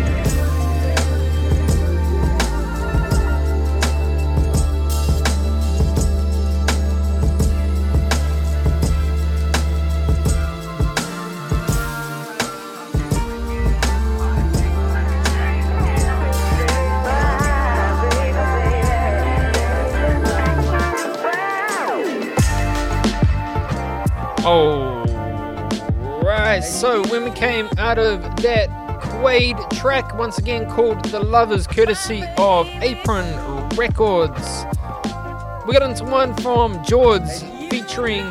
So 26.85 27.03
when 27.09 27.25
we 27.25 27.31
came 27.31 27.69
out 27.79 27.99
of 27.99 28.21
that 28.43 28.69
Quaid 29.25 29.71
track, 29.81 30.15
once 30.19 30.37
again 30.37 30.71
called 30.71 31.03
The 31.07 31.19
Lovers, 31.19 31.67
courtesy 31.67 32.23
of 32.37 32.69
Apron 32.83 33.71
Records, 33.71 34.67
we 35.67 35.73
got 35.73 35.81
into 35.81 36.05
one 36.05 36.37
from 36.43 36.85
George 36.85 37.27
featuring 37.71 38.31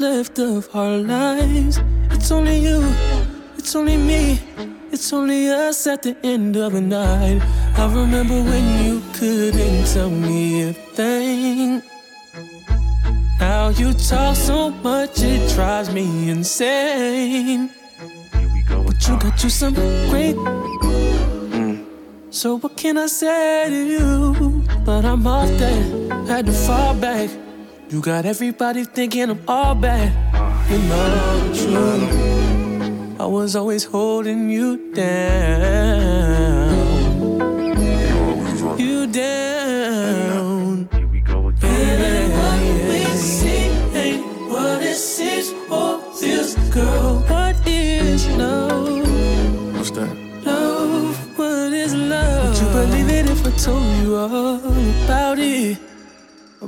Left 0.02 0.40
of 0.40 0.68
our 0.76 0.98
lives? 0.98 1.80
It's 2.10 2.32
only 2.32 2.58
you, 2.58 2.82
it's 3.56 3.76
only 3.76 3.98
me, 3.98 4.40
it's 4.92 5.14
only 5.14 5.50
us 5.50 5.86
at 5.86 6.02
the 6.02 6.18
end 6.24 6.58
of 6.58 6.74
the 6.74 6.82
night. 6.82 7.40
I 7.78 7.86
remember 7.86 8.42
when 8.42 8.84
you 8.84 9.04
couldn't 9.14 9.86
tell 9.94 10.10
me 10.10 10.70
a 10.70 10.74
thing. 10.74 11.84
Now 13.40 13.70
you 13.70 13.94
talk 13.94 14.36
so 14.36 14.72
much, 14.72 15.22
it 15.22 15.54
drives 15.54 15.94
me 15.94 16.30
insane. 16.32 17.70
But 18.86 19.08
you 19.08 19.20
got 19.20 19.44
you 19.44 19.50
some 19.50 19.76
great. 20.10 20.36
So 22.32 22.58
what 22.58 22.76
can 22.76 22.98
I 22.98 23.06
say 23.06 23.70
to 23.70 23.82
you? 23.96 24.64
But 24.84 25.06
I'm 25.06 25.28
off 25.28 25.50
there, 25.60 25.84
had 26.26 26.48
to 26.48 26.54
fall 26.54 26.96
back. 26.96 27.30
You 27.92 28.00
got 28.00 28.26
everybody 28.26 28.86
thinking 28.86 29.30
I'm 29.30 29.42
all 29.50 29.76
bad. 29.76 30.14
You 30.72 30.78
know 30.88 31.40
the 31.44 31.58
truth. 31.60 33.20
I 33.20 33.26
was 33.26 33.54
always 33.58 33.84
holding 33.84 34.50
you 34.50 34.94
down. 34.94 36.72
You 38.80 39.08
down. 39.08 39.51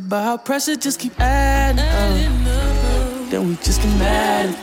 About 0.06 0.24
how 0.24 0.38
pressure 0.38 0.76
just 0.76 1.00
keep 1.00 1.18
adding 1.18 1.80
up. 1.80 3.30
Then 3.32 3.48
we 3.48 3.56
just 3.56 3.82
get 3.82 3.98
mad. 3.98 4.54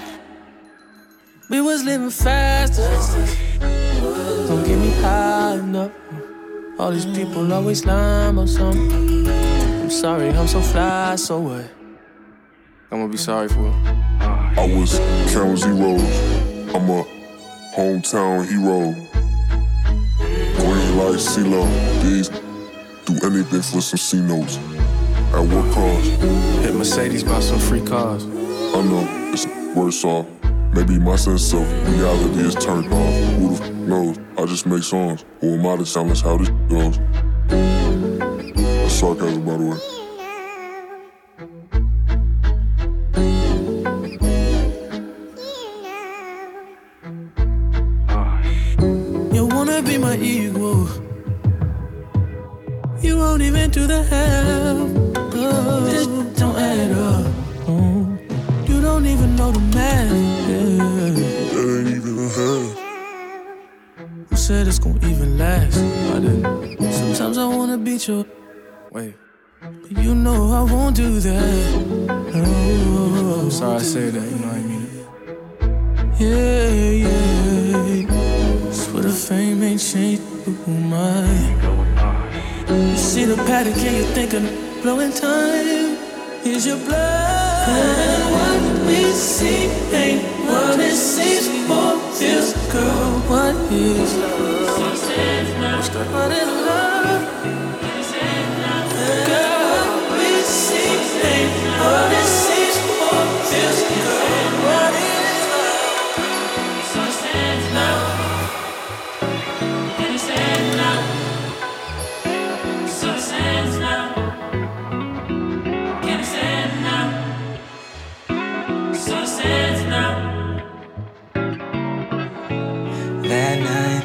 We 1.48 1.62
was 1.62 1.82
living 1.82 2.10
fast. 2.10 2.78
Don't 4.48 4.64
get 4.66 4.78
me 4.78 4.90
high 5.00 5.54
enough. 5.54 5.92
All 6.78 6.90
these 6.92 7.06
people 7.06 7.50
always 7.52 7.86
lying 7.86 8.30
about 8.30 8.48
something. 8.50 9.26
I'm 9.28 9.90
sorry, 9.90 10.28
I'm 10.28 10.46
so 10.46 10.60
fly, 10.60 11.16
so 11.16 11.40
what? 11.40 11.70
I'm 12.92 13.00
gonna 13.00 13.08
be 13.08 13.16
sorry 13.16 13.48
for 13.48 13.66
it. 13.66 13.74
I 14.20 14.66
was 14.76 14.98
counting 15.32 15.56
zeros. 15.56 16.74
I'm 16.74 16.90
a 16.90 17.04
hometown 17.74 18.46
hero. 18.46 18.92
Green 20.56 20.96
light, 20.98 21.18
CeeLo. 21.18 21.64
These 22.02 22.28
do 23.06 23.26
anything 23.26 23.62
for 23.62 23.80
some 23.80 23.98
C 23.98 24.20
notes. 24.20 24.58
At 25.32 25.46
what 25.46 25.72
cost? 25.72 26.10
Hit 26.62 26.74
Mercedes 26.74 27.22
by 27.22 27.38
some 27.40 27.60
free 27.60 27.84
cars. 27.84 28.24
I 28.24 28.82
know 28.82 29.06
it's 29.32 29.46
worse 29.76 30.04
off. 30.04 30.26
Maybe 30.74 30.98
my 30.98 31.16
sense 31.16 31.52
of 31.52 31.62
reality 31.88 32.40
is 32.40 32.54
turned 32.56 32.92
off. 32.92 33.14
Who 33.38 33.54
the 33.56 33.64
f 33.64 33.70
knows? 33.70 34.18
I 34.36 34.44
just 34.46 34.66
make 34.66 34.82
songs. 34.82 35.24
Who 35.40 35.54
am 35.54 35.66
I 35.66 35.76
to 35.76 35.84
challenge 35.84 36.22
how 36.22 36.36
this 36.36 36.48
goes? 36.68 36.98
That's 37.48 38.92
sarcasm, 38.94 39.44
by 39.44 39.56
the 39.56 39.64
way. 39.70 39.78
You 49.32 49.46
wanna 49.46 49.80
be 49.82 49.96
my 49.96 50.16
equal. 50.16 50.88
You 53.00 53.16
won't 53.16 53.42
even 53.42 53.70
do 53.70 53.86
the 53.86 54.02
half. 54.02 54.99
Oh, 55.42 55.80
this 55.88 56.06
don't 56.38 56.56
add 56.56 56.92
up. 56.92 57.24
You 58.68 58.80
don't 58.82 59.06
even 59.06 59.36
know 59.36 59.50
the 59.50 59.60
math. 59.74 60.12
Yeah. 60.50 60.66
That 61.54 61.64
ain't 61.78 61.96
even 61.96 62.18
a 62.18 62.28
half. 62.28 62.68
Who 64.28 64.36
said 64.36 64.66
it's 64.68 64.78
gonna 64.78 65.06
even 65.08 65.38
last? 65.38 65.78
I 65.78 66.20
didn't. 66.20 66.92
Sometimes 66.92 67.38
I 67.38 67.46
wanna 67.46 67.78
beat 67.78 68.06
your. 68.06 68.26
Wait. 68.90 69.14
But 69.62 69.92
you 70.04 70.14
know 70.14 70.52
I 70.52 70.62
won't 70.70 70.96
do 70.96 71.20
that. 71.20 72.10
I'm 72.34 73.50
sorry 73.50 73.76
I 73.76 73.78
said 73.82 74.12
that, 74.14 74.22
you 74.22 74.38
know 74.38 74.46
what 74.46 74.56
I 74.56 74.62
mean? 74.70 74.86
Yeah, 76.18 76.68
yeah. 77.06 78.72
Swear 78.72 79.02
the 79.04 79.10
fame 79.10 79.62
ain't 79.62 79.80
changed 79.80 80.22
who 80.44 80.72
mine. 80.72 81.56
You 82.68 82.96
see 82.96 83.24
the 83.24 83.36
pattern, 83.36 83.74
can 83.74 83.94
you 83.96 84.04
think 84.14 84.32
of 84.34 84.42
blowing 84.82 85.12
time? 85.12 85.98
Is 86.44 86.66
your 86.66 86.78
blood? 86.78 87.68
And 87.68 88.22
what 88.32 88.86
we 88.86 89.12
see 89.12 89.68
ain't 89.92 90.22
what 90.48 90.80
it 90.80 90.96
seems 90.96 91.48
or 91.70 91.98
feels, 92.16 92.54
girl. 92.72 93.20
What 93.28 93.54
is 93.70 94.16
love? 94.16 94.78
What 96.12 96.32
is 96.32 96.48
love? 96.68 97.22
Girl, 99.28 99.62
what 99.72 100.18
we 100.18 100.32
see 100.42 100.92
ain't 101.28 101.52
what 101.80 102.12
it 102.12 102.19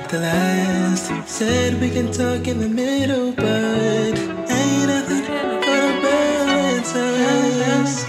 The 0.08 0.20
last 0.20 1.12
said 1.28 1.82
we 1.82 1.90
can 1.90 2.12
talk 2.12 2.48
in 2.48 2.60
the 2.60 2.70
middle, 2.70 3.32
but 3.32 3.46
ain't 3.46 4.88
nothing 4.88 5.26
gonna 5.26 6.02
balance 6.02 6.96
us. 6.96 8.06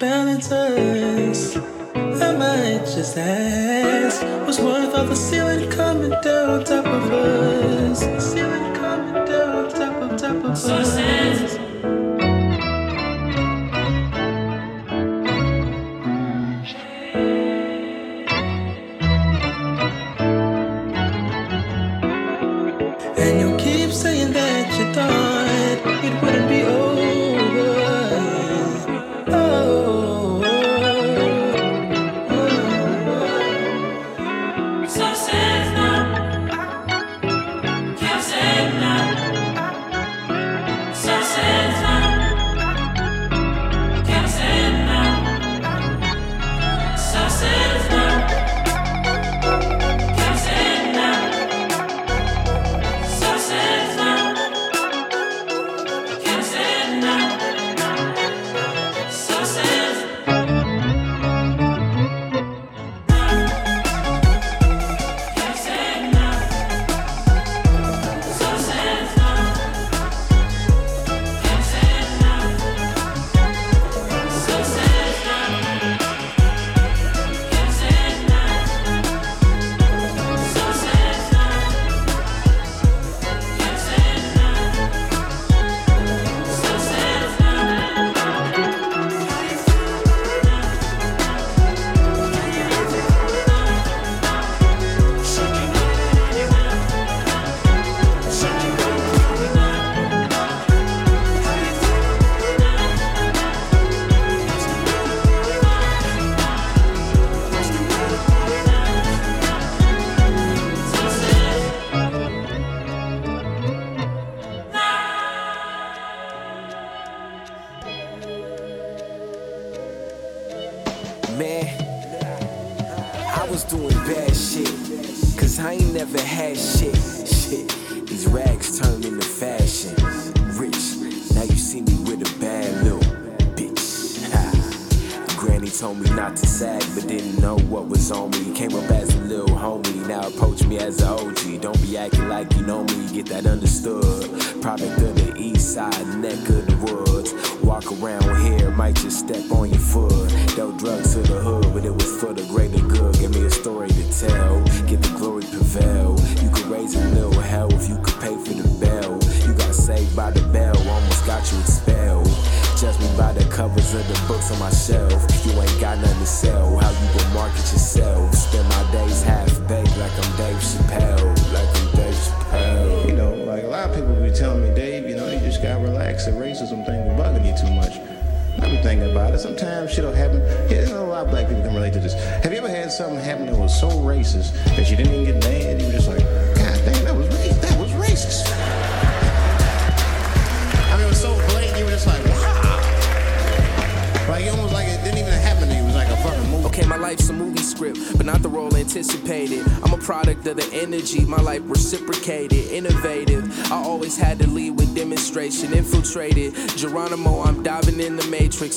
Balance 0.00 0.50
us. 0.50 1.56
I 2.20 2.36
might 2.36 2.84
just 2.84 3.16
ask, 3.16 4.20
what's 4.46 4.58
worth 4.58 4.94
all 4.94 5.04
the 5.04 5.14
ceiling 5.14 5.70
coming 5.70 6.10
down 6.22 6.50
on 6.50 6.64
top 6.64 6.84
of 6.84 7.12
us? 7.12 8.00
Ceiling 8.32 8.74
coming 8.74 9.24
down 9.24 9.64
on 9.64 9.70
top 9.70 10.02
of 10.02 10.18
top 10.18 10.36
of 10.36 10.44
us. 10.44 10.96
And 10.98 11.67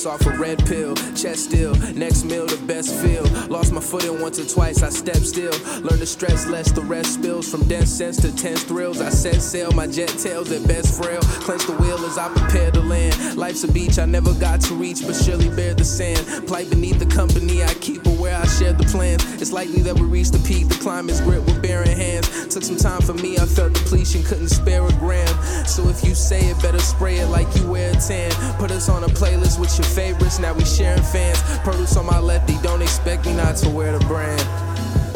matrix 0.02 0.06
off 0.06 0.34
a 0.34 0.38
red 0.38 0.64
pill, 0.66 0.94
chest 1.14 1.44
still. 1.44 1.74
Next 1.94 2.24
meal, 2.24 2.46
the 2.46 2.56
best 2.66 2.94
feel. 3.02 3.24
Lost 3.48 3.72
my 3.72 3.80
footing 3.80 4.20
once 4.20 4.38
or 4.38 4.46
twice, 4.46 4.82
I 4.82 4.88
step 4.88 5.16
still. 5.16 5.52
Learn 5.80 5.98
to 5.98 6.06
stress 6.06 6.46
less, 6.46 6.72
the 6.72 6.82
rest 6.82 7.14
spills. 7.14 7.50
From 7.50 7.66
dense 7.68 7.90
sense 7.90 8.16
to 8.18 8.34
tense 8.34 8.62
thrills, 8.64 9.00
I 9.00 9.10
set 9.10 9.40
sail, 9.40 9.72
my 9.72 9.86
jet 9.86 10.08
tails 10.08 10.50
at 10.52 10.66
best 10.66 11.00
frail. 11.00 11.20
Clench 11.44 11.66
the 11.66 11.74
wheel 11.74 11.98
as 12.04 12.18
I 12.18 12.28
prepare 12.28 12.70
to 12.72 12.80
land. 12.80 13.36
Life's 13.36 13.64
a 13.64 13.72
beach 13.72 13.98
I 13.98 14.06
never 14.06 14.32
got 14.34 14.60
to 14.62 14.74
reach, 14.74 15.06
but 15.06 15.14
surely 15.14 15.48
bear 15.48 15.74
the 15.74 15.84
sand. 15.84 16.46
Plight 16.46 16.70
beneath 16.70 16.98
the 16.98 17.06
company 17.06 17.62
I 17.62 17.74
keep, 17.74 18.06
where 18.22 18.36
I 18.36 18.46
share 18.46 18.72
the 18.72 18.84
plans. 18.84 19.24
It's 19.40 19.52
likely 19.52 19.82
that 19.82 19.94
we 19.94 20.06
reach 20.06 20.30
the 20.30 20.38
peak, 20.46 20.68
the 20.68 20.78
climb 20.80 21.08
is 21.08 21.20
grip 21.20 21.44
with 21.44 21.60
barren 21.62 21.88
hands. 21.88 22.28
Took 22.48 22.62
some 22.62 22.76
time 22.76 23.00
for 23.02 23.14
me, 23.14 23.38
I 23.38 23.46
felt 23.46 23.72
depletion, 23.72 24.22
couldn't 24.22 24.48
spare 24.48 24.86
a 24.86 24.92
gram. 24.92 25.34
So 25.66 25.88
if 25.88 26.04
you 26.04 26.11
say 26.32 26.48
it, 26.48 26.62
better 26.62 26.78
spray 26.78 27.16
it 27.16 27.26
like 27.26 27.48
you 27.56 27.66
wear 27.68 27.90
a 27.90 27.96
tan. 28.00 28.30
Put 28.56 28.70
us 28.70 28.88
on 28.88 29.04
a 29.04 29.08
playlist 29.08 29.60
with 29.60 29.76
your 29.76 29.84
favorites, 29.84 30.38
now 30.38 30.54
we 30.54 30.64
sharing 30.64 31.02
fans. 31.02 31.42
Produce 31.60 31.96
on 31.96 32.06
my 32.06 32.18
lefty, 32.18 32.56
don't 32.62 32.80
expect 32.80 33.26
me 33.26 33.34
not 33.34 33.56
to 33.56 33.68
wear 33.68 33.92
the 33.98 34.04
brand. 34.06 34.40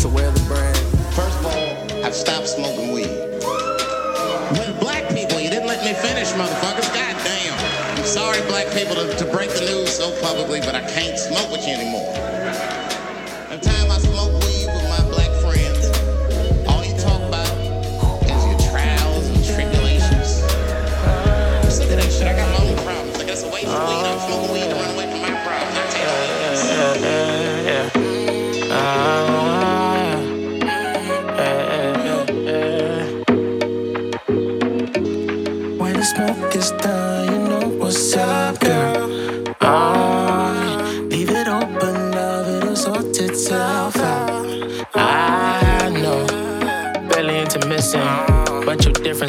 To 0.00 0.08
wear 0.08 0.30
the 0.30 0.44
brand. 0.44 0.76
First 1.16 1.38
of 1.40 1.46
all, 1.46 2.04
I've 2.04 2.14
stopped 2.14 2.48
smoking 2.48 2.92
weed. 2.92 3.08
When 4.60 4.78
black 4.78 5.08
people, 5.08 5.40
you 5.40 5.48
didn't 5.48 5.68
let 5.68 5.82
me 5.84 5.94
finish, 6.06 6.28
motherfuckers. 6.32 6.88
God 6.92 7.16
damn. 7.24 7.98
I'm 7.98 8.04
sorry, 8.04 8.40
black 8.52 8.68
people, 8.76 8.94
to, 8.96 9.16
to 9.16 9.24
break 9.32 9.50
the 9.50 9.64
news 9.64 9.96
so 9.96 10.12
publicly, 10.20 10.60
but 10.60 10.74
I 10.74 10.82
can't 10.92 11.18
smoke 11.18 11.50
with 11.50 11.66
you 11.66 11.74
anymore. 11.74 12.35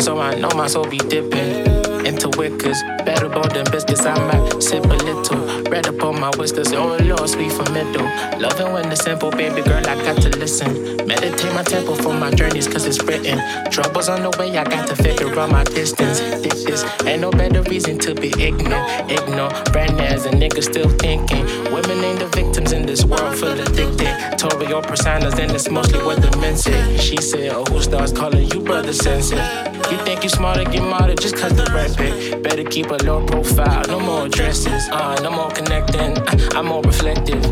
So 0.07 0.17
I 0.19 0.35
know 0.39 0.49
my 0.55 0.67
soul 0.67 0.85
be 0.85 0.99
dipping. 0.99 1.86
Into 2.07 2.29
wickers, 2.39 2.79
better 3.03 3.27
bold 3.27 3.51
than 3.51 3.69
biscuits. 3.69 4.05
I 4.05 4.15
might 4.15 4.63
sip 4.63 4.85
a 4.85 4.87
little, 4.87 5.63
bread 5.63 5.89
up 5.89 6.01
on 6.01 6.17
my 6.21 6.29
whiskers. 6.37 6.71
Oh 6.71 6.95
Lord, 7.01 7.27
sweet 7.27 7.51
for 7.51 7.69
middle. 7.73 8.05
Loving 8.39 8.71
when 8.71 8.89
it's 8.89 9.03
simple, 9.03 9.29
baby 9.29 9.61
girl, 9.61 9.85
I 9.85 9.95
got 10.05 10.21
to 10.21 10.29
listen. 10.39 10.71
Meditate 11.05 11.53
my 11.53 11.63
tempo 11.63 11.95
for 11.95 12.13
my 12.13 12.31
journeys, 12.31 12.65
cause 12.65 12.85
it's 12.85 13.03
written. 13.03 13.41
Troubles 13.71 14.07
on 14.07 14.21
the 14.21 14.29
way, 14.39 14.57
I 14.57 14.63
got 14.63 14.87
to 14.87 14.95
figure 14.95 15.37
out 15.37 15.51
my 15.51 15.65
distance. 15.65 16.19
This 16.19 16.65
is, 16.65 16.85
ain't 17.05 17.19
no 17.19 17.29
better 17.29 17.61
reason 17.63 17.99
to 17.99 18.15
be 18.15 18.29
ignorant. 18.39 19.11
Ignore, 19.11 19.51
brand 19.73 19.99
as 19.99 20.25
a 20.25 20.29
nigga 20.29 20.63
still 20.63 20.89
thinking. 20.99 21.43
Women 21.73 22.01
ain't 22.05 22.19
the 22.19 22.29
victims 22.33 22.71
in 22.71 22.85
this 22.85 23.03
world 23.03 23.35
full 23.35 23.59
of 23.59 23.75
dictatorial 23.75 24.81
personas, 24.81 25.37
and 25.39 25.51
it's 25.51 25.69
mostly 25.69 25.99
what 25.99 26.21
the 26.21 26.37
men 26.37 26.55
say. 26.55 26.97
She 26.99 27.17
said, 27.17 27.51
Oh, 27.51 27.65
who 27.65 27.81
starts 27.81 28.13
calling 28.13 28.49
you 28.51 28.61
brother 28.61 28.93
sensei? 28.93 29.75
You 29.91 29.97
think 30.03 30.23
you 30.23 30.29
smarter, 30.29 30.65
get 30.65 30.83
martyr 30.83 31.15
just 31.15 31.37
cause 31.37 31.53
the 31.53 31.63
rap 31.73 31.97
it. 31.99 32.43
Better 32.43 32.63
keep 32.63 32.87
a 32.87 32.97
low 33.05 33.25
profile, 33.25 33.83
no 33.87 33.99
more 33.99 34.25
addresses, 34.25 34.89
uh, 34.89 35.17
no 35.23 35.31
more 35.31 35.49
connecting. 35.51 36.17
I'm 36.55 36.67
more 36.67 36.81
reflective. 36.81 37.43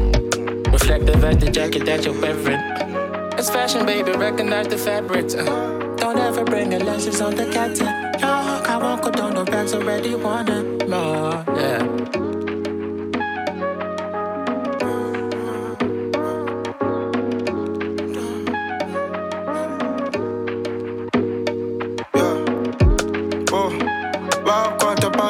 Reflective 0.74 1.24
as 1.24 1.38
the 1.38 1.50
jacket 1.50 1.86
that 1.86 2.04
you're 2.04 2.20
wearing. 2.20 2.60
It's 3.40 3.50
fashion, 3.50 3.86
baby, 3.86 4.12
recognize 4.12 4.68
the 4.68 4.78
fabrics. 4.78 5.34
Uh, 5.34 5.46
don't 5.98 6.18
ever 6.18 6.44
bring 6.44 6.72
your 6.72 6.82
lenses 6.82 7.22
on 7.22 7.36
the 7.36 7.46
cat. 7.52 7.80
Yo, 7.80 8.28
I 8.28 8.78
won't 8.82 9.02
go 9.02 9.12
down 9.12 9.36
the 9.36 9.46
bags 9.46 9.74
already 9.74 10.16
wanna 10.16 10.64
more, 10.88 11.44
yeah. 11.56 11.95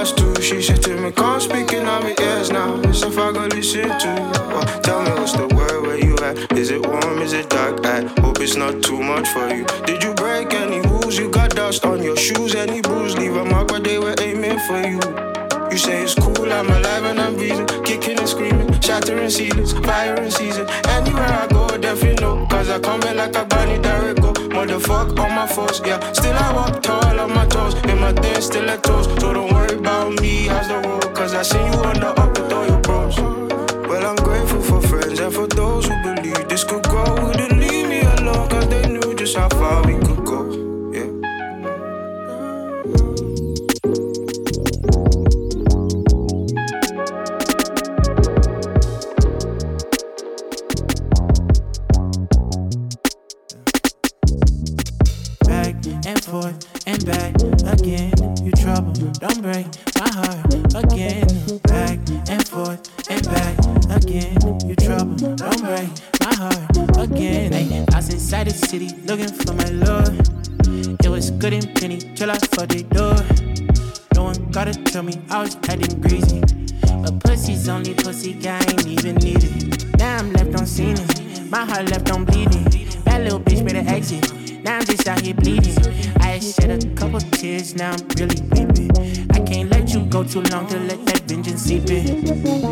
Past 0.05 0.17
two, 0.17 0.41
she 0.41 0.61
said 0.61 0.81
to 0.83 0.95
me, 0.97 1.11
Come 1.11 1.39
speaking 1.39 1.85
on 1.85 2.03
me 2.03 2.13
ears 2.19 2.51
now. 2.51 2.81
So 2.91 3.07
if 3.07 3.17
I 3.17 3.31
go 3.31 3.45
listen 3.47 3.89
to 3.89 4.07
you, 4.07 4.31
oh, 4.53 4.79
tell 4.83 5.01
me 5.01 5.11
what's 5.11 5.33
the 5.33 5.47
word 5.55 5.81
where 5.81 5.97
you 5.97 6.15
at? 6.17 6.51
Is 6.57 6.69
it 6.69 6.85
warm? 6.85 7.19
Is 7.19 7.33
it 7.33 7.49
dark? 7.49 7.85
I 7.85 8.03
hope 8.21 8.39
it's 8.39 8.55
not 8.55 8.83
too 8.83 9.01
much 9.01 9.27
for 9.29 9.49
you. 9.49 9.65
Did 9.85 10.03
you 10.03 10.13
break 10.13 10.53
any 10.53 10.79
rules? 10.89 11.17
You 11.17 11.29
got 11.29 11.55
dust 11.55 11.85
on 11.85 12.03
your 12.03 12.17
shoes, 12.17 12.55
any 12.55 12.81
bruise? 12.81 13.17
Leave 13.17 13.35
a 13.35 13.45
mark 13.45 13.71
where 13.71 13.79
they 13.79 13.97
were 13.97 14.15
aiming 14.19 14.59
for 14.67 14.81
you. 14.81 14.99
You 15.71 15.77
say 15.77 16.03
it's 16.03 16.13
cool, 16.15 16.51
I'm 16.51 16.69
alive 16.69 17.03
and 17.05 17.19
I'm 17.19 17.35
breathing, 17.35 17.67
kicking 17.83 18.19
and 18.19 18.29
screaming, 18.29 18.79
shattering 18.81 19.29
ceilings, 19.29 19.73
fire 19.73 20.15
in 20.21 20.31
season. 20.31 20.67
Anywhere 20.87 21.33
I 21.43 21.47
go, 21.47 21.65
you 22.03 22.15
know, 22.15 22.45
cause 22.49 22.69
I 22.69 22.79
come 22.79 23.01
in 23.03 23.17
like 23.17 23.35
a 23.35 23.45
bunny 23.45 23.79
Darico. 24.67 24.81
fuck 24.81 25.19
on 25.19 25.35
my 25.35 25.47
force, 25.47 25.81
yeah. 25.85 25.99
Still 26.13 26.35
I 26.35 26.53
walk 26.53 26.81
tall 26.81 27.19
on 27.19 27.33
my 27.33 27.45
toes, 27.47 27.75
and 27.75 27.99
my 27.99 28.11
dance 28.11 28.45
still 28.45 28.69
at 28.69 28.83
toes. 28.83 29.05
So 29.19 29.33
don't 29.33 29.53
worry 29.53 29.77
about 29.77 30.19
me, 30.21 30.47
how's 30.47 30.67
the 30.67 30.79
road? 30.87 31.13
Cause 31.15 31.33
I 31.33 31.43
see 31.43 31.57
you 31.57 31.83
on 31.83 31.99
the 31.99 32.24
don't 59.35 59.51
break 59.51 59.67
my 59.99 60.09
heart 60.09 60.53
again. 60.75 61.27
Back 61.63 61.99
and 62.29 62.47
forth 62.47 63.09
and 63.09 63.25
back 63.25 63.57
again. 63.91 64.37
You 64.65 64.75
trouble, 64.75 65.15
don't 65.15 65.61
break 65.61 65.89
my 66.21 66.33
heart 66.35 66.97
again. 66.97 67.51
Hey, 67.51 67.85
I 67.91 67.95
was 67.97 68.13
inside 68.13 68.47
the 68.47 68.53
city 68.53 68.89
looking 69.05 69.27
for 69.27 69.53
my 69.53 69.69
lord. 69.69 70.99
It 71.03 71.09
was 71.09 71.31
good 71.31 71.53
and 71.53 71.75
plenty 71.75 71.97
till 72.15 72.31
I 72.31 72.37
fucked 72.37 72.69
the 72.69 72.83
door. 72.83 73.15
No 74.15 74.25
one 74.25 74.51
gotta 74.51 74.73
tell 74.73 75.03
me 75.03 75.19
I 75.29 75.41
was 75.41 75.55
acting 75.67 75.99
greasy. 76.01 76.41
But 77.01 77.19
pussy's 77.19 77.67
only 77.67 77.93
pussy, 77.93 78.33
guy 78.33 78.59
ain't 78.59 78.87
even 78.87 79.15
need 79.15 79.43
it. 79.43 79.97
Now 79.97 80.17
I'm 80.17 80.31
left 80.33 80.55
on 80.59 80.65
scene. 80.65 80.97
My 81.49 81.65
heart 81.65 81.89
left 81.89 82.11
on 82.11 82.25
bleeding. 82.25 82.63
That 83.03 83.21
little 83.21 83.39
bitch 83.39 83.65
better 83.65 83.87
exit. 83.89 84.63
Now 84.63 84.77
I'm 84.77 84.85
just 84.85 85.07
out 85.07 85.21
here 85.21 85.33
bleeding. 85.33 85.77
I 86.21 86.39
shed 86.39 86.71
a 86.71 86.95
couple 86.95 87.19
tears, 87.19 87.75
now 87.75 87.91
I'm 87.91 88.07
really 88.17 88.41
weeping. 88.41 88.74
Too 90.35 90.41
long 90.51 90.67
to 90.67 90.77
let 90.79 91.05
that 91.05 91.21
vengeance 91.21 91.61
seep 91.61 91.89
in. 91.89 92.25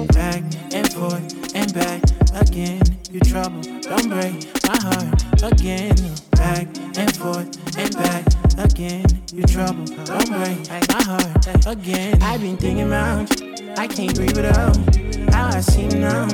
Back 0.08 0.44
and 0.74 0.92
forth 0.92 1.56
and 1.56 1.74
back 1.74 2.04
again. 2.34 2.82
You 3.10 3.22
trouble, 3.22 3.62
don't 3.80 4.10
break 4.10 4.36
my 4.68 4.78
heart 4.84 5.42
again. 5.42 5.96
Back 6.32 6.68
and 6.98 7.16
forth 7.16 7.78
and 7.78 7.96
back 7.96 8.26
again. 8.58 9.06
You 9.32 9.44
trouble, 9.44 9.86
don't 10.04 10.28
break 10.28 10.60
my 10.90 11.04
heart 11.04 11.66
again. 11.66 12.22
I've 12.22 12.42
been 12.42 12.58
thinking 12.58 12.88
about 12.88 13.40
you. 13.40 13.74
I 13.78 13.88
can't 13.88 14.14
breathe 14.14 14.36
without 14.36 14.76
how 15.32 15.48
I 15.48 15.62
see 15.62 15.88
now. 15.88 16.28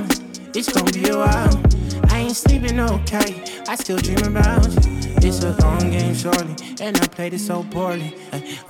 It's 0.55 0.73
gonna 0.73 0.91
be 0.91 1.09
a 1.09 1.17
while. 1.17 1.61
I 2.09 2.21
ain't 2.21 2.35
sleeping 2.35 2.79
okay. 2.79 3.43
I 3.67 3.75
still 3.75 3.97
dream 3.97 4.25
about 4.25 4.65
you. 4.65 4.99
It's 5.21 5.43
a 5.43 5.51
long 5.61 5.91
game, 5.91 6.15
surely, 6.15 6.55
and 6.81 6.97
I 6.97 7.07
played 7.07 7.33
it 7.35 7.39
so 7.39 7.63
poorly. 7.69 8.15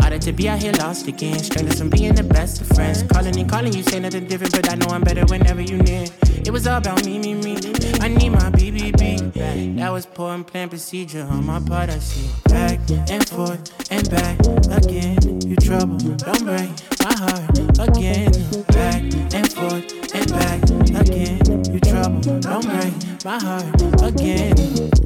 Harder 0.09 0.25
to 0.25 0.33
be 0.33 0.49
out 0.49 0.59
here 0.59 0.71
lost 0.71 1.05
again. 1.05 1.37
Strained 1.37 1.77
from 1.77 1.91
being 1.91 2.15
the 2.15 2.23
best 2.23 2.61
of 2.61 2.67
friends. 2.69 3.03
Calling 3.03 3.37
and 3.37 3.47
calling, 3.47 3.71
you 3.73 3.83
say 3.83 3.99
nothing 3.99 4.25
different, 4.25 4.51
but 4.51 4.67
I 4.67 4.73
know 4.73 4.87
I'm 4.87 5.03
better 5.03 5.23
whenever 5.25 5.61
you 5.61 5.77
near. 5.77 6.07
It 6.25 6.49
was 6.49 6.65
all 6.65 6.79
about 6.79 7.05
me, 7.05 7.19
me, 7.19 7.35
me. 7.35 7.57
I 8.01 8.07
need 8.07 8.31
my 8.31 8.49
BBB. 8.49 9.77
That 9.77 9.91
was 9.91 10.07
poor 10.07 10.33
and 10.33 10.47
planned 10.47 10.71
procedure 10.71 11.27
on 11.29 11.45
my 11.45 11.59
part. 11.59 11.91
I 11.91 11.99
see 11.99 12.27
back 12.45 12.79
and 12.89 13.29
forth 13.29 13.91
and 13.91 14.09
back 14.09 14.39
again. 14.71 15.41
You 15.45 15.55
trouble, 15.57 15.97
don't 15.99 16.43
break 16.43 16.71
my 17.03 17.13
heart 17.13 17.59
again. 17.77 18.31
Back 18.69 19.03
and 19.35 19.53
forth 19.53 20.15
and 20.15 20.31
back 20.31 20.63
again. 21.05 21.39
You 21.71 21.79
trouble, 21.81 22.39
don't 22.39 22.65
break 22.65 23.23
my 23.23 23.37
heart 23.37 24.01
again. 24.01 24.98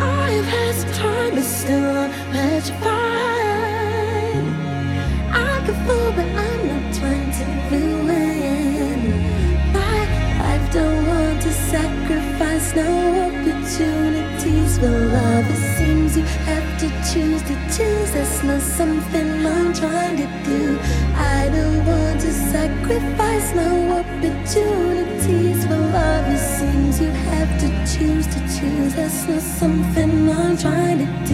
I 0.00 0.30
have 0.30 0.44
had 0.46 0.74
some 0.74 0.92
time, 0.92 1.34
but 1.34 1.44
still 1.44 1.96
I'm 1.98 2.10
petrified. 2.32 2.88
I 5.30 5.62
could 5.66 5.80
fall 5.86 6.12
but 6.16 6.28
I'm 6.46 6.60
not 6.70 6.94
turning 6.94 7.32
away 8.02 8.38
but 9.72 10.08
I 10.52 10.54
don't 10.72 11.06
want 11.06 11.42
to 11.42 11.52
sacrifice 11.52 12.74
no 12.74 12.88
opportunities. 13.26 14.78
Well, 14.80 15.00
love, 15.16 15.46
it 15.50 15.62
seems 15.76 16.16
you 16.16 16.24
have 16.48 16.68
to 16.80 16.88
choose. 17.12 17.42
to 17.42 17.54
choose. 17.76 18.10
That's 18.12 18.42
not 18.42 18.62
something 18.62 19.46
I'm 19.46 19.72
trying 19.74 20.16
to. 20.16 20.47
Sacrifice 23.48 23.54
no 23.54 23.98
opportunities 23.98 25.64
for 25.66 25.76
love. 25.76 26.26
It 26.28 26.38
seems 26.38 27.00
you 27.00 27.08
have 27.08 27.60
to 27.60 27.68
choose 27.98 28.26
to 28.26 28.40
choose. 28.40 28.94
That's 28.94 29.26
not 29.26 29.42
something 29.42 30.30
I'm 30.30 30.56
trying 30.56 30.98
to. 30.98 31.27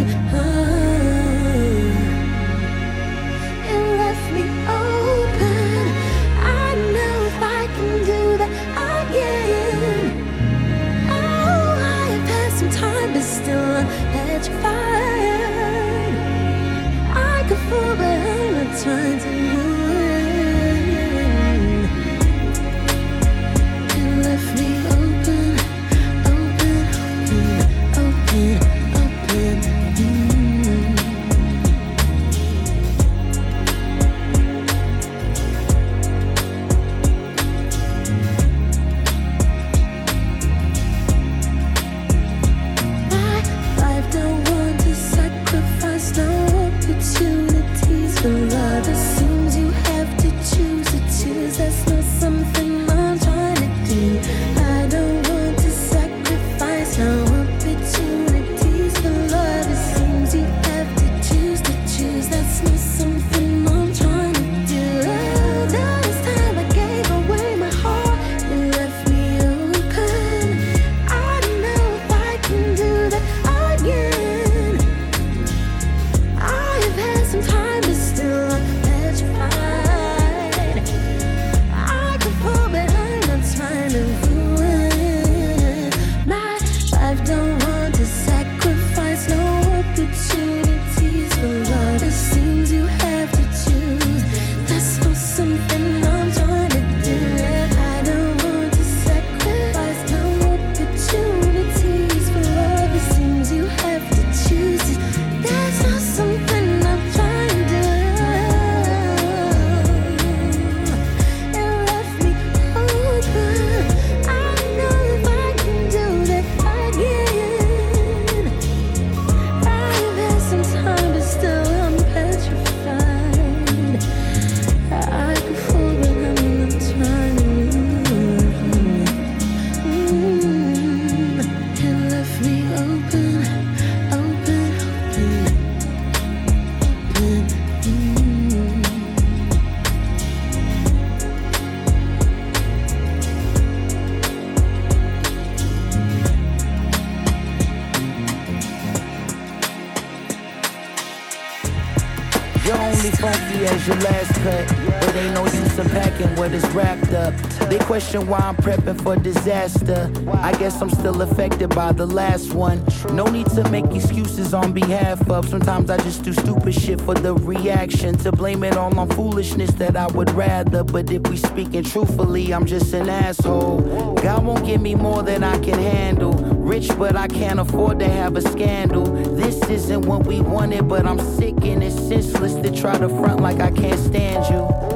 Question 158.14 158.30
why 158.30 158.38
I'm 158.38 158.56
prepping 158.56 159.00
for 159.02 159.16
disaster. 159.16 160.10
I 160.32 160.52
guess 160.52 160.80
I'm 160.80 160.90
still 160.90 161.22
affected 161.22 161.74
by 161.74 161.92
the 161.92 162.06
last 162.06 162.54
one. 162.54 162.84
No 163.12 163.24
need 163.24 163.46
to 163.50 163.68
make 163.70 163.86
excuses 163.86 164.54
on 164.54 164.72
behalf 164.72 165.28
of. 165.28 165.48
Sometimes 165.48 165.90
I 165.90 165.96
just 165.98 166.22
do 166.22 166.32
stupid 166.32 166.74
shit 166.74 167.00
for 167.00 167.14
the 167.14 167.34
reaction. 167.34 168.16
To 168.18 168.30
blame 168.30 168.62
it 168.62 168.76
all 168.76 168.96
on 168.98 169.08
foolishness 169.10 169.72
that 169.74 169.96
I 169.96 170.06
would 170.08 170.30
rather. 170.32 170.84
But 170.84 171.10
if 171.10 171.26
we 171.28 171.36
speaking 171.36 171.82
truthfully, 171.82 172.52
I'm 172.52 172.66
just 172.66 172.92
an 172.94 173.08
asshole. 173.08 174.14
God 174.14 174.44
won't 174.44 174.64
give 174.64 174.80
me 174.80 174.94
more 174.94 175.22
than 175.22 175.42
I 175.42 175.58
can 175.58 175.78
handle. 175.78 176.32
Rich, 176.32 176.90
but 176.98 177.16
I 177.16 177.26
can't 177.26 177.58
afford 177.58 177.98
to 177.98 178.08
have 178.08 178.36
a 178.36 178.42
scandal. 178.42 179.04
This 179.34 179.60
isn't 179.68 180.02
what 180.02 180.26
we 180.26 180.40
wanted, 180.40 180.88
but 180.88 181.04
I'm 181.04 181.18
sick 181.36 181.56
and 181.64 181.82
it's 181.82 181.96
senseless 181.96 182.54
to 182.54 182.70
try 182.70 182.96
to 182.96 183.08
front 183.08 183.40
like 183.40 183.60
I 183.60 183.70
can't 183.70 183.98
stand 183.98 184.46
you. 184.46 184.94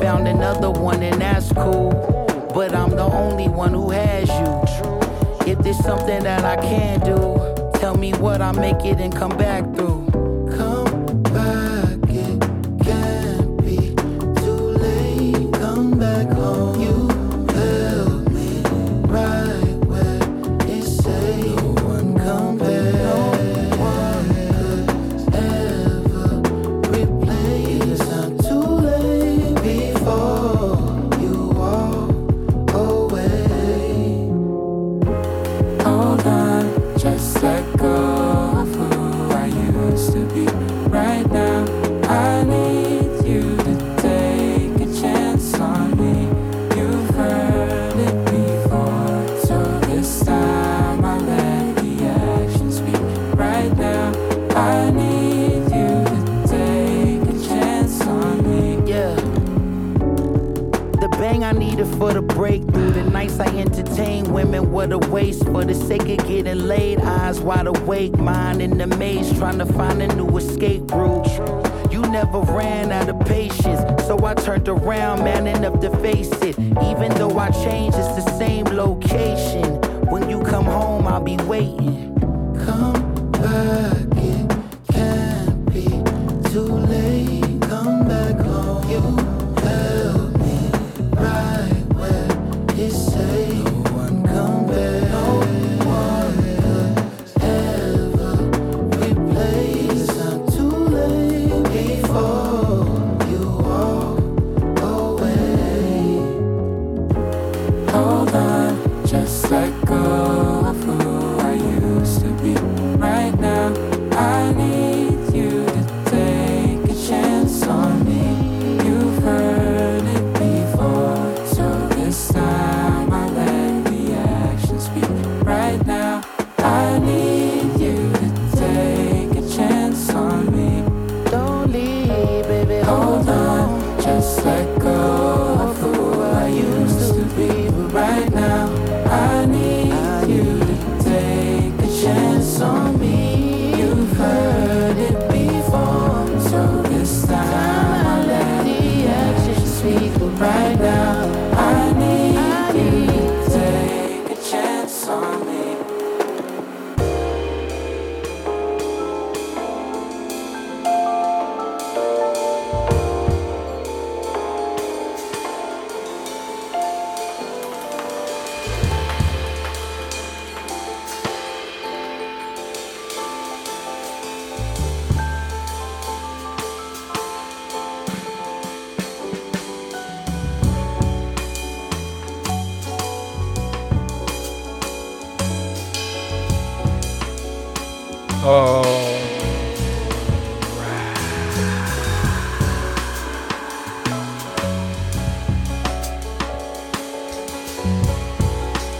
Found 0.00 0.26
another 0.26 0.70
one 0.70 1.02
and 1.02 1.20
that's 1.20 1.52
cool, 1.52 1.90
but 2.54 2.74
I'm 2.74 2.90
the 2.90 3.02
only 3.04 3.48
one 3.48 3.72
who 3.72 3.90
has 3.90 4.28
you. 4.28 5.50
If 5.50 5.58
there's 5.60 5.78
something 5.78 6.22
that 6.22 6.44
I 6.44 6.56
can 6.56 7.00
do, 7.00 7.80
tell 7.80 7.96
me 7.96 8.12
what 8.12 8.42
I 8.42 8.52
make 8.52 8.84
it 8.84 8.98
and 9.00 9.14
come 9.14 9.36
back 9.36 9.64
through. 9.74 10.01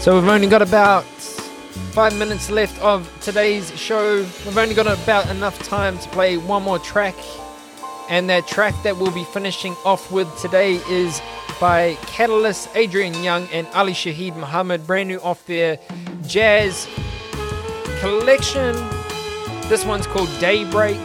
So 0.03 0.19
we've 0.19 0.29
only 0.29 0.49
got 0.49 0.63
about 0.63 1.05
five 1.93 2.19
minutes 2.19 2.51
left 2.51 2.77
of 2.83 3.09
today's 3.21 3.71
show. 3.79 4.17
We've 4.45 4.59
only 4.59 4.75
got 4.75 4.89
about 4.89 5.31
enough 5.31 5.57
time 5.61 5.97
to 5.97 6.09
play 6.09 6.39
one 6.39 6.65
more 6.65 6.81
track. 6.81 7.15
And 8.11 8.29
that 8.29 8.49
track 8.49 8.75
that 8.83 8.97
we'll 8.97 9.13
be 9.13 9.23
finishing 9.23 9.77
off 9.85 10.11
with 10.11 10.27
today 10.41 10.81
is 10.91 11.23
by 11.61 11.97
Catalyst, 12.09 12.69
Adrian 12.75 13.15
Younge, 13.23 13.49
and 13.53 13.65
Ali 13.75 13.93
Shaheed 13.93 14.35
Muhammad, 14.35 14.89
brand 14.89 15.09
new 15.09 15.21
off 15.21 15.47
their 15.47 15.79
jazz 16.27 16.89
collection. 18.01 18.75
This 19.69 19.85
one's 19.85 20.09
called 20.09 20.31
Daybreak. 20.41 20.99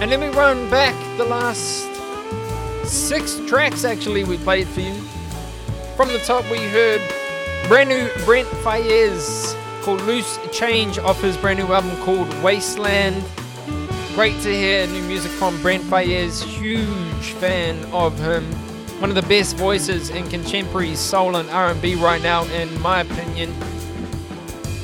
And 0.00 0.10
let 0.10 0.18
me 0.18 0.30
run 0.30 0.68
back 0.68 0.96
the 1.16 1.26
last 1.26 1.86
six 2.84 3.40
tracks 3.46 3.84
actually 3.84 4.24
we 4.24 4.36
played 4.38 4.66
for 4.66 4.80
you. 4.80 4.94
From 5.96 6.08
the 6.08 6.18
top, 6.20 6.50
we 6.50 6.56
heard 6.56 7.02
brand 7.68 7.88
new 7.88 8.08
Brent 8.24 8.48
Faiyaz 8.62 9.54
called 9.82 10.00
Loose 10.02 10.38
Change 10.52 10.98
off 10.98 11.20
his 11.20 11.36
brand 11.36 11.58
new 11.58 11.72
album 11.72 11.96
called 12.02 12.28
Wasteland. 12.42 13.24
Great 14.14 14.40
to 14.42 14.52
hear 14.52 14.86
new 14.88 15.02
music 15.02 15.30
from 15.32 15.60
Brent 15.62 15.82
Faiyaz. 15.84 16.42
Huge 16.42 17.32
fan 17.34 17.84
of 17.92 18.18
him. 18.18 18.44
One 19.00 19.08
of 19.08 19.16
the 19.16 19.22
best 19.22 19.56
voices 19.56 20.10
in 20.10 20.28
contemporary 20.28 20.94
soul 20.94 21.36
and 21.36 21.48
R&B 21.48 21.94
right 21.94 22.22
now, 22.22 22.44
in 22.44 22.80
my 22.80 23.00
opinion. 23.00 23.54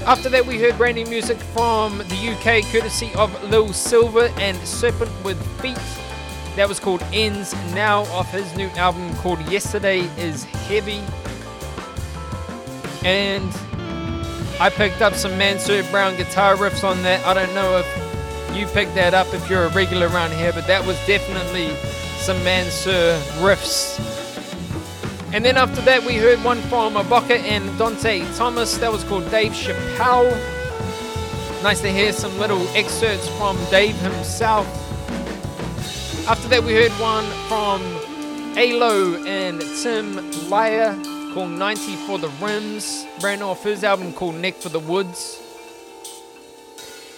After 0.07 0.29
that, 0.31 0.47
we 0.47 0.59
heard 0.59 0.79
brand 0.79 0.97
new 0.97 1.07
music 1.07 1.37
from 1.39 1.99
the 1.99 2.29
UK, 2.31 2.65
courtesy 2.73 3.13
of 3.17 3.43
Lil 3.51 3.73
Silva 3.73 4.31
and 4.39 4.57
Serpent 4.67 5.11
with 5.25 5.37
Feet. 5.61 5.79
That 6.55 6.69
was 6.69 6.81
called 6.81 7.05
Ends 7.13 7.55
Now 7.75 8.05
off 8.05 8.31
his 8.31 8.57
new 8.57 8.69
album 8.69 9.15
called 9.17 9.41
Yesterday 9.51 10.09
is 10.17 10.45
Heavy. 10.45 11.03
And 13.07 13.55
I 14.59 14.69
picked 14.69 15.01
up 15.01 15.15
some 15.15 15.39
Mansur 15.39 15.89
Brown 15.93 16.17
guitar 16.17 16.57
riffs 16.57 16.83
on 16.83 17.05
that. 17.05 17.25
I 17.25 17.35
don't 17.35 17.55
know 17.55 17.79
if 17.79 18.57
you 18.57 18.67
picked 18.67 18.97
that 18.97 19.15
up 19.15 19.33
if 19.33 19.49
you're 19.49 19.67
a 19.67 19.69
regular 19.69 20.09
around 20.09 20.33
here, 20.33 20.53
but 20.53 20.67
that 20.67 20.85
was 20.85 20.97
definitely 21.07 21.69
some 22.17 22.43
Mansur 22.43 23.17
riffs. 23.39 24.01
And 25.33 25.45
then 25.45 25.57
after 25.57 25.81
that, 25.83 26.05
we 26.05 26.17
heard 26.17 26.43
one 26.43 26.61
from 26.63 26.95
Aboka 26.95 27.39
and 27.39 27.79
Dante 27.79 28.25
Thomas. 28.35 28.77
That 28.79 28.91
was 28.91 29.05
called 29.05 29.31
Dave 29.31 29.53
Chappelle. 29.53 30.33
Nice 31.63 31.81
to 31.83 31.89
hear 31.89 32.13
some 32.13 32.37
little 32.41 32.67
excerpts 32.75 33.29
from 33.39 33.57
Dave 33.71 33.95
himself. 34.01 34.67
After 36.27 36.49
that, 36.49 36.65
we 36.65 36.75
heard 36.75 36.91
one 36.93 37.25
from 37.47 37.83
Alo 38.59 39.15
and 39.25 39.63
Tim 39.81 40.51
Lyer 40.51 41.01
called 41.37 41.51
90 41.51 41.97
for 42.07 42.19
the 42.19 42.31
Rims, 42.41 43.05
ran 43.21 43.43
off 43.43 43.63
his 43.63 43.85
album 43.85 44.11
called 44.11 44.37
Neck 44.37 44.55
for 44.55 44.71
the 44.71 44.79
Woods. 44.79 45.39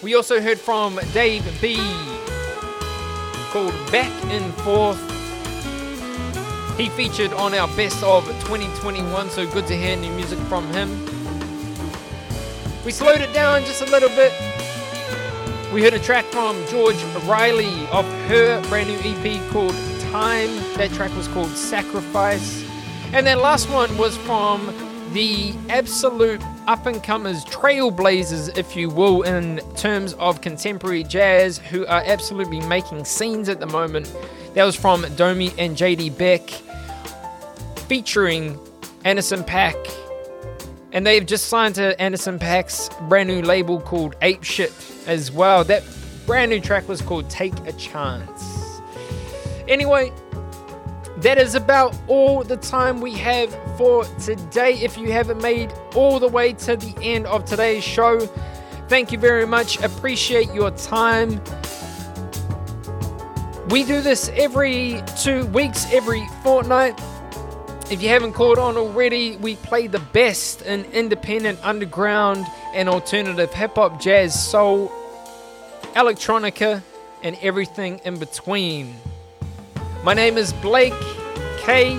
We 0.03 0.13
also 0.13 0.41
heard 0.41 0.59
from 0.59 0.99
Dave 1.13 1.45
B 1.61 1.77
called 3.51 3.71
Back 3.93 4.11
and 4.25 4.53
Forth. 4.55 4.99
He 6.77 6.89
featured 6.89 7.31
on 7.31 7.53
our 7.53 7.69
best 7.77 8.03
of 8.03 8.25
2021, 8.41 9.29
so 9.29 9.49
good 9.49 9.65
to 9.67 9.77
hear 9.77 9.95
new 9.95 10.11
music 10.11 10.39
from 10.49 10.67
him. 10.73 10.89
We 12.83 12.91
slowed 12.91 13.21
it 13.21 13.33
down 13.33 13.63
just 13.63 13.81
a 13.83 13.89
little 13.89 14.09
bit. 14.09 14.33
We 15.73 15.81
heard 15.81 15.93
a 15.93 15.99
track 15.99 16.25
from 16.25 16.61
George 16.67 17.01
Riley 17.23 17.87
off 17.87 18.03
her 18.27 18.61
brand 18.67 18.89
new 18.89 18.99
EP 19.01 19.49
called 19.51 19.75
Time. 20.11 20.49
That 20.75 20.91
track 20.91 21.15
was 21.15 21.29
called 21.29 21.51
Sacrifice. 21.51 22.68
And 23.11 23.25
that 23.25 23.39
last 23.39 23.69
one 23.69 23.97
was 23.97 24.15
from 24.17 24.67
the 25.13 25.53
absolute 25.69 26.41
up 26.67 26.85
and 26.85 27.03
comers, 27.03 27.43
trailblazers, 27.45 28.55
if 28.55 28.75
you 28.75 28.89
will, 28.89 29.23
in 29.23 29.59
terms 29.75 30.13
of 30.13 30.41
contemporary 30.41 31.03
jazz, 31.03 31.57
who 31.57 31.85
are 31.87 32.03
absolutely 32.05 32.59
making 32.61 33.03
scenes 33.05 33.49
at 33.49 33.59
the 33.59 33.65
moment. 33.65 34.13
That 34.53 34.63
was 34.63 34.75
from 34.75 35.05
Domi 35.15 35.51
and 35.57 35.75
JD 35.75 36.17
Beck, 36.17 36.49
featuring 37.87 38.59
Anderson 39.03 39.43
.Paak. 39.43 39.91
And 40.91 41.05
they've 41.05 41.25
just 41.25 41.47
signed 41.47 41.75
to 41.75 41.99
Anderson 41.99 42.37
.Paak's 42.37 42.89
brand 43.07 43.29
new 43.29 43.41
label 43.41 43.79
called 43.81 44.15
Ape 44.21 44.43
Shit 44.43 44.73
as 45.07 45.31
well. 45.31 45.63
That 45.63 45.83
brand 46.27 46.51
new 46.51 46.59
track 46.59 46.87
was 46.87 47.01
called 47.01 47.29
Take 47.29 47.57
a 47.65 47.73
Chance. 47.73 48.81
Anyway, 49.67 50.11
that 51.21 51.37
is 51.37 51.55
about 51.55 51.95
all 52.07 52.43
the 52.43 52.55
time 52.55 53.01
we 53.01 53.13
have 53.15 53.53
for 53.77 54.05
today. 54.19 54.73
If 54.73 54.97
you 54.97 55.11
haven't 55.11 55.41
made 55.41 55.71
all 55.93 56.19
the 56.19 56.27
way 56.27 56.53
to 56.53 56.77
the 56.77 56.95
end 57.01 57.25
of 57.25 57.43
today's 57.43 57.83
show, 57.83 58.19
thank 58.87 59.11
you 59.11 59.17
very 59.19 59.45
much. 59.45 59.81
Appreciate 59.83 60.51
your 60.53 60.71
time. 60.71 61.41
We 63.69 63.83
do 63.83 64.01
this 64.01 64.29
every 64.33 65.03
two 65.21 65.45
weeks, 65.47 65.85
every 65.91 66.25
fortnight. 66.41 66.99
If 67.91 68.01
you 68.01 68.09
haven't 68.09 68.33
caught 68.33 68.57
on 68.57 68.77
already, 68.77 69.35
we 69.37 69.57
play 69.57 69.87
the 69.87 69.99
best 69.99 70.61
in 70.61 70.85
independent, 70.85 71.59
underground, 71.63 72.45
and 72.73 72.87
alternative 72.87 73.53
hip 73.53 73.75
hop, 73.75 73.99
jazz, 73.99 74.49
soul, 74.49 74.89
electronica, 75.95 76.81
and 77.23 77.37
everything 77.41 77.99
in 78.05 78.17
between. 78.17 78.95
My 80.01 80.13
name 80.13 80.37
is 80.37 80.53
Blake 80.53 80.93
K. 81.57 81.95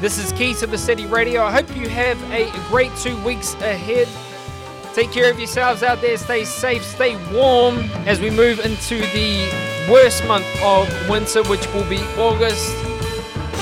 This 0.00 0.18
is 0.18 0.32
Keys 0.32 0.58
to 0.60 0.66
the 0.66 0.76
City 0.76 1.06
Radio. 1.06 1.44
I 1.44 1.52
hope 1.52 1.74
you 1.76 1.88
have 1.88 2.20
a 2.32 2.50
great 2.68 2.90
two 2.96 3.16
weeks 3.24 3.54
ahead. 3.54 4.08
Take 4.94 5.12
care 5.12 5.30
of 5.30 5.38
yourselves 5.38 5.84
out 5.84 6.00
there. 6.00 6.16
Stay 6.16 6.44
safe, 6.44 6.82
stay 6.82 7.16
warm 7.32 7.78
as 8.04 8.18
we 8.20 8.30
move 8.30 8.58
into 8.60 8.98
the 8.98 9.48
worst 9.88 10.26
month 10.26 10.44
of 10.60 10.88
winter, 11.08 11.44
which 11.44 11.64
will 11.68 11.88
be 11.88 12.00
August. 12.18 12.74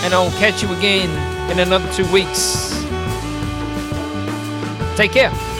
And 0.02 0.14
I'll 0.14 0.30
catch 0.38 0.62
you 0.62 0.72
again 0.74 1.10
in 1.50 1.58
another 1.58 1.92
two 1.92 2.10
weeks. 2.10 2.72
Take 4.96 5.12
care. 5.12 5.55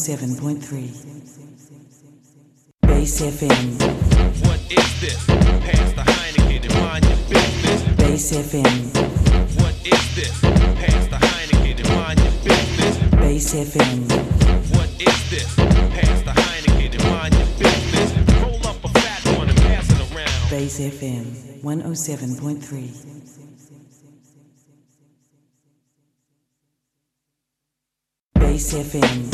107.3. 0.00 1.20
Base 28.60 28.74
FM. 28.74 29.32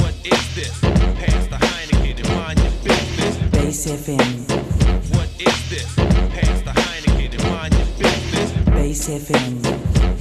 What 0.00 0.14
is 0.24 0.54
this? 0.54 0.78
Pass 0.80 1.46
the 1.48 1.56
Heineken 1.56 2.14
and 2.20 2.28
mind 2.28 2.58
your 2.60 2.70
business. 2.84 3.36
Base 3.50 3.86
FM. 3.86 4.30
What 5.16 5.28
is 5.40 5.68
this? 5.68 5.90
Pass 5.96 6.62
the 6.62 6.70
Heineken 6.70 7.32
and 7.34 7.42
mind 7.50 7.74
your 7.74 7.86
business. 7.98 8.52
Base 8.70 9.08
FM. 9.08 9.66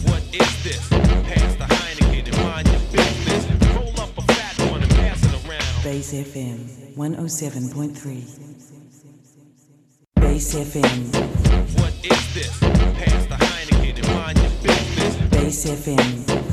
What 0.10 0.24
is 0.34 0.64
this? 0.64 0.90
Pass 0.90 1.54
the 1.56 1.66
Heineken 1.66 2.26
and 2.30 2.38
mind 2.42 2.68
your 2.68 2.82
business. 2.92 3.46
Roll 3.76 4.00
up 4.02 4.18
a 4.18 4.22
fat 4.34 4.58
one 4.72 4.82
and 4.82 4.92
pass 4.92 5.24
it 5.24 5.34
around. 5.48 5.84
Base 5.84 6.12
FM 6.12 6.58
107.3. 6.96 8.26
Base 10.16 10.56
FM. 10.56 11.14
What 11.80 11.94
is 12.04 12.34
this? 12.34 12.60
Pass 12.60 13.26
the 13.28 13.36
Heineken 13.36 13.98
and 14.00 14.08
mind 14.16 14.38
your 14.40 14.50
business. 14.64 15.16
Base 15.30 15.66
FM. 15.68 16.51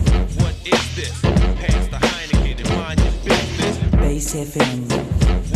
What 0.68 0.80
is 0.80 0.96
this? 0.96 1.20
Pass 1.22 1.86
the 1.88 1.96
Heineken 1.96 2.58
and 2.60 2.68
mind 2.76 3.00
your 3.00 3.12
business. 3.24 3.78
Base 3.96 4.34
FM. 4.34 4.90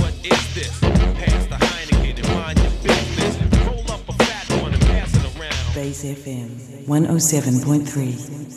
What 0.00 0.14
is 0.24 0.54
this? 0.54 0.80
Pass 0.80 1.46
the 1.46 1.56
Heineken 1.56 2.18
and 2.18 2.28
mind 2.28 2.58
your 2.58 2.70
business. 2.82 3.36
Roll 3.66 3.90
up 3.92 4.08
a 4.08 4.12
fat 4.24 4.62
one 4.62 4.72
and 4.72 4.82
pass 4.82 5.14
it 5.14 5.38
around. 5.38 5.74
Base 5.74 6.04
FM 6.04 6.48
107.3. 6.86 8.51